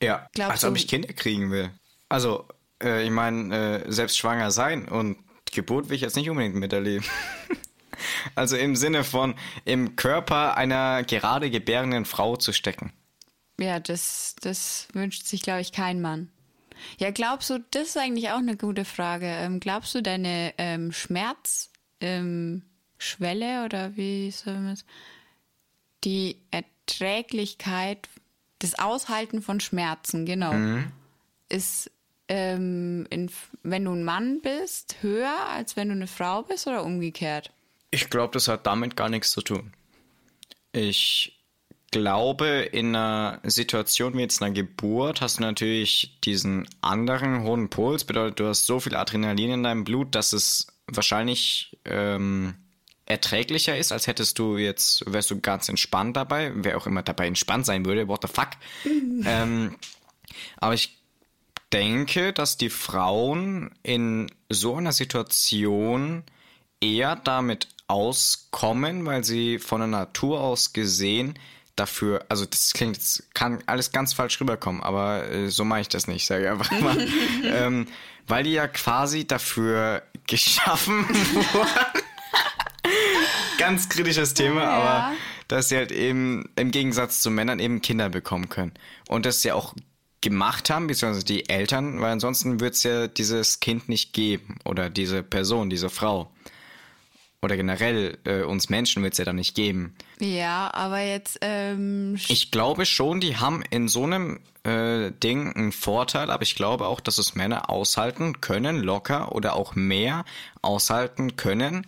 ja, 0.02 0.28
Glaubst 0.34 0.52
als 0.52 0.64
ob 0.64 0.74
du- 0.74 0.80
ich 0.80 0.88
Kinder 0.88 1.12
kriegen 1.12 1.50
will. 1.50 1.70
Also, 2.08 2.46
äh, 2.82 3.04
ich 3.04 3.10
meine, 3.10 3.82
äh, 3.84 3.90
selbst 3.92 4.18
schwanger 4.18 4.50
sein 4.50 4.86
und 4.88 5.16
Geburt 5.52 5.88
will 5.88 5.96
ich 5.96 6.02
jetzt 6.02 6.16
nicht 6.16 6.28
unbedingt 6.28 6.56
miterleben. 6.56 7.06
also 8.34 8.56
im 8.56 8.76
Sinne 8.76 9.04
von 9.04 9.34
im 9.64 9.96
Körper 9.96 10.56
einer 10.56 11.02
gerade 11.04 11.50
gebärenden 11.50 12.04
Frau 12.04 12.36
zu 12.36 12.52
stecken. 12.52 12.92
Ja, 13.58 13.80
das, 13.80 14.36
das 14.42 14.86
wünscht 14.92 15.24
sich, 15.26 15.40
glaube 15.42 15.62
ich, 15.62 15.72
kein 15.72 16.02
Mann. 16.02 16.30
Ja, 16.98 17.10
glaubst 17.10 17.50
du, 17.50 17.64
das 17.70 17.88
ist 17.88 17.96
eigentlich 17.96 18.30
auch 18.30 18.38
eine 18.38 18.56
gute 18.56 18.84
Frage. 18.84 19.26
Ähm, 19.26 19.60
glaubst 19.60 19.94
du, 19.94 20.02
deine 20.02 20.54
ähm, 20.58 20.92
Schmerzschwelle 20.92 21.70
ähm, 22.00 22.62
oder 23.64 23.96
wie 23.96 24.30
soll 24.30 24.54
man 24.54 24.72
es? 24.72 24.84
Die 26.04 26.40
Erträglichkeit, 26.50 28.08
das 28.58 28.78
Aushalten 28.78 29.42
von 29.42 29.60
Schmerzen, 29.60 30.24
genau, 30.26 30.54
ist, 31.48 31.90
ähm, 32.28 33.06
in, 33.10 33.30
wenn 33.62 33.84
du 33.84 33.92
ein 33.92 34.04
Mann 34.04 34.40
bist, 34.40 34.96
höher, 35.00 35.48
als 35.50 35.76
wenn 35.76 35.88
du 35.88 35.94
eine 35.94 36.06
Frau 36.06 36.42
bist 36.42 36.66
oder 36.66 36.84
umgekehrt? 36.84 37.52
Ich 37.90 38.10
glaube, 38.10 38.32
das 38.34 38.48
hat 38.48 38.66
damit 38.66 38.96
gar 38.96 39.08
nichts 39.08 39.30
zu 39.30 39.42
tun. 39.42 39.72
Ich 40.72 41.35
glaube, 41.90 42.68
in 42.72 42.94
einer 42.94 43.40
Situation 43.44 44.16
wie 44.16 44.22
jetzt 44.22 44.42
einer 44.42 44.52
Geburt 44.52 45.20
hast 45.20 45.38
du 45.38 45.42
natürlich 45.42 46.18
diesen 46.24 46.68
anderen 46.80 47.42
hohen 47.42 47.70
Puls. 47.70 48.04
Bedeutet, 48.04 48.40
du 48.40 48.46
hast 48.46 48.66
so 48.66 48.80
viel 48.80 48.96
Adrenalin 48.96 49.50
in 49.50 49.62
deinem 49.62 49.84
Blut, 49.84 50.14
dass 50.14 50.32
es 50.32 50.66
wahrscheinlich 50.88 51.76
ähm, 51.84 52.54
erträglicher 53.06 53.76
ist, 53.76 53.92
als 53.92 54.06
hättest 54.06 54.38
du 54.38 54.56
jetzt, 54.56 55.04
wärst 55.10 55.30
du 55.30 55.40
ganz 55.40 55.68
entspannt 55.68 56.16
dabei. 56.16 56.52
Wer 56.54 56.76
auch 56.76 56.86
immer 56.86 57.02
dabei 57.02 57.26
entspannt 57.28 57.64
sein 57.64 57.86
würde, 57.86 58.08
what 58.08 58.22
the 58.22 58.28
fuck. 58.28 58.50
ähm, 59.24 59.76
aber 60.58 60.74
ich 60.74 60.98
denke, 61.72 62.32
dass 62.32 62.56
die 62.56 62.70
Frauen 62.70 63.70
in 63.82 64.30
so 64.48 64.76
einer 64.76 64.92
Situation 64.92 66.24
eher 66.80 67.16
damit 67.16 67.68
auskommen, 67.88 69.06
weil 69.06 69.24
sie 69.24 69.58
von 69.58 69.80
der 69.80 69.88
Natur 69.88 70.40
aus 70.40 70.72
gesehen 70.72 71.38
dafür, 71.76 72.24
also 72.28 72.44
das 72.46 72.72
klingt, 72.72 72.96
das 72.96 73.22
kann 73.34 73.62
alles 73.66 73.92
ganz 73.92 74.12
falsch 74.14 74.40
rüberkommen, 74.40 74.82
aber 74.82 75.30
äh, 75.30 75.48
so 75.48 75.64
meine 75.64 75.82
ich 75.82 75.88
das 75.88 76.06
nicht, 76.08 76.26
sage 76.26 76.44
ich 76.44 76.50
einfach 76.50 76.70
mal. 76.80 77.06
ähm, 77.44 77.86
weil 78.26 78.44
die 78.44 78.52
ja 78.52 78.66
quasi 78.66 79.26
dafür 79.26 80.02
geschaffen 80.26 81.08
wurden. 81.52 82.02
ganz 83.58 83.88
kritisches 83.88 84.34
Thema, 84.34 84.62
Ja. 84.62 84.70
aber 84.70 85.12
dass 85.48 85.68
sie 85.68 85.76
halt 85.76 85.92
eben 85.92 86.50
im 86.56 86.70
Gegensatz 86.72 87.20
zu 87.20 87.30
Männern 87.30 87.60
eben 87.60 87.80
Kinder 87.80 88.08
bekommen 88.08 88.48
können. 88.48 88.72
Und 89.08 89.26
das 89.26 89.42
sie 89.42 89.52
auch 89.52 89.74
gemacht 90.20 90.70
haben, 90.70 90.88
beziehungsweise 90.88 91.24
die 91.24 91.48
Eltern, 91.48 92.00
weil 92.00 92.10
ansonsten 92.10 92.58
wird 92.58 92.74
es 92.74 92.82
ja 92.82 93.06
dieses 93.06 93.60
Kind 93.60 93.88
nicht 93.88 94.12
geben 94.12 94.58
oder 94.64 94.90
diese 94.90 95.22
Person, 95.22 95.70
diese 95.70 95.88
Frau. 95.88 96.32
Oder 97.46 97.56
generell 97.56 98.18
äh, 98.24 98.42
uns 98.42 98.70
Menschen 98.70 99.04
wird 99.04 99.12
es 99.12 99.18
ja 99.18 99.24
dann 99.24 99.36
nicht 99.36 99.54
geben. 99.54 99.94
Ja, 100.18 100.68
aber 100.74 100.98
jetzt, 100.98 101.38
ähm, 101.42 102.16
Ich 102.26 102.50
glaube 102.50 102.84
schon, 102.86 103.20
die 103.20 103.36
haben 103.36 103.62
in 103.70 103.86
so 103.86 104.02
einem 104.02 104.40
äh, 104.64 105.12
Ding 105.12 105.54
einen 105.54 105.70
Vorteil, 105.70 106.32
aber 106.32 106.42
ich 106.42 106.56
glaube 106.56 106.88
auch, 106.88 106.98
dass 106.98 107.18
es 107.18 107.36
Männer 107.36 107.70
aushalten 107.70 108.40
können, 108.40 108.82
locker 108.82 109.30
oder 109.30 109.54
auch 109.54 109.76
mehr 109.76 110.24
aushalten 110.60 111.36
können 111.36 111.86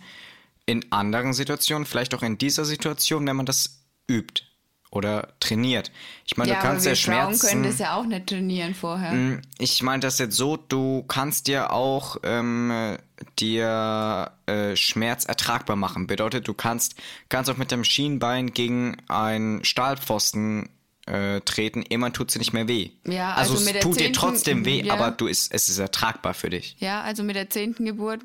in 0.65 0.89
anderen 0.93 1.33
Situationen, 1.33 1.85
vielleicht 1.85 2.15
auch 2.15 2.23
in 2.23 2.37
dieser 2.37 2.63
Situation, 2.63 3.27
wenn 3.27 3.35
man 3.35 3.45
das 3.45 3.83
übt 4.09 4.43
oder 4.91 5.33
trainiert. 5.39 5.91
Ich 6.25 6.35
meine, 6.37 6.51
ja, 6.51 6.57
du 6.57 6.61
kannst 6.63 6.87
aber 6.87 6.95
ja 6.95 7.01
wir 7.05 7.13
Frauen 7.13 7.25
Schmerzen. 7.27 7.47
können 7.47 7.63
das 7.63 7.79
ja 7.79 7.93
auch 7.95 8.05
nicht 8.05 8.27
trainieren 8.27 8.73
vorher. 8.73 9.39
Ich 9.59 9.83
meine 9.83 9.99
das 9.99 10.17
jetzt 10.17 10.35
so, 10.35 10.57
du 10.57 11.03
kannst 11.03 11.47
dir 11.47 11.71
auch 11.71 12.17
ähm, 12.23 12.97
dir 13.37 14.31
äh, 14.47 14.75
Schmerz 14.75 15.25
ertragbar 15.25 15.75
machen. 15.75 16.07
Bedeutet, 16.07 16.47
du 16.47 16.53
kannst, 16.53 16.95
kannst 17.29 17.51
auch 17.51 17.57
mit 17.57 17.71
dem 17.71 17.83
Schienbein 17.83 18.51
gegen 18.51 18.97
einen 19.07 19.63
Stahlpfosten 19.63 20.69
äh, 21.05 21.41
treten, 21.41 21.81
immer 21.83 22.11
tut 22.13 22.31
sie 22.31 22.39
nicht 22.39 22.53
mehr 22.53 22.67
weh. 22.67 22.91
Ja, 23.05 23.33
also, 23.33 23.55
also 23.55 23.69
es 23.69 23.79
tut 23.79 23.95
dir 23.95 24.05
zehnten- 24.05 24.13
trotzdem 24.13 24.65
weh, 24.65 24.81
ja. 24.83 24.93
aber 24.93 25.11
du 25.11 25.27
ist, 25.27 25.53
es 25.53 25.69
ist 25.69 25.77
ertragbar 25.79 26.33
für 26.33 26.49
dich. 26.49 26.75
Ja, 26.79 27.01
also 27.01 27.23
mit 27.23 27.35
der 27.35 27.49
zehnten 27.49 27.85
Geburt 27.85 28.21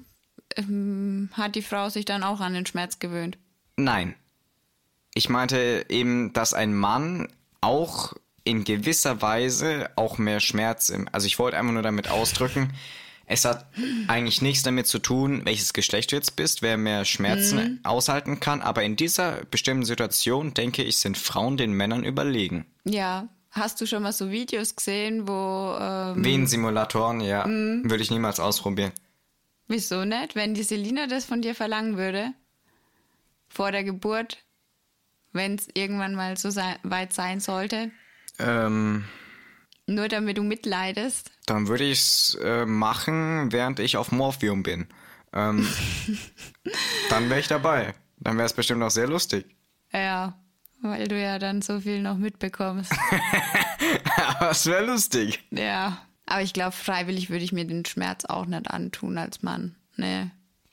ähm, 0.56 1.30
hat 1.32 1.54
die 1.54 1.62
Frau 1.62 1.88
sich 1.88 2.04
dann 2.04 2.22
auch 2.22 2.40
an 2.40 2.54
den 2.54 2.66
Schmerz 2.66 2.98
gewöhnt. 2.98 3.38
Nein. 3.76 4.14
Ich 5.14 5.28
meinte 5.28 5.86
eben, 5.88 6.32
dass 6.32 6.54
ein 6.54 6.74
Mann 6.74 7.28
auch 7.60 8.12
in 8.42 8.64
gewisser 8.64 9.22
Weise 9.22 9.90
auch 9.96 10.18
mehr 10.18 10.40
Schmerz 10.40 10.90
im. 10.90 11.08
Also 11.12 11.26
ich 11.26 11.38
wollte 11.38 11.56
einfach 11.56 11.72
nur 11.72 11.82
damit 11.82 12.10
ausdrücken, 12.10 12.72
es 13.26 13.44
hat 13.44 13.66
eigentlich 14.06 14.42
nichts 14.42 14.62
damit 14.62 14.86
zu 14.86 14.98
tun, 14.98 15.42
welches 15.44 15.72
Geschlecht 15.72 16.12
du 16.12 16.16
jetzt 16.16 16.36
bist, 16.36 16.62
wer 16.62 16.76
mehr 16.76 17.04
Schmerzen 17.04 17.80
aushalten 17.82 18.40
kann, 18.40 18.60
aber 18.60 18.82
in 18.82 18.96
dieser 18.96 19.44
bestimmten 19.46 19.84
Situation, 19.84 20.52
denke 20.52 20.82
ich, 20.82 20.98
sind 20.98 21.16
Frauen 21.16 21.56
den 21.56 21.72
Männern 21.72 22.04
überlegen. 22.04 22.66
Ja, 22.84 23.28
hast 23.50 23.80
du 23.80 23.86
schon 23.86 24.02
mal 24.02 24.12
so 24.12 24.30
Videos 24.30 24.76
gesehen, 24.76 25.26
wo, 25.26 25.76
ähm, 25.80 26.22
Wehensimulatoren, 26.24 27.20
ja, 27.20 27.46
würde 27.46 28.02
ich 28.02 28.10
niemals 28.10 28.40
ausprobieren. 28.40 28.92
wieso 29.68 30.04
nicht? 30.04 30.34
Wenn 30.34 30.52
die 30.52 30.62
Selina 30.62 31.06
das 31.06 31.24
von 31.24 31.40
dir 31.40 31.54
verlangen 31.54 31.96
würde, 31.96 32.32
vor 33.48 33.72
der 33.72 33.84
Geburt, 33.84 34.43
wenn 35.34 35.56
es 35.56 35.68
irgendwann 35.74 36.14
mal 36.14 36.36
so 36.36 36.48
sei, 36.50 36.76
weit 36.82 37.12
sein 37.12 37.40
sollte? 37.40 37.90
Ähm, 38.38 39.04
Nur 39.86 40.08
damit 40.08 40.38
du 40.38 40.42
mitleidest? 40.42 41.30
dann 41.46 41.68
würde 41.68 41.84
ich 41.84 41.98
es 41.98 42.38
äh, 42.42 42.64
machen, 42.64 43.52
während 43.52 43.78
ich 43.80 43.96
auf 43.98 44.10
Morphium 44.12 44.62
bin. 44.62 44.86
Ähm, 45.34 45.68
dann 47.10 47.28
wäre 47.28 47.40
ich 47.40 47.48
dabei. 47.48 47.94
Dann 48.18 48.36
wäre 48.38 48.46
es 48.46 48.54
bestimmt 48.54 48.82
auch 48.82 48.90
sehr 48.90 49.06
lustig. 49.08 49.44
Ja, 49.92 50.38
weil 50.80 51.06
du 51.08 51.20
ja 51.20 51.38
dann 51.38 51.60
so 51.62 51.80
viel 51.80 52.00
noch 52.00 52.16
mitbekommst. 52.16 52.92
Aber 54.16 54.50
es 54.50 54.64
wäre 54.66 54.86
lustig. 54.86 55.40
ja. 55.50 56.00
Aber 56.26 56.40
ich 56.40 56.54
glaube, 56.54 56.72
freiwillig 56.72 57.28
würde 57.28 57.44
ich 57.44 57.52
mir 57.52 57.66
den 57.66 57.84
Schmerz 57.84 58.24
auch 58.24 58.46
nicht 58.46 58.70
antun 58.70 59.18
als 59.18 59.42
Mann. 59.42 59.76
Nee. 59.96 60.30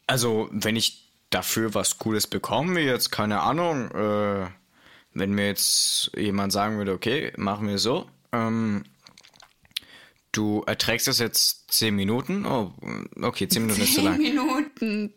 Also, 0.08 0.48
wenn 0.54 0.78
ich 0.78 1.11
dafür 1.32 1.74
was 1.74 1.98
Cooles 1.98 2.28
bekomme, 2.28 2.76
wie 2.76 2.82
jetzt, 2.82 3.12
keine 3.12 3.42
Ahnung, 3.42 3.90
äh, 3.92 4.48
wenn 5.14 5.32
mir 5.34 5.48
jetzt 5.48 6.12
jemand 6.16 6.54
sagen 6.54 6.78
würde, 6.78 6.94
okay, 6.94 7.34
machen 7.38 7.68
wir 7.68 7.80
so, 7.80 8.08
ähm, 8.32 8.84
du 10.32 10.64
erträgst 10.68 11.08
das 11.08 11.20
jetzt 11.20 11.72
zehn 11.72 11.96
Minuten, 11.96 12.46
oh, 12.46 12.74
okay, 13.22 13.48
zehn 13.48 13.64
Minuten 13.64 13.82
ist 13.82 13.96
zu 13.96 14.02
Zehn 14.02 14.06
lang. 14.06 14.18
Minuten. 14.18 15.14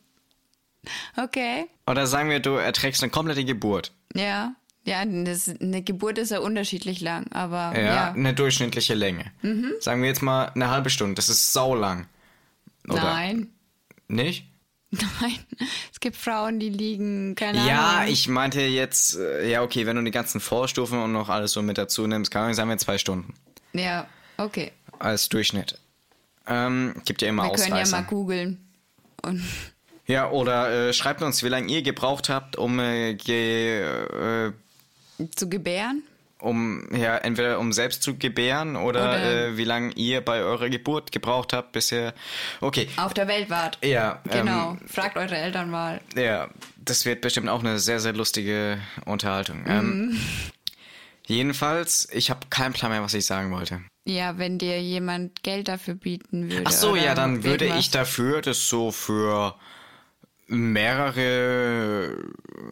Okay. 1.17 1.67
Oder 1.87 2.07
sagen 2.07 2.31
wir, 2.31 2.41
du 2.41 2.53
erträgst 2.55 3.03
eine 3.03 3.11
komplette 3.11 3.45
Geburt. 3.45 3.93
Ja. 4.15 4.55
Ja, 4.87 5.03
das, 5.07 5.49
eine 5.49 5.81
Geburt 5.83 6.19
ist 6.19 6.31
ja 6.31 6.41
unterschiedlich 6.41 7.01
lang, 7.01 7.33
aber 7.33 7.73
Ja, 7.75 7.83
ja. 7.83 8.13
eine 8.13 8.35
durchschnittliche 8.35 8.93
Länge. 8.93 9.33
Sagen 9.81 10.03
wir 10.03 10.09
jetzt 10.09 10.21
mal 10.21 10.51
eine 10.55 10.69
halbe 10.69 10.91
Stunde, 10.91 11.15
das 11.15 11.31
ist 11.31 11.55
saulang. 11.55 12.07
Oder 12.87 13.03
Nein. 13.03 13.49
Nicht? 14.09 14.47
Nein. 15.21 15.39
Es 15.93 16.01
gibt 16.01 16.17
Frauen, 16.17 16.59
die 16.61 16.69
liegen, 16.71 17.35
keine 17.35 17.67
Ja, 17.67 17.99
Ahnung. 17.99 18.13
ich 18.13 18.29
meinte 18.29 18.61
jetzt, 18.61 19.17
äh, 19.17 19.49
ja, 19.51 19.63
okay, 19.63 19.87
wenn 19.87 19.97
du 19.97 20.03
die 20.03 20.11
ganzen 20.11 20.41
Vorstufen 20.41 20.99
und 21.03 21.13
noch 21.13 21.29
alles 21.29 21.53
so 21.53 21.63
mit 21.63 21.79
dazu 21.79 22.07
nimmst, 22.07 22.31
kann 22.31 22.43
man 22.45 22.55
sagen 22.55 22.69
wir 22.69 22.79
zwei 22.79 22.99
Stunden 22.99 23.35
Ja, 23.73 24.07
okay. 24.37 24.73
als 24.99 25.29
Durchschnitt. 25.29 25.79
Ähm, 26.47 26.95
gibt 27.05 27.23
ja 27.23 27.29
immer 27.29 27.45
Wir 27.45 27.51
können 27.53 27.69
ja 27.69 27.83
Ausreißer. 27.83 27.97
mal 28.03 28.03
googeln. 28.07 28.61
Ja, 30.07 30.29
oder 30.31 30.89
äh, 30.89 30.93
schreibt 30.93 31.23
uns, 31.23 31.43
wie 31.43 31.49
lange 31.49 31.67
ihr 31.73 31.81
gebraucht 31.81 32.29
habt, 32.29 32.57
um, 32.57 32.79
äh, 32.79 33.15
ge, 33.15 33.81
äh, 33.81 34.53
zu 35.35 35.49
gebären? 35.49 36.03
Um 36.45 36.87
ja, 36.95 37.17
entweder 37.17 37.59
um 37.59 37.73
selbst 37.73 38.03
zu 38.03 38.17
gebären 38.17 38.77
oder, 38.77 39.01
Oder- 39.11 39.47
äh, 39.49 39.57
wie 39.57 39.65
lange 39.65 39.93
ihr 39.95 40.21
bei 40.21 40.43
eurer 40.43 40.69
Geburt 40.69 41.11
gebraucht 41.13 41.53
habt 41.53 41.73
bisher. 41.73 42.15
Okay, 42.61 42.89
Auf 42.97 43.15
der 43.15 43.27
Welt 43.29 43.51
wart. 43.51 43.79
ja, 43.83 44.21
Genau. 44.31 44.73
ähm, 44.73 44.81
Fragt 44.87 45.17
eure 45.17 45.37
Eltern 45.37 45.71
mal. 45.71 46.01
Ja, 46.17 46.49
das 46.77 47.05
wird 47.07 47.21
bestimmt 47.23 47.49
auch 47.49 47.61
eine 47.61 47.79
sehr, 47.79 48.01
sehr 48.01 48.13
lustige 48.13 48.79
Unterhaltung. 49.07 49.65
Ähm, 49.67 50.21
jedenfalls, 51.27 52.09
ich 52.13 52.31
habe 52.31 52.47
keinen 52.51 52.73
Plan 52.75 52.91
mehr, 52.91 53.03
was 53.03 53.15
ich 53.15 53.27
sagen 53.27 53.51
wollte. 53.51 53.81
Ja, 54.07 54.37
wenn 54.37 54.59
dir 54.59 54.81
jemand 54.83 55.43
Geld 55.43 55.69
dafür 55.69 55.95
bieten 55.95 56.51
würde. 56.51 56.65
Ach 56.67 56.73
so, 56.73 56.95
ja, 56.95 57.15
dann 57.15 57.43
würde 57.43 57.65
ich 57.79 57.91
dafür 57.91 58.43
das 58.43 58.69
so 58.69 58.91
für 58.91 59.55
mehrere, 60.47 62.17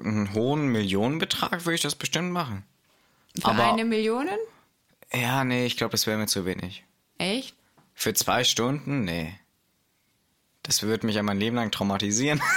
einen 0.05 0.35
hohen 0.35 0.67
Millionenbetrag 0.69 1.65
würde 1.65 1.75
ich 1.77 1.81
das 1.81 1.95
bestimmt 1.95 2.33
machen. 2.33 2.65
Für 3.41 3.49
aber- 3.49 3.73
eine 3.73 3.85
Million? 3.85 4.29
Ja, 5.13 5.45
nee, 5.45 5.67
ich 5.67 5.77
glaube, 5.77 5.93
das 5.93 6.07
wäre 6.07 6.19
mir 6.19 6.27
zu 6.27 6.45
wenig. 6.47 6.85
Echt? 7.19 7.55
Für 7.95 8.15
zwei 8.15 8.45
Stunden? 8.45 9.05
Nee. 9.05 9.39
Das 10.63 10.83
würde 10.83 11.07
mich 11.07 11.17
ja 11.17 11.23
mein 11.23 11.39
Leben 11.39 11.57
lang 11.57 11.71
traumatisieren. 11.71 12.41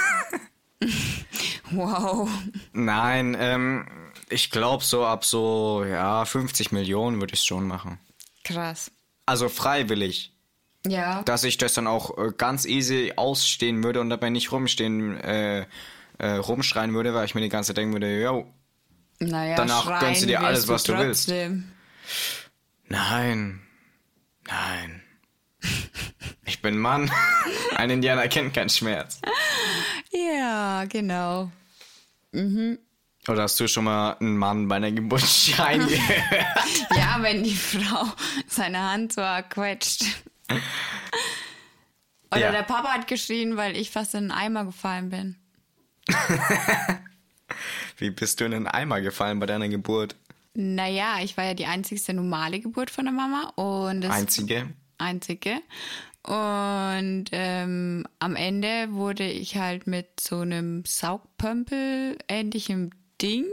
Wow. 1.70 2.28
Nein, 2.72 3.36
ähm, 3.38 3.86
ich 4.28 4.50
glaube 4.50 4.84
so 4.84 5.04
ab 5.04 5.24
so, 5.24 5.84
ja, 5.84 6.24
50 6.24 6.70
Millionen 6.72 7.20
würde 7.20 7.34
ich 7.34 7.40
es 7.40 7.46
schon 7.46 7.66
machen. 7.66 7.98
Krass. 8.44 8.90
Also 9.26 9.48
freiwillig. 9.48 10.32
Ja. 10.86 11.22
Dass 11.24 11.42
ich 11.42 11.58
das 11.58 11.74
dann 11.74 11.88
auch 11.88 12.16
äh, 12.18 12.30
ganz 12.36 12.64
easy 12.66 13.14
ausstehen 13.16 13.82
würde 13.82 14.00
und 14.00 14.10
dabei 14.10 14.30
nicht 14.30 14.52
rumstehen, 14.52 15.16
äh, 15.18 15.66
äh, 16.18 16.30
rumschreien 16.36 16.94
würde, 16.94 17.14
weil 17.14 17.24
ich 17.24 17.34
mir 17.34 17.40
die 17.40 17.48
ganze 17.48 17.70
Zeit 17.70 17.78
denken 17.78 17.94
würde, 17.94 18.20
yo, 18.22 18.46
naja, 19.18 19.56
danach 19.56 20.00
gönnst 20.00 20.22
du 20.22 20.26
dir 20.26 20.40
alles, 20.40 20.68
was 20.68 20.84
du 20.84 20.96
willst. 20.96 21.26
trotzdem. 21.28 21.70
nein, 22.88 23.60
nein. 24.46 25.02
Ich 26.44 26.62
bin 26.62 26.78
Mann. 26.78 27.10
Ein 27.76 27.90
Indianer 27.90 28.28
kennt 28.28 28.54
keinen 28.54 28.68
Schmerz. 28.70 29.20
Ja, 30.12 30.84
genau. 30.84 31.50
Oder 32.32 33.42
hast 33.42 33.58
du 33.58 33.66
schon 33.66 33.84
mal 33.84 34.12
einen 34.20 34.36
Mann 34.36 34.68
bei 34.68 34.76
einer 34.76 34.92
Geburt 34.92 35.22
schreien 35.22 35.80
gehört? 35.88 36.26
Ja, 36.96 37.16
wenn 37.20 37.42
die 37.42 37.54
Frau 37.56 38.06
seine 38.46 38.78
Hand 38.90 39.12
so 39.14 39.22
quetscht. 39.48 40.04
Oder 42.30 42.40
Ja. 42.40 42.52
der 42.52 42.62
Papa 42.62 42.88
hat 42.92 43.08
geschrien, 43.08 43.56
weil 43.56 43.76
ich 43.76 43.90
fast 43.90 44.14
in 44.14 44.24
den 44.24 44.30
Eimer 44.32 44.64
gefallen 44.66 45.10
bin. 45.10 45.36
Wie 47.96 48.10
bist 48.10 48.40
du 48.40 48.44
in 48.44 48.52
den 48.52 48.66
Eimer 48.66 49.00
gefallen 49.00 49.38
bei 49.38 49.46
deiner 49.46 49.68
Geburt? 49.68 50.16
Naja, 50.54 51.18
ich 51.22 51.36
war 51.36 51.44
ja 51.44 51.54
die 51.54 51.66
einzigste 51.66 52.14
normale 52.14 52.60
Geburt 52.60 52.90
von 52.90 53.04
der 53.04 53.12
Mama 53.12 53.52
und 53.56 54.02
das 54.02 54.12
Einzige? 54.12 54.68
einzige. 54.98 55.60
Und 56.22 57.26
ähm, 57.32 58.04
am 58.18 58.36
Ende 58.36 58.92
wurde 58.92 59.30
ich 59.30 59.56
halt 59.56 59.86
mit 59.86 60.20
so 60.20 60.40
einem 60.40 60.84
Saugpömpel 60.84 62.18
ähnlichem 62.28 62.90
Ding 63.22 63.44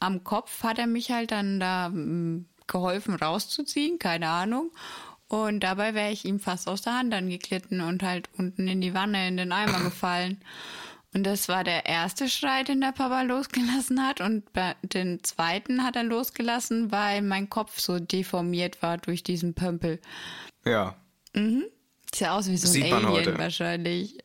am 0.00 0.24
Kopf 0.24 0.62
hat 0.62 0.78
er 0.78 0.86
mich 0.86 1.10
halt 1.10 1.32
dann 1.32 1.60
da 1.60 1.88
mm, 1.88 2.46
geholfen 2.66 3.14
rauszuziehen, 3.14 3.98
keine 3.98 4.28
Ahnung. 4.28 4.70
Und 5.28 5.60
dabei 5.60 5.94
wäre 5.94 6.10
ich 6.10 6.24
ihm 6.24 6.40
fast 6.40 6.68
aus 6.68 6.82
der 6.82 6.94
Hand 6.94 7.12
dann 7.12 7.28
geglitten 7.28 7.80
und 7.80 8.02
halt 8.02 8.28
unten 8.38 8.66
in 8.66 8.80
die 8.80 8.94
Wanne, 8.94 9.28
in 9.28 9.36
den 9.36 9.52
Eimer 9.52 9.80
gefallen. 9.80 10.40
Und 11.14 11.24
das 11.24 11.48
war 11.48 11.64
der 11.64 11.86
erste 11.86 12.28
Schrei, 12.28 12.64
den 12.64 12.80
der 12.80 12.92
Papa 12.92 13.22
losgelassen 13.22 14.06
hat. 14.06 14.20
Und 14.20 14.44
den 14.82 15.24
zweiten 15.24 15.82
hat 15.82 15.96
er 15.96 16.04
losgelassen, 16.04 16.92
weil 16.92 17.22
mein 17.22 17.48
Kopf 17.48 17.80
so 17.80 17.98
deformiert 17.98 18.82
war 18.82 18.98
durch 18.98 19.22
diesen 19.22 19.54
Pömpel. 19.54 20.00
Ja. 20.64 20.96
Sieht 21.34 22.20
ja 22.20 22.36
aus 22.36 22.48
wie 22.48 22.56
so 22.58 22.78
ein 22.78 22.92
Alien 22.92 23.38
wahrscheinlich. 23.38 24.18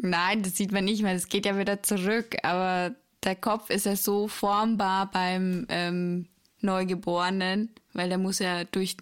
Nein, 0.00 0.42
das 0.42 0.56
sieht 0.56 0.72
man 0.72 0.84
nicht 0.84 1.02
mehr. 1.02 1.14
Das 1.14 1.28
geht 1.28 1.46
ja 1.46 1.58
wieder 1.58 1.82
zurück. 1.82 2.36
Aber 2.42 2.94
der 3.22 3.36
Kopf 3.36 3.70
ist 3.70 3.86
ja 3.86 3.94
so 3.94 4.26
formbar 4.26 5.10
beim 5.10 5.66
ähm, 5.68 6.26
Neugeborenen, 6.60 7.70
weil 7.92 8.08
der 8.08 8.18
muss 8.18 8.40
ja 8.40 8.64
durch 8.64 8.96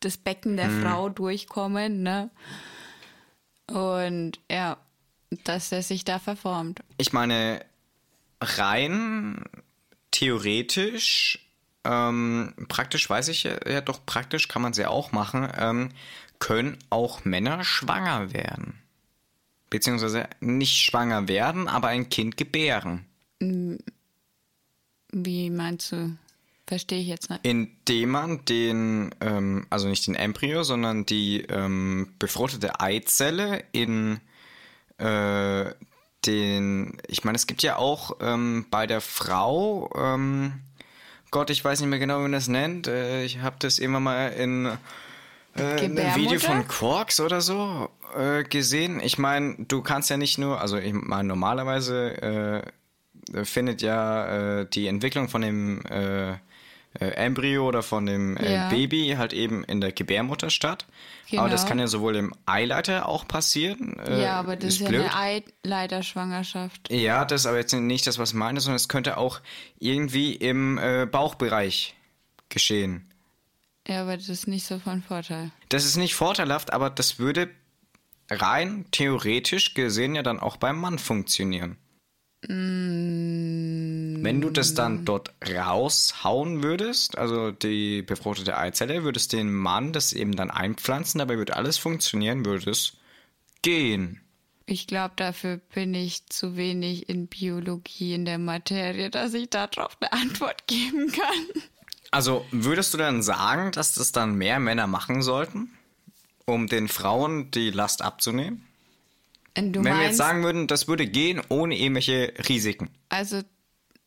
das 0.00 0.16
Becken 0.16 0.56
der 0.56 0.68
Hm. 0.68 0.82
Frau 0.82 1.08
durchkommen, 1.10 2.02
ne? 2.02 2.30
Und 3.66 4.40
ja, 4.50 4.78
dass 5.44 5.72
er 5.72 5.82
sich 5.82 6.04
da 6.04 6.18
verformt. 6.18 6.80
Ich 6.98 7.12
meine, 7.12 7.64
rein 8.40 9.44
theoretisch, 10.10 11.46
ähm, 11.84 12.54
praktisch 12.68 13.08
weiß 13.08 13.28
ich 13.28 13.44
ja, 13.44 13.80
doch, 13.80 14.04
praktisch 14.04 14.48
kann 14.48 14.62
man 14.62 14.72
es 14.72 14.78
ja 14.78 14.88
auch 14.88 15.12
machen, 15.12 15.48
ähm, 15.56 15.90
können 16.38 16.78
auch 16.90 17.24
Männer 17.24 17.64
schwanger 17.64 18.32
werden. 18.32 18.82
Beziehungsweise 19.68 20.28
nicht 20.40 20.82
schwanger 20.82 21.28
werden, 21.28 21.68
aber 21.68 21.88
ein 21.88 22.08
Kind 22.08 22.36
gebären. 22.36 23.06
Wie 25.12 25.50
meinst 25.50 25.92
du? 25.92 26.16
Verstehe 26.66 27.00
ich 27.00 27.08
jetzt 27.08 27.30
nicht. 27.30 27.44
Indem 27.44 28.10
man 28.10 28.44
den, 28.44 29.14
ähm, 29.20 29.66
also 29.70 29.88
nicht 29.88 30.06
den 30.06 30.14
Embryo, 30.14 30.62
sondern 30.62 31.04
die 31.04 31.42
ähm, 31.42 32.14
befruchtete 32.18 32.80
Eizelle 32.80 33.64
in 33.72 34.20
äh, 35.00 35.74
den, 36.26 36.98
ich 37.06 37.24
meine, 37.24 37.36
es 37.36 37.46
gibt 37.46 37.62
ja 37.62 37.76
auch 37.76 38.16
ähm, 38.20 38.66
bei 38.70 38.86
der 38.86 39.00
Frau, 39.00 39.90
ähm, 39.96 40.60
Gott, 41.30 41.50
ich 41.50 41.64
weiß 41.64 41.80
nicht 41.80 41.88
mehr 41.88 41.98
genau, 41.98 42.18
wie 42.18 42.22
man 42.22 42.32
das 42.32 42.48
nennt, 42.48 42.88
äh, 42.88 43.24
ich 43.24 43.40
habe 43.40 43.56
das 43.58 43.78
immer 43.78 44.00
mal 44.00 44.28
in 44.28 44.66
äh, 45.56 45.62
einem 45.62 46.14
Video 46.14 46.38
von 46.38 46.66
Quarks 46.68 47.20
oder 47.20 47.40
so 47.40 47.88
äh, 48.16 48.44
gesehen. 48.44 49.00
Ich 49.02 49.18
meine, 49.18 49.56
du 49.58 49.82
kannst 49.82 50.10
ja 50.10 50.16
nicht 50.16 50.38
nur, 50.38 50.60
also 50.60 50.76
ich 50.76 50.92
meine, 50.92 51.28
normalerweise 51.28 52.62
äh, 53.34 53.44
findet 53.44 53.82
ja 53.82 54.60
äh, 54.60 54.66
die 54.66 54.86
Entwicklung 54.88 55.28
von 55.28 55.42
dem 55.42 55.82
äh, 55.86 56.34
Embryo 56.98 57.68
oder 57.68 57.82
von 57.82 58.04
dem 58.06 58.36
Ja. 58.36 58.68
Baby 58.68 59.14
halt 59.16 59.32
eben 59.32 59.62
in 59.64 59.80
der 59.80 59.92
Gebärmutter 59.92 60.50
statt. 60.50 60.86
Aber 61.38 61.48
das 61.48 61.62
Genau. 61.62 61.68
kann 61.68 61.78
ja 61.78 61.86
sowohl 61.86 62.16
im 62.16 62.34
Eileiter 62.46 63.08
auch 63.08 63.26
passieren. 63.28 63.98
Äh, 64.00 64.22
ja, 64.22 64.38
aber 64.38 64.56
das 64.56 64.74
ist, 64.74 64.80
ja 64.80 64.88
blöd. 64.88 65.02
eine 65.14 65.44
Eileiterschwangerschaft. 65.64 66.90
Ja, 66.90 67.24
das 67.24 67.42
ist 67.42 67.46
aber 67.46 67.58
jetzt 67.58 67.72
nicht 67.72 68.06
das, 68.06 68.18
was 68.18 68.30
ich 68.30 68.34
meine, 68.36 68.60
sondern 68.60 68.76
es 68.76 68.88
könnte 68.88 69.16
auch 69.16 69.40
irgendwie 69.78 70.34
im 70.34 70.78
äh, 70.78 71.06
Bauchbereich 71.06 71.94
geschehen. 72.48 73.06
Ja, 73.86 74.02
aber 74.02 74.16
das 74.16 74.28
ist 74.28 74.46
nicht 74.46 74.66
so 74.66 74.78
von 74.78 75.02
Vorteil. 75.02 75.50
Das 75.68 75.84
ist 75.84 75.96
nicht 75.96 76.14
vorteilhaft, 76.14 76.72
aber 76.72 76.90
das 76.90 77.18
würde 77.18 77.48
rein 78.30 78.84
theoretisch 78.92 79.74
gesehen 79.74 80.14
ja 80.14 80.22
dann 80.22 80.38
auch 80.38 80.56
beim 80.56 80.78
Mann 80.78 80.98
funktionieren. 80.98 81.76
Mm. 82.48 84.22
Wenn 84.22 84.40
du 84.40 84.50
das 84.50 84.74
dann 84.74 85.04
dort 85.04 85.32
raushauen 85.46 86.62
würdest, 86.62 87.18
also 87.18 87.50
die 87.50 88.02
befruchtete 88.02 88.56
Eizelle, 88.56 89.02
würdest 89.04 89.32
den 89.32 89.52
Mann 89.52 89.92
das 89.92 90.12
eben 90.12 90.36
dann 90.36 90.50
einpflanzen, 90.50 91.18
dabei 91.18 91.36
würde 91.36 91.56
alles 91.56 91.78
funktionieren, 91.78 92.44
würde 92.44 92.70
es 92.70 92.94
gehen. 93.62 94.20
Ich 94.66 94.86
glaube, 94.86 95.14
dafür 95.16 95.56
bin 95.74 95.94
ich 95.94 96.26
zu 96.26 96.56
wenig 96.56 97.08
in 97.08 97.26
Biologie 97.26 98.14
in 98.14 98.24
der 98.24 98.38
Materie, 98.38 99.10
dass 99.10 99.34
ich 99.34 99.50
darauf 99.50 99.96
eine 100.00 100.12
Antwort 100.12 100.64
geben 100.66 101.10
kann. 101.10 101.62
Also 102.10 102.44
würdest 102.50 102.94
du 102.94 102.98
dann 102.98 103.22
sagen, 103.22 103.72
dass 103.72 103.94
das 103.94 104.12
dann 104.12 104.34
mehr 104.34 104.60
Männer 104.60 104.86
machen 104.86 105.22
sollten, 105.22 105.70
um 106.44 106.66
den 106.66 106.88
Frauen 106.88 107.50
die 107.50 107.70
Last 107.70 108.02
abzunehmen? 108.02 108.66
Wenn 109.54 109.74
wir 109.74 109.82
meinst, 109.82 110.02
jetzt 110.02 110.16
sagen 110.16 110.42
würden, 110.42 110.66
das 110.66 110.88
würde 110.88 111.06
gehen 111.06 111.40
ohne 111.48 111.76
irgendwelche 111.76 112.32
Risiken. 112.48 112.90
also, 113.08 113.42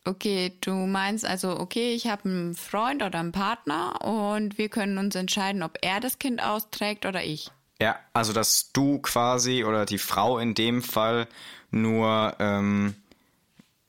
okay, 0.05 0.53
du 0.61 0.71
meinst 0.71 1.25
also, 1.25 1.59
okay, 1.59 1.93
ich 1.93 2.07
habe 2.07 2.29
einen 2.29 2.55
Freund 2.55 3.03
oder 3.03 3.19
einen 3.19 3.31
Partner 3.31 4.01
und 4.01 4.57
wir 4.57 4.69
können 4.69 4.97
uns 4.97 5.15
entscheiden, 5.15 5.63
ob 5.63 5.77
er 5.81 5.99
das 5.99 6.19
Kind 6.19 6.41
austrägt 6.41 7.05
oder 7.05 7.23
ich. 7.23 7.51
Ja, 7.81 7.99
also 8.13 8.33
dass 8.33 8.71
du 8.71 8.99
quasi 8.99 9.63
oder 9.63 9.85
die 9.85 9.97
Frau 9.97 10.37
in 10.39 10.53
dem 10.53 10.81
Fall 10.81 11.27
nur 11.71 12.35
ähm, 12.39 12.95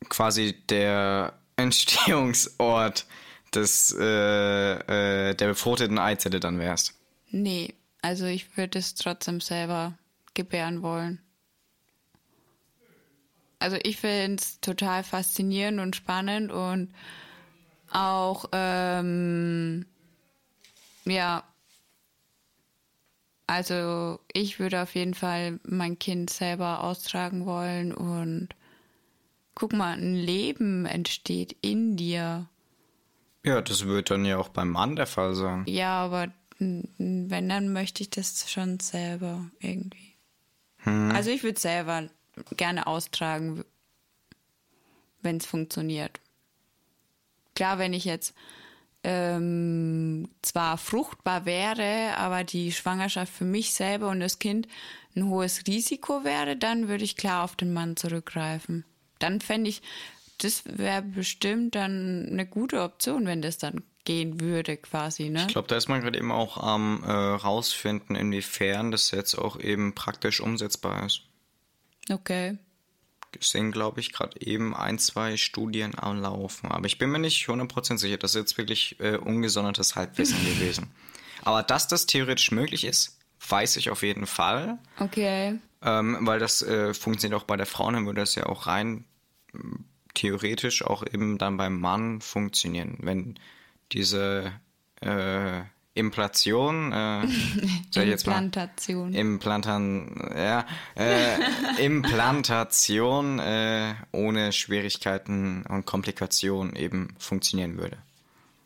quasi 0.09 0.57
der 0.69 1.35
Entstehungsort 1.57 3.07
des 3.55 3.95
äh, 3.97 5.31
äh, 5.31 5.35
der 5.35 5.47
befruchteten 5.47 5.99
Eizelle 5.99 6.41
dann 6.41 6.59
wärst. 6.59 6.95
Nee, 7.31 7.75
also 8.03 8.27
ich 8.27 8.57
würde 8.57 8.81
es 8.81 8.95
trotzdem 8.97 9.41
selber 9.41 9.95
gebären 10.35 10.83
wollen. 10.83 11.21
Also 13.65 13.79
ich 13.83 13.97
finde 13.97 14.43
es 14.43 14.61
total 14.61 15.03
faszinierend 15.03 15.81
und 15.81 15.97
spannend 15.97 16.53
und 16.53 16.93
auch, 17.91 18.45
ähm, 18.53 19.87
ja, 21.07 21.45
also 23.47 24.21
ich 24.35 24.59
würde 24.59 24.83
auf 24.83 24.95
jeden 24.95 25.15
Fall 25.15 25.61
mein 25.63 25.99
Kind 25.99 26.29
selber 26.29 26.85
austragen 26.85 27.47
wollen 27.47 27.95
und 27.95 28.51
guck 29.55 29.73
mal, 29.73 29.97
ein 29.97 30.15
Leben 30.15 30.85
entsteht 30.85 31.57
in 31.63 31.97
dir. 31.97 32.51
Ja, 33.47 33.63
das 33.63 33.87
wird 33.87 34.11
dann 34.11 34.27
ja 34.27 34.37
auch 34.37 34.51
beim 34.51 34.69
Mann 34.69 34.95
der 34.95 35.07
Fall 35.07 35.35
sein. 35.35 35.65
Ja, 35.67 36.05
aber 36.05 36.31
wenn, 36.59 37.49
dann 37.49 37.73
möchte 37.73 38.03
ich 38.03 38.11
das 38.11 38.51
schon 38.51 38.79
selber 38.79 39.47
irgendwie. 39.59 40.17
Also 40.85 41.31
ich 41.31 41.43
würde 41.43 41.59
selber 41.59 42.11
gerne 42.57 42.87
austragen, 42.87 43.65
wenn 45.23 45.39
es 45.39 45.47
funktioniert. 45.47 46.21
Klar, 47.55 47.79
wenn 47.79 47.93
ich 47.93 48.05
jetzt 48.05 48.35
ähm, 49.05 50.29
zwar 50.43 50.79
fruchtbar 50.79 51.45
wäre, 51.45 52.17
aber 52.17 52.43
die 52.43 52.73
Schwangerschaft 52.73 53.33
für 53.33 53.45
mich 53.45 53.75
selber 53.75 54.09
und 54.09 54.21
das 54.21 54.39
Kind 54.39 54.67
ein 55.15 55.29
hohes 55.29 55.67
Risiko 55.67 56.25
wäre, 56.25 56.57
dann 56.57 56.89
würde 56.89 57.05
ich 57.05 57.17
klar 57.17 57.45
auf 57.45 57.55
den 57.55 57.73
Mann 57.73 57.97
zurückgreifen. 57.97 58.85
Dann 59.19 59.41
fände 59.41 59.71
ich, 59.71 59.83
das 60.39 60.63
wäre 60.65 61.03
bestimmt 61.03 61.75
dann 61.75 62.29
eine 62.31 62.47
gute 62.47 62.83
Option, 62.83 63.27
wenn 63.27 63.43
das 63.43 63.59
dann 63.59 63.85
gehen 64.05 64.41
würde, 64.41 64.77
quasi, 64.77 65.31
ne? 65.31 65.43
Ich 65.43 65.53
glaube, 65.53 65.69
da 65.69 65.77
ist 65.77 65.89
man 65.89 66.01
gerade 66.01 66.19
eben 66.19 66.33
auch 66.33 66.59
am 66.59 67.03
äh, 67.05 67.11
rausfinden, 67.11 68.17
inwiefern 68.17 68.91
das 68.91 69.11
jetzt 69.11 69.35
auch 69.35 69.59
eben 69.59 69.95
praktisch 69.95 70.41
umsetzbar 70.41 71.07
ist. 71.07 71.23
Okay. 72.11 72.59
Es 73.39 73.51
sind, 73.51 73.73
glaube 73.73 74.01
ich, 74.01 74.13
gerade 74.13 74.41
eben 74.41 74.77
ein, 74.77 74.99
zwei 74.99 75.37
Studien 75.37 75.99
am 75.99 76.21
Laufen. 76.21 76.71
Aber 76.71 76.87
ich 76.87 76.99
bin 76.99 77.11
mir 77.11 77.19
nicht 77.19 77.47
100% 77.47 77.99
sicher. 77.99 78.17
Das 78.17 78.33
ist 78.33 78.41
jetzt 78.41 78.59
wirklich 78.59 79.01
äh, 79.01 79.17
ungesondertes 79.17 79.97
Halbwissen 79.97 80.39
gewesen. 80.45 80.93
Aber 81.43 81.63
dass 81.63 81.89
das 81.89 82.07
theoretisch 82.07 82.53
möglich 82.53 82.85
ist, 82.85 83.19
weiß 83.49 83.77
ich 83.77 83.91
auf 83.91 84.03
jeden 84.03 84.27
Fall. 84.27 84.79
Okay. 84.99 85.59
Ähm, 85.83 86.19
weil 86.23 86.39
das 86.39 86.63
äh, 86.63 86.95
funktioniert 86.95 87.41
auch 87.41 87.47
bei 87.47 87.57
der 87.57 87.67
Frau, 87.67 87.91
dann 87.91 88.07
würde 88.07 88.23
das 88.23 88.35
ja 88.35 88.47
auch 88.47 88.67
rein 88.67 89.05
m, 89.53 89.85
theoretisch 90.15 90.83
auch 90.83 91.05
eben 91.05 91.39
dann 91.39 91.57
beim 91.57 91.79
Mann 91.79 92.21
funktionieren. 92.21 92.97
Wenn 93.01 93.39
diese 93.93 94.53
äh, 95.01 95.63
Implation, 95.95 96.93
äh, 96.93 97.27
sag 97.91 98.05
ich 98.05 98.11
jetzt 98.11 98.27
mal, 98.27 98.43
Implantation. 98.43 99.15
Ja, 100.37 100.67
äh, 100.97 101.85
Implantation 101.85 103.39
äh, 103.39 103.95
ohne 104.13 104.53
Schwierigkeiten 104.53 105.65
und 105.69 105.87
Komplikationen 105.87 106.75
eben 106.75 107.15
funktionieren 107.19 107.79
würde. 107.79 107.99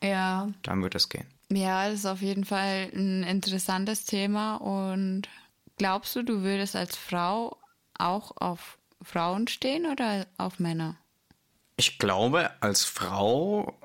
Ja. 0.03 0.49
Dann 0.63 0.83
würde 0.83 0.97
es 0.97 1.09
gehen. 1.09 1.27
Ja, 1.51 1.89
das 1.89 2.01
ist 2.01 2.07
auf 2.07 2.23
jeden 2.23 2.45
Fall 2.45 2.91
ein 2.95 3.23
interessantes 3.25 4.05
Thema. 4.05 4.57
Und 4.57 5.29
glaubst 5.77 6.17
du, 6.17 6.23
du 6.23 6.43
würdest 6.43 6.77
als 6.77 6.97
Frau 6.97 7.59
auch 7.99 8.37
auf 8.37 8.79
Frauen 9.03 9.49
stehen 9.49 9.87
oder 9.87 10.27
auf 10.39 10.59
Männer? 10.59 10.97
Ich 11.77 11.99
glaube, 11.99 12.51
als 12.61 12.85
Frau 12.85 13.79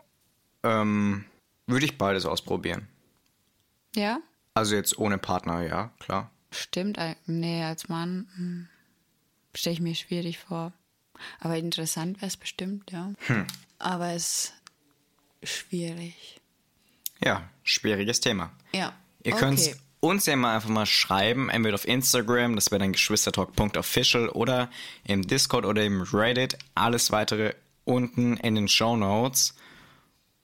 ähm, 0.64 1.26
würde 1.68 1.86
ich 1.86 1.98
beides 1.98 2.26
ausprobieren. 2.26 2.88
Ja? 3.96 4.20
Also 4.54 4.76
jetzt 4.76 4.98
ohne 4.98 5.18
Partner, 5.18 5.62
ja, 5.62 5.92
klar. 6.00 6.30
Stimmt. 6.52 7.00
Nee, 7.26 7.64
als 7.64 7.90
Mann 7.90 8.28
hm, 8.36 8.68
stelle 9.56 9.74
ich 9.74 9.82
mir 9.82 9.96
schwierig 9.96 10.38
vor. 10.38 10.72
Aber 11.40 11.58
interessant 11.58 12.18
wäre 12.18 12.28
es 12.28 12.38
bestimmt, 12.38 12.92
ja. 12.92 13.14
Aber 13.80 14.14
es 14.14 14.54
ist 15.42 15.50
schwierig. 15.52 16.40
Ja, 17.24 17.50
schwieriges 17.64 18.20
Thema. 18.20 18.52
Ja. 18.74 18.94
Ihr 19.24 19.34
okay. 19.34 19.46
könnt 19.46 19.78
uns 20.00 20.26
ja 20.26 20.36
mal 20.36 20.56
einfach 20.56 20.70
mal 20.70 20.86
schreiben, 20.86 21.50
entweder 21.50 21.76
auf 21.76 21.88
Instagram, 21.88 22.56
das 22.56 22.72
wäre 22.72 22.80
dann 22.80 22.92
geschwistertalk.official 22.92 24.30
oder 24.30 24.70
im 25.06 25.26
Discord 25.26 25.66
oder 25.66 25.84
im 25.84 26.02
Reddit. 26.02 26.58
Alles 26.76 27.12
weitere 27.12 27.54
unten 27.86 28.38
in 28.38 28.56
den 28.56 28.68
Show 28.68 28.98
Notes. 28.98 29.56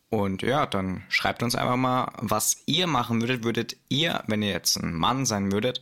Und 0.10 0.42
ja, 0.42 0.66
dann 0.66 1.04
schreibt 1.10 1.44
uns 1.44 1.56
einfach 1.56 1.76
mal, 1.76 2.12
was 2.18 2.64
ihr 2.66 2.88
machen 2.88 3.22
würdet. 3.22 3.44
Würdet 3.44 3.78
ihr, 3.90 4.24
wenn 4.28 4.42
ihr 4.42 4.50
jetzt 4.50 4.78
ein 4.78 4.94
Mann 4.94 5.26
sein 5.26 5.52
würdet, 5.52 5.82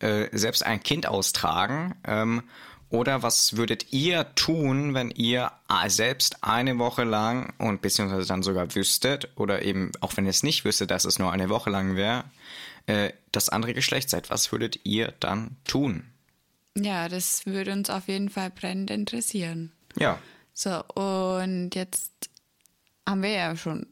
äh, 0.00 0.26
selbst 0.36 0.64
ein 0.66 0.82
Kind 0.82 1.06
austragen? 1.06 1.94
Ähm, 2.04 2.42
oder 2.88 3.22
was 3.22 3.56
würdet 3.56 3.92
ihr 3.92 4.34
tun, 4.34 4.94
wenn 4.94 5.10
ihr 5.10 5.52
selbst 5.86 6.42
eine 6.42 6.78
Woche 6.78 7.04
lang 7.04 7.52
und 7.58 7.82
beziehungsweise 7.82 8.26
dann 8.26 8.42
sogar 8.42 8.74
wüsstet, 8.74 9.28
oder 9.36 9.62
eben 9.62 9.92
auch 10.00 10.16
wenn 10.16 10.24
ihr 10.24 10.30
es 10.30 10.42
nicht 10.42 10.64
wüsstet, 10.64 10.90
dass 10.90 11.04
es 11.04 11.20
nur 11.20 11.30
eine 11.30 11.48
Woche 11.48 11.70
lang 11.70 11.94
wäre, 11.94 12.24
äh, 12.86 13.12
das 13.30 13.48
andere 13.48 13.74
Geschlecht 13.74 14.10
seid? 14.10 14.30
Was 14.30 14.50
würdet 14.50 14.80
ihr 14.84 15.14
dann 15.20 15.56
tun? 15.64 16.04
Ja, 16.76 17.08
das 17.08 17.46
würde 17.46 17.70
uns 17.72 17.90
auf 17.90 18.08
jeden 18.08 18.28
Fall 18.28 18.50
brennend 18.50 18.90
interessieren. 18.90 19.70
Ja, 19.96 20.18
So, 20.52 20.84
und 20.94 21.74
jetzt 21.74 22.29
haben 23.10 23.22
wir 23.22 23.30
ja 23.30 23.56
schon 23.56 23.86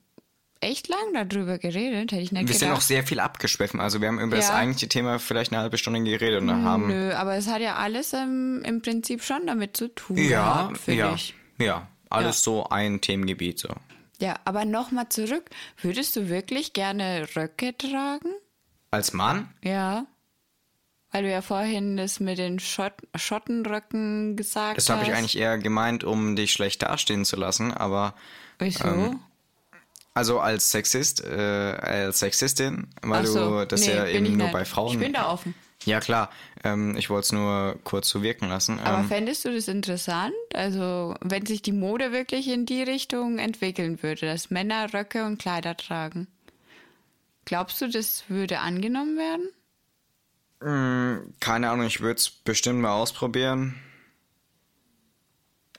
echt 0.61 0.89
lang 0.89 1.15
darüber 1.29 1.59
geredet, 1.59 2.11
hätte 2.11 2.23
ich 2.23 2.33
nicht 2.33 2.49
wir 2.49 2.55
sind 2.55 2.69
gedacht. 2.69 2.79
auch 2.79 2.81
sehr 2.83 3.05
viel 3.05 3.21
abgeschwiffen. 3.21 3.79
Also 3.81 4.01
wir 4.01 4.09
haben 4.09 4.19
über 4.19 4.37
das 4.37 4.49
Ja. 4.49 4.55
eigentliche 4.57 4.89
Thema 4.89 5.19
vielleicht 5.21 5.53
eine 5.53 5.61
halbe 5.63 5.79
Stunde 5.79 6.03
geredet 6.03 6.41
und 6.43 6.51
haben 6.65 6.89
Nö, 6.89 7.13
aber 7.15 7.37
es 7.37 7.47
hat 7.49 7.61
ja 7.61 7.77
alles 7.77 8.13
ähm, 8.13 8.63
im 8.65 8.83
Prinzip 8.83 9.23
schon 9.23 9.47
damit 9.47 9.77
zu 9.77 9.89
tun 9.95 10.17
ja, 10.17 10.25
gehabt, 10.65 10.79
finde 10.79 10.99
ja, 11.01 11.15
ich. 11.15 11.35
ja, 11.59 11.87
alles 12.11 12.39
Ja. 12.39 12.43
so 12.43 12.69
ein 12.71 13.01
Themengebiet 13.01 13.59
so. 13.61 13.69
Ja, 14.21 14.35
aber 14.45 14.65
nochmal 14.65 15.09
zurück. 15.11 15.45
Würdest 15.81 16.17
du 16.17 16.29
wirklich 16.29 16.73
gerne 16.73 17.29
Röcke 17.37 17.77
tragen? 17.79 18.31
Als 18.91 19.13
Mann? 19.13 19.49
Ja. 19.63 20.07
Weil 21.11 21.23
du 21.23 21.31
ja 21.31 21.41
vorhin 21.41 21.97
das 21.97 22.21
mit 22.21 22.37
den 22.39 22.59
Schott 22.59 22.93
Schottenröcken 23.15 24.37
gesagt 24.37 24.77
Das 24.77 24.91
hast. 24.91 24.97
habe 24.97 25.05
ich 25.11 25.15
eigentlich 25.17 25.39
eher 25.39 25.57
gemeint, 25.59 26.05
um 26.05 26.37
dich 26.37 26.53
schlecht 26.53 26.83
dastehen 26.83 27.25
zu 27.25 27.37
lassen, 27.37 27.73
aber 27.73 28.15
Wieso? 28.59 28.87
ähm, 28.87 29.21
also 30.13 30.41
als 30.41 30.71
Sexist, 30.71 31.25
äh, 31.25 31.31
als 31.81 32.19
Sexistin, 32.19 32.89
weil 33.03 33.25
so, 33.25 33.61
du 33.61 33.67
das 33.67 33.87
nee, 33.87 33.95
ja 33.95 34.07
eben 34.07 34.37
nur 34.37 34.47
nicht. 34.49 34.53
bei 34.53 34.65
Frauen. 34.65 34.93
Ich 34.93 34.99
bin 34.99 35.13
da 35.15 35.31
offen. 35.31 35.55
Ja 35.85 36.01
klar, 36.01 36.29
ähm, 36.65 36.97
ich 36.97 37.09
wollte 37.09 37.27
es 37.27 37.33
nur 37.33 37.79
kurz 37.85 38.09
so 38.09 38.23
wirken 38.23 38.49
lassen. 38.49 38.81
Aber 38.81 38.99
Ähm, 38.99 39.09
fändest 39.09 39.45
du 39.45 39.55
das 39.55 39.69
interessant? 39.69 40.35
Also, 40.53 41.15
wenn 41.23 41.47
sich 41.47 41.63
die 41.63 41.73
Mode 41.73 42.11
wirklich 42.13 42.49
in 42.49 42.67
die 42.67 42.83
Richtung 42.83 43.39
entwickeln 43.39 44.03
würde, 44.03 44.27
dass 44.27 44.51
Männer 44.51 44.93
Röcke 44.93 45.25
und 45.25 45.39
Kleider 45.39 45.77
tragen, 45.77 46.27
glaubst 47.45 47.81
du, 47.81 47.89
das 47.89 48.25
würde 48.29 48.59
angenommen 48.59 49.17
werden? 49.17 49.49
Keine 50.61 51.71
Ahnung, 51.71 51.87
ich 51.87 52.01
würde 52.01 52.17
es 52.19 52.31
bestimmt 52.31 52.81
mal 52.81 52.93
ausprobieren. 52.93 53.77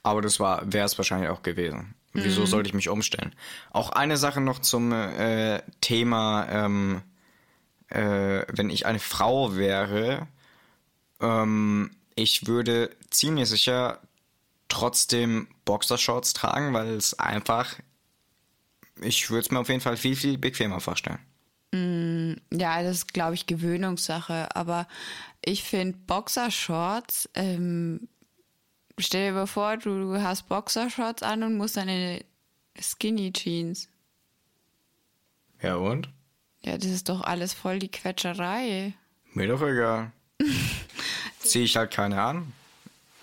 Aber 0.03 0.21
das 0.21 0.39
war, 0.39 0.71
wäre 0.71 0.85
es 0.85 0.97
wahrscheinlich 0.97 1.29
auch 1.29 1.43
gewesen. 1.43 1.95
Wieso 2.13 2.45
sollte 2.45 2.67
ich 2.67 2.73
mich 2.73 2.89
umstellen? 2.89 3.35
Auch 3.71 3.91
eine 3.91 4.17
Sache 4.17 4.41
noch 4.41 4.59
zum 4.59 4.91
äh, 4.91 5.61
Thema, 5.81 6.47
ähm, 6.49 7.01
äh, 7.89 8.43
wenn 8.51 8.69
ich 8.69 8.85
eine 8.85 8.99
Frau 8.99 9.55
wäre, 9.55 10.27
ähm, 11.19 11.91
ich 12.15 12.47
würde 12.47 12.89
ziemlich 13.09 13.47
sicher 13.47 13.99
trotzdem 14.69 15.47
Boxershorts 15.65 16.33
tragen, 16.33 16.73
weil 16.73 16.89
es 16.89 17.17
einfach, 17.19 17.75
ich 19.01 19.29
würde 19.29 19.41
es 19.41 19.51
mir 19.51 19.59
auf 19.59 19.69
jeden 19.69 19.81
Fall 19.81 19.97
viel, 19.97 20.15
viel 20.15 20.37
bequemer 20.37 20.79
vorstellen. 20.79 21.19
Ja, 21.71 22.81
das 22.81 22.97
ist, 22.97 23.13
glaube 23.13 23.35
ich, 23.35 23.45
Gewöhnungssache. 23.45 24.55
Aber 24.55 24.87
ich 25.43 25.63
finde 25.63 25.97
Boxershorts, 26.07 27.29
ähm, 27.35 28.07
stell 28.97 29.27
dir 29.27 29.33
mal 29.33 29.47
vor, 29.47 29.77
du 29.77 30.21
hast 30.21 30.49
Boxershorts 30.49 31.23
an 31.23 31.43
und 31.43 31.57
musst 31.57 31.77
deine 31.77 32.23
Skinny 32.79 33.31
Jeans. 33.31 33.87
Ja 35.61 35.75
und? 35.75 36.09
Ja, 36.61 36.77
das 36.77 36.87
ist 36.87 37.09
doch 37.09 37.21
alles 37.21 37.53
voll 37.53 37.79
die 37.79 37.89
Quetscherei. 37.91 38.93
Mir 39.33 39.47
doch 39.47 39.61
egal. 39.61 40.11
Zieh 41.39 41.63
ich 41.63 41.77
halt 41.77 41.91
keine 41.91 42.21
an. 42.21 42.53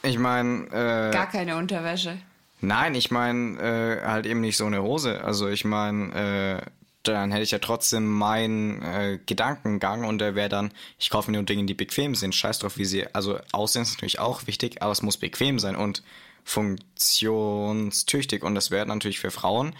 Ich 0.02 0.18
meine, 0.18 0.66
äh, 0.66 1.12
Gar 1.12 1.28
keine 1.28 1.56
Unterwäsche. 1.56 2.18
Nein, 2.60 2.94
ich 2.94 3.10
meine 3.10 3.58
äh, 3.60 4.06
halt 4.06 4.26
eben 4.26 4.40
nicht 4.40 4.56
so 4.56 4.66
eine 4.66 4.82
Hose. 4.82 5.22
Also 5.22 5.48
ich 5.48 5.64
meine, 5.64 6.62
äh, 6.64 6.70
dann 7.12 7.30
hätte 7.32 7.42
ich 7.42 7.50
ja 7.50 7.58
trotzdem 7.58 8.06
meinen 8.06 8.82
äh, 8.82 9.18
Gedankengang 9.24 10.04
und 10.04 10.18
der 10.18 10.34
wäre 10.34 10.48
dann, 10.48 10.72
ich 10.98 11.10
kaufe 11.10 11.30
mir 11.30 11.36
nur 11.36 11.46
Dinge, 11.46 11.64
die 11.64 11.74
bequem 11.74 12.14
sind. 12.14 12.34
Scheiß 12.34 12.58
drauf, 12.60 12.78
wie 12.78 12.84
sie, 12.84 13.06
also 13.14 13.38
Aussehen 13.52 13.82
ist 13.82 13.94
natürlich 13.94 14.18
auch 14.18 14.46
wichtig, 14.46 14.82
aber 14.82 14.92
es 14.92 15.02
muss 15.02 15.16
bequem 15.16 15.58
sein 15.58 15.76
und 15.76 16.02
funktionstüchtig 16.44 18.42
und 18.44 18.54
das 18.54 18.70
wäre 18.70 18.86
natürlich 18.86 19.18
für 19.18 19.30
Frauen. 19.30 19.74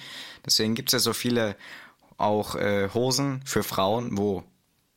Deswegen 0.45 0.75
gibt 0.75 0.89
es 0.89 0.93
ja 0.95 0.99
so 0.99 1.13
viele 1.13 1.57
auch 2.19 2.57
äh, 2.57 2.89
Hosen 2.93 3.43
für 3.45 3.63
Frauen, 3.63 4.17
wo 4.17 4.43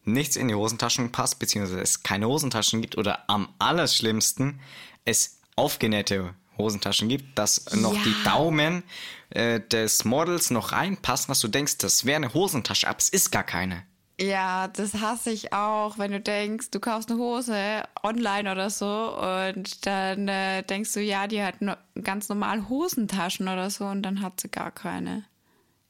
nichts 0.03 0.35
in 0.35 0.47
die 0.47 0.55
Hosentaschen 0.55 1.11
passt, 1.11 1.39
beziehungsweise 1.39 1.81
es 1.81 2.03
keine 2.03 2.27
Hosentaschen 2.27 2.81
gibt 2.81 2.97
oder 2.97 3.29
am 3.29 3.49
allerschlimmsten 3.59 4.59
es 5.05 5.39
aufgenähte 5.55 6.33
Hosentaschen 6.59 7.09
gibt, 7.09 7.37
dass 7.39 7.73
noch 7.75 7.93
Ja. 7.95 8.01
die 8.03 8.15
Daumen 8.23 8.83
äh, 9.31 9.59
des 9.59 10.05
Models 10.05 10.51
noch 10.51 10.71
reinpassen, 10.73 11.29
dass 11.29 11.39
du 11.39 11.47
denkst, 11.47 11.77
das 11.79 12.05
wäre 12.05 12.17
eine 12.17 12.33
Hosentasche, 12.33 12.87
aber 12.87 12.99
es 12.99 13.09
ist 13.09 13.31
gar 13.31 13.43
keine. 13.43 13.83
Ja, 14.21 14.67
das 14.67 14.95
hasse 14.95 15.31
ich 15.31 15.53
auch, 15.53 15.97
wenn 15.97 16.11
du 16.11 16.19
denkst, 16.19 16.71
du 16.71 16.81
kaufst 16.81 17.09
eine 17.09 17.19
Hose 17.21 17.83
online 18.03 18.51
oder 18.51 18.69
so 18.69 18.85
und 19.17 19.85
dann 19.85 20.27
äh, 20.27 20.61
denkst 20.63 20.91
du, 20.93 20.99
ja, 21.01 21.25
die 21.27 21.41
hat 21.41 21.61
no 21.61 21.73
ganz 22.03 22.27
normal 22.27 22.67
Hosentaschen 22.67 23.47
oder 23.47 23.69
so 23.69 23.85
und 23.85 24.01
dann 24.01 24.21
hat 24.21 24.41
sie 24.41 24.49
gar 24.49 24.71
keine. 24.71 25.23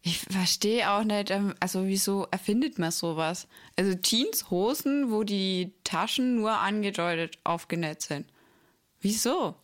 Ich 0.01 0.20
verstehe 0.20 0.91
auch 0.91 1.03
nicht, 1.03 1.32
ähm, 1.32 1.55
also 1.59 1.88
wieso 1.88 2.28
erfindet 2.30 2.78
man 2.78 2.91
sowas? 2.91 3.47
Also 3.76 3.95
Jeans, 3.95 4.51
Hosen, 4.51 5.11
wo 5.11 5.24
die 5.24 5.74
Taschen 5.84 6.36
nur 6.36 6.51
angedeutet 6.51 7.39
aufgenäht 7.43 8.03
sind. 8.03 8.28
Wieso? 9.01 9.55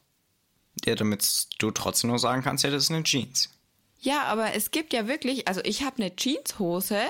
Ja, 0.86 0.96
damit 0.96 1.48
du 1.58 1.72
trotzdem 1.72 2.12
nur 2.12 2.20
sagen 2.20 2.44
kannst, 2.44 2.64
ja, 2.64 2.70
das 2.70 2.84
ist 2.84 2.92
eine 2.92 3.04
Jeans. 3.04 3.50
Ja, 4.00 4.24
aber 4.26 4.54
es 4.54 4.70
gibt 4.72 4.94
ja 4.94 5.08
wirklich, 5.08 5.48
also 5.48 5.62
ich 5.64 5.84
habe 5.84 5.98
eine 5.98 6.16
Jeanshose, 6.16 7.02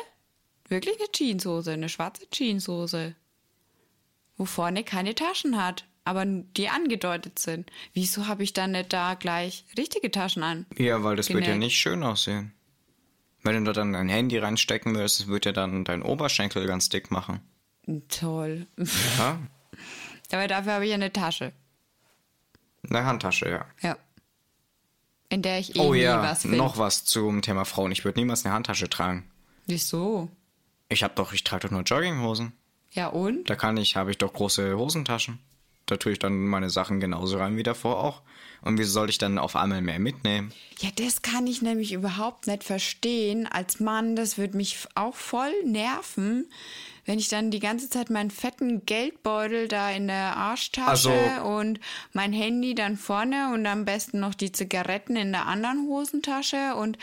wirklich 0.69 0.95
eine 0.97 1.11
Jeanshose, 1.11 1.73
eine 1.73 1.89
schwarze 1.89 2.29
Jeanshose, 2.29 3.15
wo 4.37 4.45
vorne 4.45 4.83
keine 4.83 5.13
Taschen 5.13 5.61
hat, 5.61 5.85
aber 6.05 6.25
die 6.25 6.69
angedeutet 6.69 7.39
sind. 7.39 7.69
Wieso 7.93 8.27
habe 8.27 8.43
ich 8.43 8.53
dann 8.53 8.71
nicht 8.71 8.93
da 8.93 9.15
gleich 9.15 9.65
richtige 9.77 10.09
Taschen 10.09 10.43
an? 10.43 10.65
Ja, 10.77 11.03
weil 11.03 11.17
das 11.17 11.29
wird 11.29 11.45
ja 11.45 11.53
Genäht. 11.53 11.67
nicht 11.67 11.79
schön 11.79 12.03
aussehen. 12.03 12.53
Wenn 13.43 13.63
du 13.63 13.73
da 13.73 13.73
dann 13.73 13.93
dein 13.93 14.09
Handy 14.09 14.37
reinstecken 14.37 14.95
würdest, 14.95 15.19
das 15.19 15.27
wird 15.27 15.45
ja 15.45 15.51
dann 15.51 15.83
dein 15.83 16.01
Oberschenkel 16.01 16.65
ganz 16.65 16.89
dick 16.89 17.11
machen. 17.11 17.41
Toll. 18.07 18.67
Ja? 19.17 19.39
aber 20.31 20.47
dafür 20.47 20.73
habe 20.73 20.85
ich 20.85 20.91
ja 20.91 20.95
eine 20.95 21.11
Tasche. 21.11 21.51
Eine 22.89 23.05
Handtasche, 23.05 23.49
ja. 23.49 23.65
Ja. 23.81 23.97
In 25.29 25.41
der 25.41 25.59
ich 25.59 25.75
eh 25.75 25.79
Oh 25.79 25.93
ja, 25.93 26.21
was 26.21 26.43
finde. 26.43 26.57
noch 26.57 26.77
was 26.77 27.03
zum 27.05 27.41
Thema 27.41 27.65
Frauen. 27.65 27.91
Ich 27.91 28.05
würde 28.05 28.19
niemals 28.19 28.45
eine 28.45 28.53
Handtasche 28.53 28.89
tragen. 28.89 29.29
Wieso? 29.65 30.29
Ich 30.89 31.03
habe 31.03 31.15
doch, 31.15 31.33
ich 31.33 31.43
trage 31.43 31.67
doch 31.67 31.71
nur 31.71 31.81
Jogginghosen. 31.81 32.53
Ja 32.91 33.07
und? 33.07 33.49
Da 33.49 33.55
kann 33.55 33.75
ich, 33.77 33.95
habe 33.95 34.11
ich 34.11 34.17
doch 34.17 34.31
große 34.31 34.77
Hosentaschen. 34.77 35.39
Da 35.87 35.97
tue 35.97 36.13
ich 36.13 36.19
dann 36.19 36.45
meine 36.45 36.69
Sachen 36.69 36.99
genauso 36.99 37.37
rein 37.37 37.57
wie 37.57 37.63
davor 37.63 38.03
auch. 38.03 38.21
Und 38.61 38.79
wieso 38.79 38.91
soll 38.91 39.09
ich 39.09 39.17
dann 39.19 39.37
auf 39.37 39.55
einmal 39.55 39.81
mehr 39.81 39.99
mitnehmen? 39.99 40.51
Ja, 40.79 40.89
das 40.95 41.21
kann 41.21 41.45
ich 41.45 41.61
nämlich 41.61 41.91
überhaupt 41.93 42.47
nicht 42.47 42.63
verstehen. 42.63 43.45
Als 43.47 43.79
Mann, 43.79 44.15
das 44.15 44.37
würde 44.37 44.57
mich 44.57 44.87
auch 44.95 45.13
voll 45.13 45.51
nerven, 45.63 46.49
wenn 47.05 47.19
ich 47.19 47.29
dann 47.29 47.51
die 47.51 47.59
ganze 47.59 47.89
Zeit 47.89 48.09
meinen 48.09 48.31
fetten 48.31 48.85
Geldbeutel 48.85 49.67
da 49.67 49.91
in 49.91 50.07
der 50.07 50.35
Arschtasche 50.35 51.11
Also- 51.11 51.47
und 51.47 51.79
mein 52.13 52.33
Handy 52.33 52.75
dann 52.75 52.97
vorne 52.97 53.53
und 53.53 53.65
am 53.65 53.85
besten 53.85 54.19
noch 54.19 54.33
die 54.33 54.51
Zigaretten 54.51 55.15
in 55.15 55.31
der 55.31 55.45
anderen 55.45 55.87
Hosentasche 55.87 56.75
und 56.75 56.97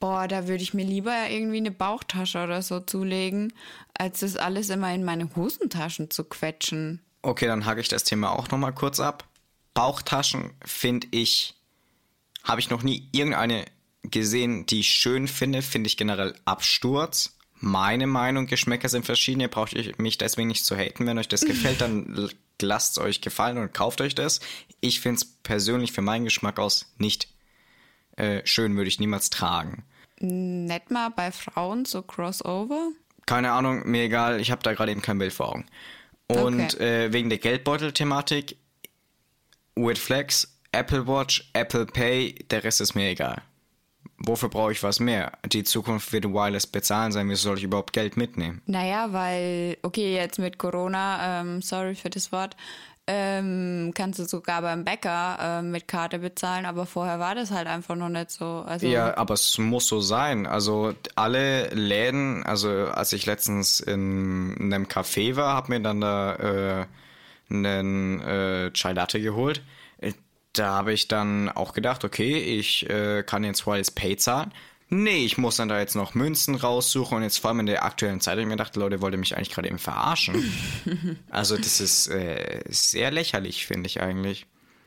boah, 0.00 0.28
da 0.28 0.46
würde 0.46 0.62
ich 0.62 0.74
mir 0.74 0.84
lieber 0.84 1.28
irgendwie 1.28 1.58
eine 1.58 1.70
Bauchtasche 1.70 2.42
oder 2.42 2.62
so 2.62 2.80
zulegen, 2.80 3.52
als 3.94 4.20
das 4.20 4.36
alles 4.36 4.70
immer 4.70 4.92
in 4.92 5.04
meine 5.04 5.34
Hosentaschen 5.34 6.10
zu 6.10 6.24
quetschen. 6.24 7.00
Okay, 7.22 7.46
dann 7.46 7.64
hake 7.64 7.80
ich 7.80 7.88
das 7.88 8.04
Thema 8.04 8.30
auch 8.30 8.48
nochmal 8.50 8.74
kurz 8.74 9.00
ab. 9.00 9.24
Bauchtaschen 9.74 10.50
finde 10.64 11.08
ich, 11.10 11.54
habe 12.44 12.60
ich 12.60 12.70
noch 12.70 12.82
nie 12.82 13.08
irgendeine 13.12 13.64
gesehen, 14.02 14.66
die 14.66 14.80
ich 14.80 14.90
schön 14.90 15.28
finde, 15.28 15.62
finde 15.62 15.88
ich 15.88 15.96
generell 15.96 16.34
Absturz. 16.44 17.36
Meine 17.60 18.06
Meinung, 18.06 18.46
Geschmäcker 18.46 18.88
sind 18.88 19.04
verschiedene, 19.04 19.48
braucht 19.48 19.72
ihr 19.72 19.92
mich 19.98 20.18
deswegen 20.18 20.48
nicht 20.48 20.64
zu 20.64 20.76
haten. 20.76 21.06
Wenn 21.06 21.18
euch 21.18 21.28
das 21.28 21.44
gefällt, 21.44 21.80
dann 21.80 22.30
lasst 22.60 22.92
es 22.96 23.02
euch 23.02 23.20
gefallen 23.20 23.58
und 23.58 23.74
kauft 23.74 24.00
euch 24.00 24.14
das. 24.14 24.40
Ich 24.80 25.00
finde 25.00 25.16
es 25.16 25.24
persönlich 25.24 25.92
für 25.92 26.02
meinen 26.02 26.24
Geschmack 26.24 26.58
aus 26.58 26.92
nicht 26.98 27.28
äh, 28.16 28.42
schön, 28.44 28.76
würde 28.76 28.88
ich 28.88 29.00
niemals 29.00 29.30
tragen. 29.30 29.84
Nicht 30.20 30.90
mal 30.90 31.10
bei 31.10 31.30
Frauen 31.30 31.84
so 31.84 32.02
Crossover? 32.02 32.90
Keine 33.26 33.52
Ahnung, 33.52 33.82
mir 33.88 34.04
egal, 34.04 34.40
ich 34.40 34.50
habe 34.50 34.62
da 34.62 34.72
gerade 34.72 34.90
eben 34.90 35.02
kein 35.02 35.18
Bild 35.18 35.32
vor 35.32 35.50
Augen. 35.50 35.66
Und 36.26 36.74
Okay. 36.74 37.04
äh, 37.06 37.12
wegen 37.12 37.28
der 37.28 37.38
Geldbeutel-Thematik, 37.38 38.56
Weird 39.76 39.98
Flex, 39.98 40.58
Apple 40.72 41.06
Watch, 41.06 41.48
Apple 41.52 41.86
Pay, 41.86 42.34
der 42.50 42.64
Rest 42.64 42.80
ist 42.80 42.94
mir 42.94 43.10
egal. 43.10 43.42
Wofür 44.18 44.48
brauche 44.48 44.72
ich 44.72 44.82
was 44.82 44.98
mehr? 44.98 45.32
Die 45.46 45.62
Zukunft 45.62 46.12
wird 46.12 46.24
wireless 46.24 46.66
bezahlen 46.66 47.12
sein, 47.12 47.28
wieso 47.28 47.48
soll 47.48 47.58
ich 47.58 47.64
überhaupt 47.64 47.92
Geld 47.92 48.16
mitnehmen? 48.16 48.62
Naja, 48.66 49.12
weil, 49.12 49.76
okay, 49.82 50.14
jetzt 50.14 50.38
mit 50.38 50.58
Corona, 50.58 51.40
ähm, 51.40 51.62
sorry 51.62 51.94
für 51.94 52.10
das 52.10 52.32
Wort, 52.32 52.56
ähm, 53.10 53.92
kannst 53.94 54.18
du 54.18 54.24
sogar 54.24 54.60
beim 54.60 54.84
Bäcker 54.84 55.38
ähm, 55.40 55.70
mit 55.70 55.88
Karte 55.88 56.18
bezahlen, 56.18 56.66
aber 56.66 56.84
vorher 56.84 57.18
war 57.18 57.34
das 57.34 57.50
halt 57.50 57.66
einfach 57.66 57.96
noch 57.96 58.10
nicht 58.10 58.30
so. 58.30 58.64
Also, 58.66 58.86
Ja, 58.86 59.16
aber 59.16 59.32
es 59.32 59.56
muss 59.56 59.86
so 59.86 60.00
sein. 60.00 60.46
Also 60.46 60.92
alle 61.14 61.68
Läden, 61.68 62.42
also 62.42 62.68
als 62.68 63.14
ich 63.14 63.24
letztens 63.24 63.80
in 63.80 64.56
einem 64.60 64.84
Café 64.84 65.36
war, 65.36 65.54
hab 65.54 65.70
mir 65.70 65.80
dann 65.80 66.02
da 66.02 66.34
äh, 66.34 66.86
einen 67.50 68.20
äh, 68.20 68.72
Chai 68.72 68.92
Latte 68.92 69.22
geholt. 69.22 69.62
Da 70.58 70.74
habe 70.74 70.92
ich 70.92 71.08
dann 71.08 71.48
auch 71.48 71.72
gedacht, 71.72 72.04
okay, 72.04 72.38
ich 72.38 72.88
äh, 72.90 73.22
kann 73.22 73.44
jetzt 73.44 73.66
Wireless 73.66 73.90
Pay 73.90 74.16
zahlen. 74.16 74.52
Nee, 74.90 75.24
ich 75.24 75.36
muss 75.36 75.56
dann 75.56 75.68
da 75.68 75.78
jetzt 75.78 75.94
noch 75.94 76.14
Münzen 76.14 76.54
raussuchen 76.54 77.18
und 77.18 77.22
jetzt 77.22 77.38
vor 77.38 77.50
allem 77.50 77.60
in 77.60 77.66
der 77.66 77.84
aktuellen 77.84 78.20
Zeit 78.20 78.32
habe 78.32 78.40
ich 78.40 78.46
mir 78.46 78.54
gedacht, 78.54 78.74
Leute, 78.74 79.02
wollt 79.02 79.12
ihr 79.12 79.18
mich 79.18 79.36
eigentlich 79.36 79.50
gerade 79.50 79.68
eben 79.68 79.78
verarschen? 79.78 80.50
also 81.30 81.56
das 81.56 81.80
ist 81.80 82.08
äh, 82.08 82.62
sehr 82.68 83.10
lächerlich, 83.10 83.66
finde 83.66 83.86
ich 83.86 84.00
eigentlich. 84.00 84.46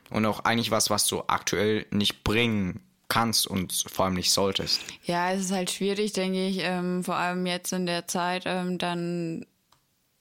Und 0.10 0.26
auch 0.26 0.42
eigentlich 0.42 0.72
was, 0.72 0.90
was 0.90 1.08
du 1.08 1.24
aktuell 1.28 1.86
nicht 1.92 2.24
bringen 2.24 2.82
kannst 3.08 3.46
und 3.46 3.86
vor 3.88 4.06
allem 4.06 4.16
nicht 4.16 4.32
solltest. 4.32 4.82
ja, 5.04 5.32
es 5.32 5.42
ist 5.42 5.52
halt 5.52 5.70
schwierig, 5.70 6.14
denke 6.14 6.48
ich, 6.48 6.60
ähm, 6.62 7.04
vor 7.04 7.16
allem 7.16 7.46
jetzt 7.46 7.72
in 7.72 7.86
der 7.86 8.08
Zeit, 8.08 8.44
ähm, 8.46 8.78
dann 8.78 9.46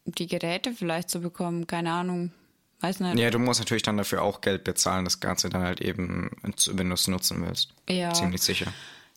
die 0.04 0.26
Geräte 0.26 0.72
vielleicht 0.72 1.08
zu 1.08 1.20
bekommen, 1.20 1.66
keine 1.66 1.92
Ahnung. 1.92 2.32
Weiß 2.80 3.00
nicht. 3.00 3.18
Ja, 3.18 3.30
du 3.30 3.38
musst 3.38 3.60
natürlich 3.60 3.82
dann 3.82 3.96
dafür 3.96 4.22
auch 4.22 4.40
Geld 4.40 4.64
bezahlen, 4.64 5.04
das 5.04 5.20
Ganze 5.20 5.50
dann 5.50 5.62
halt 5.62 5.80
eben, 5.80 6.30
wenn 6.42 6.88
du 6.88 6.94
es 6.94 7.08
nutzen 7.08 7.44
willst. 7.46 7.74
Ja. 7.88 8.12
Ziemlich 8.12 8.42
sicher. 8.42 8.72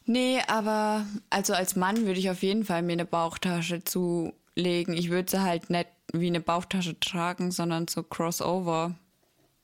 Nee, 0.05 0.41
aber 0.47 1.05
also 1.30 1.53
als 1.53 1.76
Mann 1.78 2.05
würde 2.05 2.20
ich 2.20 2.30
auf 2.30 2.43
jeden 2.43 2.66
Fall 2.66 2.82
mir 2.82 2.91
eine 2.93 3.05
Bauchtasche 3.05 3.84
zulegen. 3.84 4.93
Ich 4.93 5.09
würde 5.09 5.32
sie 5.32 5.41
halt 5.41 5.70
nicht 5.70 5.88
wie 6.11 6.28
eine 6.28 6.41
Bauchtasche 6.41 6.99
tragen, 6.99 7.51
sondern 7.51 7.88
so 7.88 8.03
Crossover. 8.03 8.95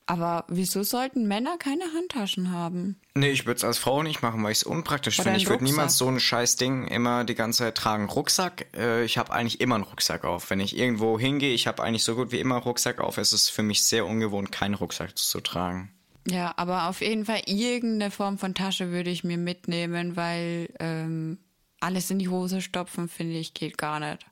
Aber 0.10 0.44
wieso 0.48 0.82
sollten 0.82 1.28
Männer 1.28 1.60
keine 1.60 1.84
Handtaschen 1.94 2.52
haben? 2.52 3.00
Nee, 3.14 3.30
ich 3.30 3.46
würde 3.46 3.58
es 3.58 3.64
als 3.64 3.78
Frau 3.78 4.02
nicht 4.02 4.24
machen, 4.24 4.44
weil 4.44 4.54
ich 4.54 4.58
es 4.58 4.64
unpraktisch 4.64 5.18
finde. 5.18 5.38
Ich 5.38 5.48
würde 5.48 5.64
niemals 5.64 6.00
so 6.00 6.08
ein 6.08 6.20
scheiß 6.20 6.56
Ding 6.56 6.88
immer 6.88 7.26
die 7.26 7.36
ganze 7.36 7.60
Zeit 7.60 7.76
tragen. 7.76 8.10
Rucksack, 8.10 8.66
äh, 8.76 9.04
ich 9.04 9.20
habe 9.20 9.32
eigentlich 9.32 9.62
immer 9.62 9.76
einen 9.76 9.84
Rucksack 9.84 10.26
auf. 10.26 10.50
Wenn 10.50 10.62
ich 10.62 10.76
irgendwo 10.76 11.20
hingehe, 11.20 11.54
ich 11.54 11.68
habe 11.68 11.84
eigentlich 11.84 12.04
so 12.04 12.16
gut 12.16 12.32
wie 12.32 12.40
immer 12.40 12.56
einen 12.56 12.64
Rucksack 12.64 13.02
auf. 13.02 13.20
Es 13.20 13.34
ist 13.34 13.50
für 13.50 13.62
mich 13.62 13.84
sehr 13.84 14.08
ungewohnt, 14.08 14.52
keinen 14.52 14.74
Rucksack 14.74 15.16
zu 15.16 15.42
tragen. 15.42 15.92
Ja, 16.28 16.56
aber 16.58 16.90
auf 16.90 17.02
jeden 17.02 17.26
Fall 17.26 17.44
irgendeine 17.46 18.10
Form 18.10 18.40
von 18.40 18.56
Tasche 18.56 18.90
würde 18.90 19.12
ich 19.12 19.24
mir 19.24 19.38
mitnehmen, 19.38 20.16
weil 20.16 20.74
ähm, 20.80 21.38
alles 21.82 22.10
in 22.10 22.18
die 22.18 22.30
Hose 22.30 22.62
stopfen, 22.62 23.10
finde 23.10 23.38
ich, 23.38 23.54
geht 23.54 23.78
gar 23.78 24.00
nicht. 24.00 24.26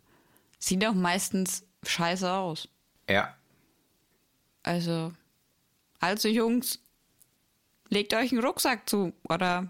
Sieht 0.57 0.83
auch 0.87 0.95
meistens 0.95 1.63
scheiße 1.85 2.31
aus. 2.31 2.67
Ja. 3.07 3.35
Also, 4.63 5.13
also 5.99 6.27
Jungs, 6.27 6.79
legt 7.89 8.13
euch 8.13 8.31
einen 8.31 8.43
Rucksack 8.43 8.87
zu 8.89 9.13
oder 9.29 9.69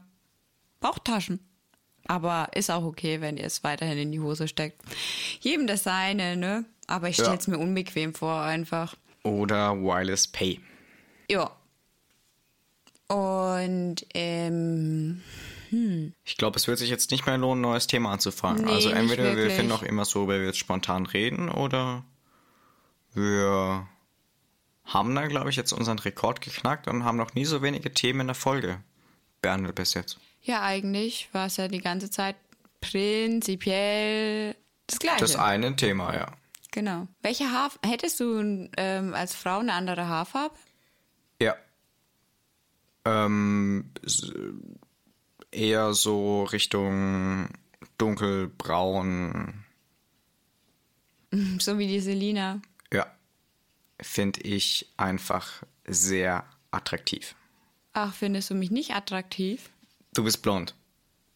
Bauchtaschen. 0.80 1.40
Aber 2.10 2.50
ist 2.56 2.72
auch 2.72 2.84
okay, 2.84 3.20
wenn 3.20 3.36
ihr 3.38 3.46
es 3.46 3.64
weiterhin 3.64 3.98
in 3.98 4.12
die 4.14 4.22
Hose 4.22 4.48
steckt. 4.48 4.82
Jedem 5.42 5.68
das 5.68 5.84
seine, 5.84 6.38
ne? 6.38 6.64
Aber 6.88 7.10
ich 7.10 7.18
Ja. 7.18 7.26
stelle 7.26 7.38
es 7.40 7.48
mir 7.48 7.58
unbequem 7.58 8.14
vor 8.14 8.42
einfach. 8.42 8.96
Oder 9.24 9.76
Wireless 9.76 10.26
Pay. 10.28 10.62
Ja. 11.30 11.52
Und 13.08 14.06
ähm, 14.14 15.22
Ich 16.24 16.38
glaube, 16.38 16.58
es 16.58 16.68
wird 16.68 16.78
sich 16.78 16.90
jetzt 16.90 17.12
nicht 17.12 17.26
mehr 17.26 17.38
lohnen, 17.38 17.60
ein 17.60 17.70
neues 17.72 17.88
Thema 17.88 18.12
anzufangen. 18.14 18.64
Nee, 18.66 18.72
also 18.72 18.90
entweder 18.90 19.36
wir 19.36 19.52
finden 19.52 19.74
auch 19.74 19.84
immer 19.84 20.06
so, 20.06 20.20
worüber 20.22 20.40
wir 20.40 20.46
jetzt 20.46 20.60
spontan 20.60 21.06
reden, 21.06 21.50
oder 21.50 22.06
wir 23.14 23.88
haben 24.88 25.14
da, 25.16 25.28
glaube 25.28 25.50
ich, 25.50 25.56
jetzt 25.56 25.74
unseren 25.74 26.00
Rekord 26.00 26.42
geknackt 26.42 26.88
und 26.88 27.04
haben 27.04 27.18
noch 27.18 27.34
nie 27.36 27.46
so 27.46 27.62
wenige 27.62 27.94
Themen 27.94 28.22
in 28.22 28.28
der 28.28 28.36
Folge 28.36 28.82
behandelt 29.42 29.76
bis 29.76 29.94
jetzt. 29.94 30.18
ja, 30.42 30.62
eigentlich 30.64 31.30
war 31.34 31.46
es 31.48 31.58
ja 31.58 31.68
die 31.68 31.82
ganze 31.82 32.10
Zeit 32.10 32.36
prinzipiell 32.82 34.56
das 34.88 35.00
Gleiche. 35.00 35.20
Das 35.20 35.36
eine 35.36 35.76
Thema, 35.76 36.14
ja. 36.16 36.28
Genau. 36.72 37.08
Welche 37.22 37.52
Haarfarbe? 37.52 37.88
Hättest 37.88 38.20
du 38.20 38.70
ähm, 38.78 39.14
als 39.14 39.36
Frau 39.36 39.60
eine 39.60 39.74
andere 39.74 40.08
Haarfarbe? 40.08 40.56
Ja. 41.42 41.56
Ähm, 43.06 43.92
eher 45.52 45.94
so 45.94 46.44
Richtung 46.44 47.50
dunkelbraun. 47.98 49.64
So 51.60 51.78
wie 51.78 51.88
die 51.88 52.00
Selina. 52.00 52.62
Ja. 54.00 54.04
Finde 54.06 54.42
ich 54.42 54.88
einfach 54.98 55.64
sehr 55.86 56.46
attraktiv. 56.72 57.36
Ach, 57.94 58.14
findest 58.14 58.50
du 58.50 58.56
mich 58.56 58.70
nicht 58.72 58.94
attraktiv? 58.94 59.70
Du 60.14 60.24
bist 60.24 60.42
blond. 60.42 60.76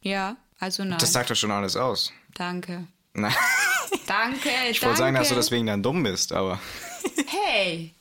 Ja, 0.01 0.37
also 0.59 0.83
nein. 0.83 0.99
Das 0.99 1.11
sagt 1.13 1.29
doch 1.31 1.35
schon 1.35 1.51
alles 1.51 1.75
aus. 1.75 2.11
danke. 2.33 2.87
Nein. 3.13 3.33
Danke, 4.07 4.49
Ich 4.69 4.81
wollte 4.81 4.97
sagen, 4.99 5.15
dass 5.15 5.29
du 5.29 5.35
deswegen 5.35 5.65
dann 5.67 5.83
dumm 5.83 6.03
bist, 6.03 6.31
aber 6.33 6.59
Hey! 7.27 7.93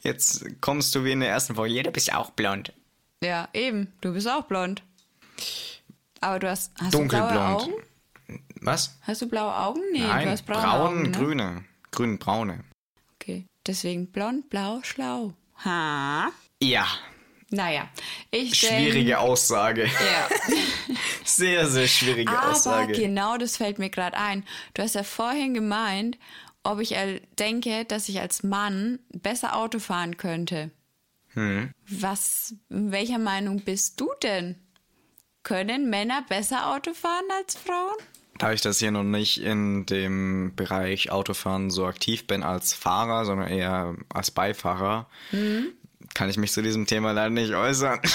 jetzt 0.00 0.44
kommst 0.60 0.94
du 0.94 1.04
wie 1.04 1.12
in 1.12 1.20
der 1.20 1.30
ersten 1.30 1.54
Folge. 1.54 1.74
Jeder 1.74 1.90
bist 1.92 2.12
auch 2.12 2.30
blond. 2.30 2.72
Ja, 3.22 3.48
eben. 3.52 3.92
Du 4.00 4.12
bist 4.12 4.28
auch 4.28 4.44
blond. 4.44 4.82
Aber 6.20 6.38
du 6.40 6.48
hast, 6.50 6.72
hast 6.80 6.94
du 6.94 6.98
blaue 6.98 7.08
Dunkelblond. 7.08 7.62
Augen? 7.62 7.72
Was? 8.60 8.96
Hast 9.02 9.22
du 9.22 9.28
blaue 9.28 9.54
Augen? 9.56 9.80
Nee, 9.92 10.00
du 10.00 10.06
Nein, 10.06 10.28
hast 10.30 10.46
braune 10.46 10.62
braun, 10.62 10.80
Augen, 10.80 11.02
ne? 11.02 11.10
grüne. 11.12 11.64
Grün-braune. 11.92 12.52
Okay, 12.54 12.62
deswegen 13.68 14.10
blond, 14.10 14.50
blau, 14.50 14.80
schlau. 14.82 15.34
Ha? 15.64 16.30
Ja. 16.62 16.86
Naja, 17.50 17.88
ich 18.30 18.54
Schwierige 18.54 19.06
denk, 19.10 19.18
Aussage. 19.18 19.84
Ja. 19.84 20.28
Sehr, 21.24 21.66
sehr 21.68 21.86
schwierige 21.86 22.30
Aber 22.32 22.52
Aussage. 22.52 22.94
genau 22.94 23.36
das 23.36 23.58
fällt 23.58 23.78
mir 23.78 23.90
gerade 23.90 24.16
ein. 24.16 24.44
Du 24.72 24.82
hast 24.82 24.94
ja 24.94 25.02
vorhin 25.02 25.52
gemeint, 25.52 26.18
ob 26.62 26.80
ich 26.80 26.96
denke, 27.38 27.84
dass 27.84 28.08
ich 28.08 28.18
als 28.20 28.42
Mann 28.42 28.98
besser 29.12 29.54
Auto 29.54 29.78
fahren 29.78 30.16
könnte. 30.16 30.70
Hm. 31.34 31.70
Was, 31.88 32.54
welcher 32.70 33.18
Meinung 33.18 33.60
bist 33.60 34.00
du 34.00 34.10
denn? 34.22 34.56
Können 35.42 35.90
Männer 35.90 36.24
besser 36.28 36.74
Auto 36.74 36.94
fahren 36.94 37.24
als 37.38 37.54
Frauen? 37.56 37.96
Da 38.38 38.52
ich 38.52 38.60
das 38.60 38.78
hier 38.78 38.90
noch 38.92 39.02
nicht 39.04 39.42
in 39.42 39.84
dem 39.86 40.52
Bereich 40.54 41.10
Autofahren 41.10 41.70
so 41.70 41.86
aktiv 41.86 42.26
bin 42.26 42.42
als 42.42 42.72
Fahrer, 42.72 43.24
sondern 43.24 43.48
eher 43.48 43.96
als 44.12 44.30
Beifahrer, 44.30 45.06
Mhm. 45.32 45.72
kann 46.14 46.30
ich 46.30 46.36
mich 46.36 46.52
zu 46.52 46.62
diesem 46.62 46.86
Thema 46.86 47.12
leider 47.12 47.30
nicht 47.30 47.52
äußern. 47.54 48.00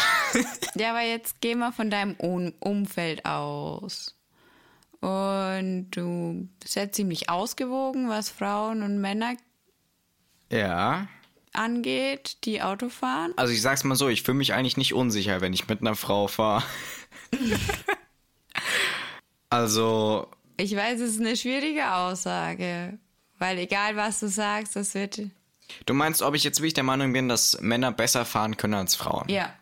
Ja, 0.76 0.90
aber 0.92 1.02
jetzt 1.02 1.42
geh 1.42 1.54
mal 1.54 1.72
von 1.72 1.92
deinem 1.92 2.16
Um- 2.16 2.54
Umfeld 2.60 3.26
aus. 3.26 4.16
Und 5.02 5.90
du 5.92 6.48
bist 6.60 6.76
ja 6.76 6.90
ziemlich 6.92 7.30
ausgewogen, 7.30 8.10
was 8.10 8.30
Frauen 8.30 8.82
und 8.82 9.00
Männer 9.02 9.36
ja. 10.52 11.08
angeht, 11.52 12.38
die 12.46 12.62
Auto 12.64 12.90
fahren. 12.90 13.34
Also 13.36 13.54
ich 13.54 13.62
sag's 13.62 13.84
mal 13.84 13.96
so, 13.96 14.08
ich 14.08 14.24
fühle 14.24 14.38
mich 14.38 14.54
eigentlich 14.54 14.78
nicht 14.78 14.94
unsicher, 14.94 15.42
wenn 15.42 15.54
ich 15.54 15.68
mit 15.68 15.82
einer 15.82 15.96
Frau 15.96 16.28
fahre. 16.28 16.64
also, 19.54 20.28
Ich 20.58 20.76
weiß, 20.76 21.00
es 21.00 21.14
ist 21.14 21.20
eine 21.20 21.36
schwierige 21.36 21.94
Aussage, 21.94 22.98
weil 23.38 23.58
egal 23.60 23.96
was 23.96 24.20
du 24.20 24.28
sagst, 24.28 24.76
das 24.76 24.94
wird. 24.94 25.22
du 25.86 25.94
meinst, 25.94 26.22
ob 26.22 26.36
ich 26.36 26.44
jetzt 26.44 26.60
wirklich 26.60 26.74
der 26.74 26.84
Meinung 26.84 27.14
bin, 27.14 27.30
dass 27.30 27.60
Männer 27.62 27.92
besser 27.92 28.26
fahren 28.26 28.58
können 28.58 28.74
als 28.74 28.96
Frauen? 28.96 29.30
Ja. 29.30 29.54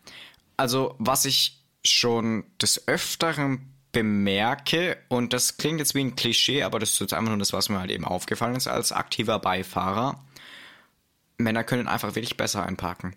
Also, 0.57 0.95
was 0.99 1.25
ich 1.25 1.61
schon 1.83 2.45
des 2.61 2.87
Öfteren 2.87 3.71
bemerke, 3.91 4.97
und 5.09 5.33
das 5.33 5.57
klingt 5.57 5.79
jetzt 5.79 5.95
wie 5.95 6.01
ein 6.01 6.15
Klischee, 6.15 6.63
aber 6.63 6.79
das 6.79 6.91
ist 6.91 7.01
jetzt 7.01 7.13
einfach 7.13 7.29
nur 7.29 7.39
das, 7.39 7.53
was 7.53 7.69
mir 7.69 7.79
halt 7.79 7.91
eben 7.91 8.05
aufgefallen 8.05 8.55
ist 8.55 8.67
als 8.67 8.91
aktiver 8.91 9.39
Beifahrer. 9.39 10.23
Männer 11.37 11.63
können 11.63 11.87
einfach 11.87 12.15
wirklich 12.15 12.37
besser 12.37 12.65
einparken. 12.65 13.15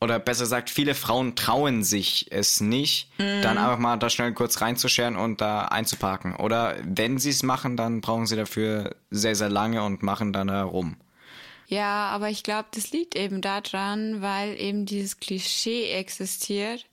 Oder 0.00 0.18
besser 0.18 0.44
gesagt, 0.44 0.68
viele 0.68 0.94
Frauen 0.94 1.34
trauen 1.34 1.82
sich 1.82 2.26
es 2.30 2.60
nicht, 2.60 3.10
dann 3.18 3.56
einfach 3.56 3.78
mal 3.78 3.96
da 3.96 4.10
schnell 4.10 4.34
kurz 4.34 4.60
reinzuscheren 4.60 5.16
und 5.16 5.40
da 5.40 5.66
einzuparken. 5.66 6.36
Oder 6.36 6.76
wenn 6.84 7.18
sie 7.18 7.30
es 7.30 7.42
machen, 7.42 7.76
dann 7.76 8.00
brauchen 8.02 8.26
sie 8.26 8.36
dafür 8.36 8.96
sehr, 9.10 9.34
sehr 9.34 9.48
lange 9.48 9.82
und 9.82 10.02
machen 10.02 10.32
dann 10.32 10.48
da 10.48 10.64
rum. 10.64 10.96
Ja, 11.66 12.08
aber 12.08 12.28
ich 12.28 12.42
glaube, 12.42 12.68
das 12.72 12.90
liegt 12.90 13.16
eben 13.16 13.40
daran, 13.40 14.20
weil 14.20 14.60
eben 14.60 14.84
dieses 14.84 15.18
Klischee 15.20 15.92
existiert 15.92 16.84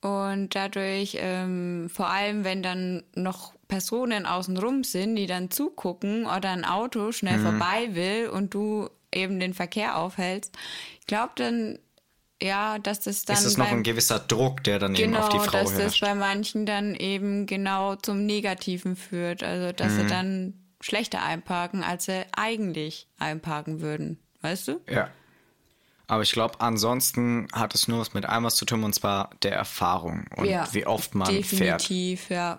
und 0.00 0.54
dadurch, 0.54 1.16
ähm, 1.20 1.88
vor 1.92 2.08
allem 2.08 2.44
wenn 2.44 2.62
dann 2.62 3.02
noch 3.14 3.52
Personen 3.68 4.26
außenrum 4.26 4.82
sind, 4.82 5.14
die 5.16 5.26
dann 5.26 5.50
zugucken 5.50 6.26
oder 6.26 6.50
ein 6.50 6.64
Auto 6.64 7.12
schnell 7.12 7.38
vorbei 7.38 7.94
will 7.94 8.28
und 8.28 8.52
du 8.52 8.88
eben 9.14 9.38
den 9.38 9.54
Verkehr 9.54 9.96
aufhältst, 9.96 10.56
ich 11.00 11.06
glaube 11.06 11.32
dann, 11.36 11.78
ja, 12.42 12.78
dass 12.78 13.00
das 13.00 13.24
dann 13.24 13.36
ist 13.36 13.44
es 13.44 13.56
noch 13.56 13.66
beim- 13.68 13.78
ein 13.78 13.82
gewisser 13.82 14.18
Druck, 14.18 14.64
der 14.64 14.78
dann 14.78 14.94
eben 14.94 15.12
genau, 15.12 15.22
auf 15.24 15.28
die 15.30 15.38
Frau 15.38 15.50
dass 15.62 15.70
das 15.72 15.78
herrscht. 15.78 16.00
bei 16.00 16.14
manchen 16.14 16.66
dann 16.66 16.94
eben 16.94 17.46
genau 17.46 17.96
zum 17.96 18.24
Negativen 18.26 18.96
führt. 18.96 19.42
Also, 19.42 19.72
dass 19.72 19.92
Mhm. 19.92 19.96
sie 20.00 20.06
dann 20.06 20.54
schlechter 20.80 21.22
einparken, 21.22 21.82
als 21.82 22.06
sie 22.06 22.24
eigentlich 22.36 23.06
einparken 23.18 23.80
würden. 23.80 24.18
Weißt 24.40 24.68
du? 24.68 24.80
Ja. 24.88 25.10
Aber 26.06 26.22
ich 26.22 26.32
glaube, 26.32 26.60
ansonsten 26.60 27.46
hat 27.52 27.74
es 27.74 27.86
nur 27.86 28.00
was 28.00 28.14
mit 28.14 28.26
einem 28.26 28.44
was 28.46 28.56
zu 28.56 28.64
tun, 28.64 28.82
und 28.82 28.94
zwar 28.94 29.30
der 29.42 29.52
Erfahrung 29.52 30.24
und 30.36 30.48
wie 30.72 30.86
oft 30.86 31.14
man 31.14 31.26
fährt. 31.44 31.82
Definitiv, 31.82 32.30
ja. 32.30 32.58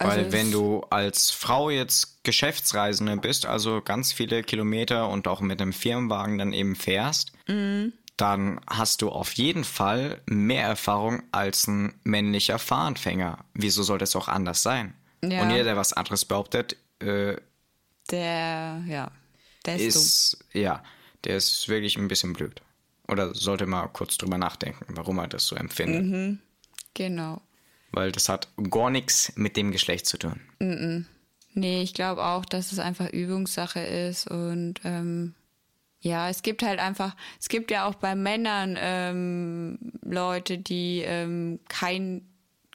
Also 0.00 0.16
Weil 0.16 0.26
es- 0.26 0.32
wenn 0.32 0.52
du 0.52 0.82
als 0.90 1.30
Frau 1.32 1.70
jetzt 1.70 2.22
Geschäftsreisende 2.22 3.16
bist, 3.16 3.46
also 3.46 3.80
ganz 3.82 4.12
viele 4.12 4.44
Kilometer 4.44 5.08
und 5.08 5.26
auch 5.26 5.40
mit 5.40 5.60
einem 5.60 5.72
Firmenwagen 5.72 6.38
dann 6.38 6.52
eben 6.52 6.76
fährst, 6.76 7.32
Mhm. 7.48 7.94
Dann 8.20 8.60
hast 8.68 9.00
du 9.00 9.10
auf 9.10 9.32
jeden 9.32 9.64
Fall 9.64 10.20
mehr 10.26 10.66
Erfahrung 10.66 11.22
als 11.32 11.66
ein 11.66 11.94
männlicher 12.04 12.58
Fahranfänger. 12.58 13.44
Wieso 13.54 13.82
sollte 13.82 14.04
es 14.04 14.16
auch 14.16 14.28
anders 14.28 14.62
sein? 14.62 14.94
Ja. 15.22 15.42
Und 15.42 15.50
jeder, 15.50 15.64
der 15.64 15.76
was 15.76 15.92
anderes 15.92 16.24
behauptet, 16.24 16.76
äh, 17.00 17.36
Der, 18.10 18.82
ja, 18.86 19.10
der 19.66 19.76
ist, 19.76 19.96
ist, 19.96 20.44
ja, 20.52 20.82
der 21.24 21.36
ist 21.36 21.68
wirklich 21.68 21.96
ein 21.96 22.08
bisschen 22.08 22.32
blöd. 22.32 22.60
Oder 23.06 23.34
sollte 23.34 23.66
mal 23.66 23.86
kurz 23.88 24.18
drüber 24.18 24.36
nachdenken, 24.36 24.84
warum 24.88 25.18
er 25.18 25.28
das 25.28 25.46
so 25.46 25.56
empfindet. 25.56 26.04
Mhm. 26.04 26.38
Genau. 26.94 27.40
Weil 27.92 28.12
das 28.12 28.28
hat 28.28 28.48
gar 28.70 28.90
nichts 28.90 29.32
mit 29.36 29.56
dem 29.56 29.70
Geschlecht 29.70 30.06
zu 30.06 30.18
tun. 30.18 30.40
Nee, 31.54 31.82
ich 31.82 31.94
glaube 31.94 32.24
auch, 32.24 32.44
dass 32.44 32.72
es 32.72 32.78
einfach 32.78 33.08
Übungssache 33.10 33.80
ist 33.80 34.30
und 34.30 34.74
ähm, 34.84 35.34
ja, 36.00 36.28
es 36.28 36.42
gibt 36.42 36.62
halt 36.62 36.78
einfach, 36.78 37.16
es 37.40 37.48
gibt 37.48 37.70
ja 37.70 37.86
auch 37.86 37.94
bei 37.96 38.14
Männern 38.14 38.76
ähm, 38.78 39.78
Leute, 40.02 40.58
die 40.58 41.02
ähm, 41.04 41.60
kein 41.68 42.22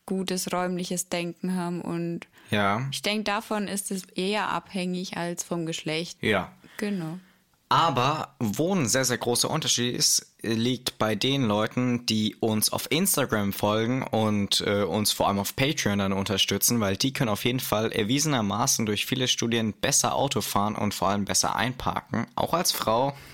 gutes 0.05 0.51
räumliches 0.51 1.07
Denken 1.09 1.55
haben 1.55 1.81
und 1.81 2.27
Ja, 2.51 2.87
ich 2.91 3.01
denke, 3.01 3.23
davon 3.23 3.67
ist 3.67 3.89
es 3.91 4.03
eher 4.15 4.49
abhängig 4.49 5.15
als 5.17 5.43
vom 5.43 5.65
Geschlecht. 5.65 6.21
ja. 6.21 6.51
Genau. 6.77 7.19
Aber 7.73 8.35
wo 8.37 8.75
ein 8.75 8.87
sehr, 8.87 9.03
sehr 9.03 9.17
großer 9.17 9.49
Unterschied 9.49 9.95
ist, 9.95 10.27
liegt 10.43 10.99
bei 10.99 11.15
den 11.15 11.41
Leuten, 11.41 12.05
die 12.05 12.35
uns 12.35 12.71
auf 12.71 12.85
Instagram 12.91 13.51
folgen 13.51 14.03
und 14.03 14.61
äh, 14.61 14.83
uns 14.83 15.11
vor 15.11 15.27
allem 15.27 15.39
auf 15.39 15.55
Patreon 15.55 15.97
dann 15.97 16.13
unterstützen, 16.13 16.79
weil 16.81 16.97
die 16.97 17.13
können 17.13 17.31
auf 17.31 17.45
jeden 17.45 17.59
Fall 17.59 17.91
erwiesenermaßen 17.91 18.85
durch 18.85 19.07
viele 19.07 19.27
Studien 19.27 19.73
besser 19.73 20.13
Auto 20.13 20.41
fahren 20.41 20.75
und 20.75 20.93
vor 20.93 21.09
allem 21.09 21.25
besser 21.25 21.55
einparken, 21.55 22.27
auch 22.35 22.53
als 22.53 22.71
Frau, 22.71 23.17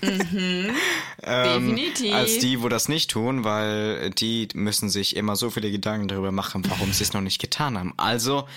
Definitiv. 1.22 2.14
als 2.14 2.38
die, 2.38 2.62
wo 2.62 2.70
das 2.70 2.88
nicht 2.88 3.10
tun, 3.10 3.44
weil 3.44 4.08
die 4.08 4.48
müssen 4.54 4.88
sich 4.88 5.16
immer 5.16 5.36
so 5.36 5.50
viele 5.50 5.70
Gedanken 5.70 6.08
darüber 6.08 6.32
machen, 6.32 6.64
warum 6.66 6.94
sie 6.94 7.02
es 7.02 7.12
noch 7.12 7.20
nicht 7.20 7.42
getan 7.42 7.76
haben. 7.76 7.92
Also 7.98 8.48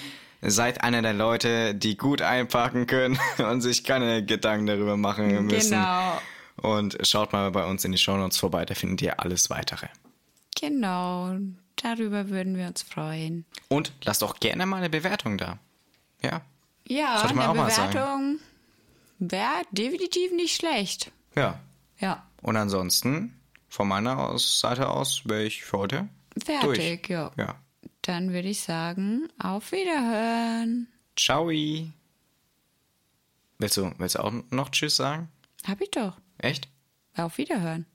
seid 0.45 0.83
einer 0.83 1.01
der 1.01 1.13
Leute, 1.13 1.73
die 1.75 1.97
gut 1.97 2.21
einparken 2.21 2.87
können 2.87 3.19
und 3.37 3.61
sich 3.61 3.83
keine 3.83 4.25
Gedanken 4.25 4.65
darüber 4.67 4.97
machen 4.97 5.45
müssen. 5.45 5.71
Genau. 5.71 6.19
Und 6.57 6.97
schaut 7.05 7.33
mal 7.33 7.49
bei 7.51 7.65
uns 7.65 7.83
in 7.83 7.91
die 7.91 7.97
Shownotes 7.97 8.37
vorbei, 8.37 8.65
da 8.65 8.75
findet 8.75 9.01
ihr 9.01 9.19
alles 9.19 9.49
weitere. 9.49 9.87
Genau, 10.59 11.35
darüber 11.77 12.29
würden 12.29 12.55
wir 12.57 12.67
uns 12.67 12.83
freuen. 12.83 13.45
Und 13.69 13.91
lasst 14.03 14.23
auch 14.23 14.39
gerne 14.39 14.65
mal 14.65 14.77
eine 14.77 14.89
Bewertung 14.89 15.37
da. 15.37 15.57
Ja. 16.21 16.41
Ja, 16.87 17.17
Sollte 17.19 17.35
man 17.35 17.49
eine 17.49 17.61
auch. 17.61 17.65
Bewertung 17.67 18.39
wäre 19.19 19.61
definitiv 19.71 20.31
nicht 20.33 20.55
schlecht. 20.55 21.11
Ja. 21.35 21.59
Ja, 21.99 22.23
Und 22.41 22.57
ansonsten, 22.57 23.39
von 23.69 23.87
meiner 23.87 24.37
Seite 24.37 24.89
aus, 24.89 25.21
wäre 25.25 25.43
ich 25.43 25.63
für 25.63 25.77
heute 25.79 26.09
fertig, 26.43 27.03
durch. 27.03 27.09
ja. 27.09 27.31
Ja. 27.37 27.55
Dann 28.03 28.33
würde 28.33 28.49
ich 28.49 28.61
sagen, 28.61 29.29
auf 29.39 29.71
Wiederhören. 29.71 30.87
Ciao. 31.17 31.47
Willst 31.47 31.93
du, 33.77 33.91
willst 33.97 34.15
du 34.15 34.19
auch 34.19 34.31
noch 34.51 34.69
Tschüss 34.69 34.97
sagen? 34.97 35.29
Hab 35.65 35.81
ich 35.81 35.91
doch. 35.91 36.19
Echt? 36.37 36.67
Auf 37.15 37.37
Wiederhören. 37.37 37.85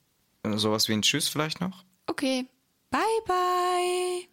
Sowas 0.44 0.88
wie 0.88 0.94
ein 0.94 1.02
Tschüss 1.02 1.28
vielleicht 1.28 1.60
noch? 1.60 1.84
Okay, 2.06 2.46
bye 2.90 3.00
bye. 3.26 4.28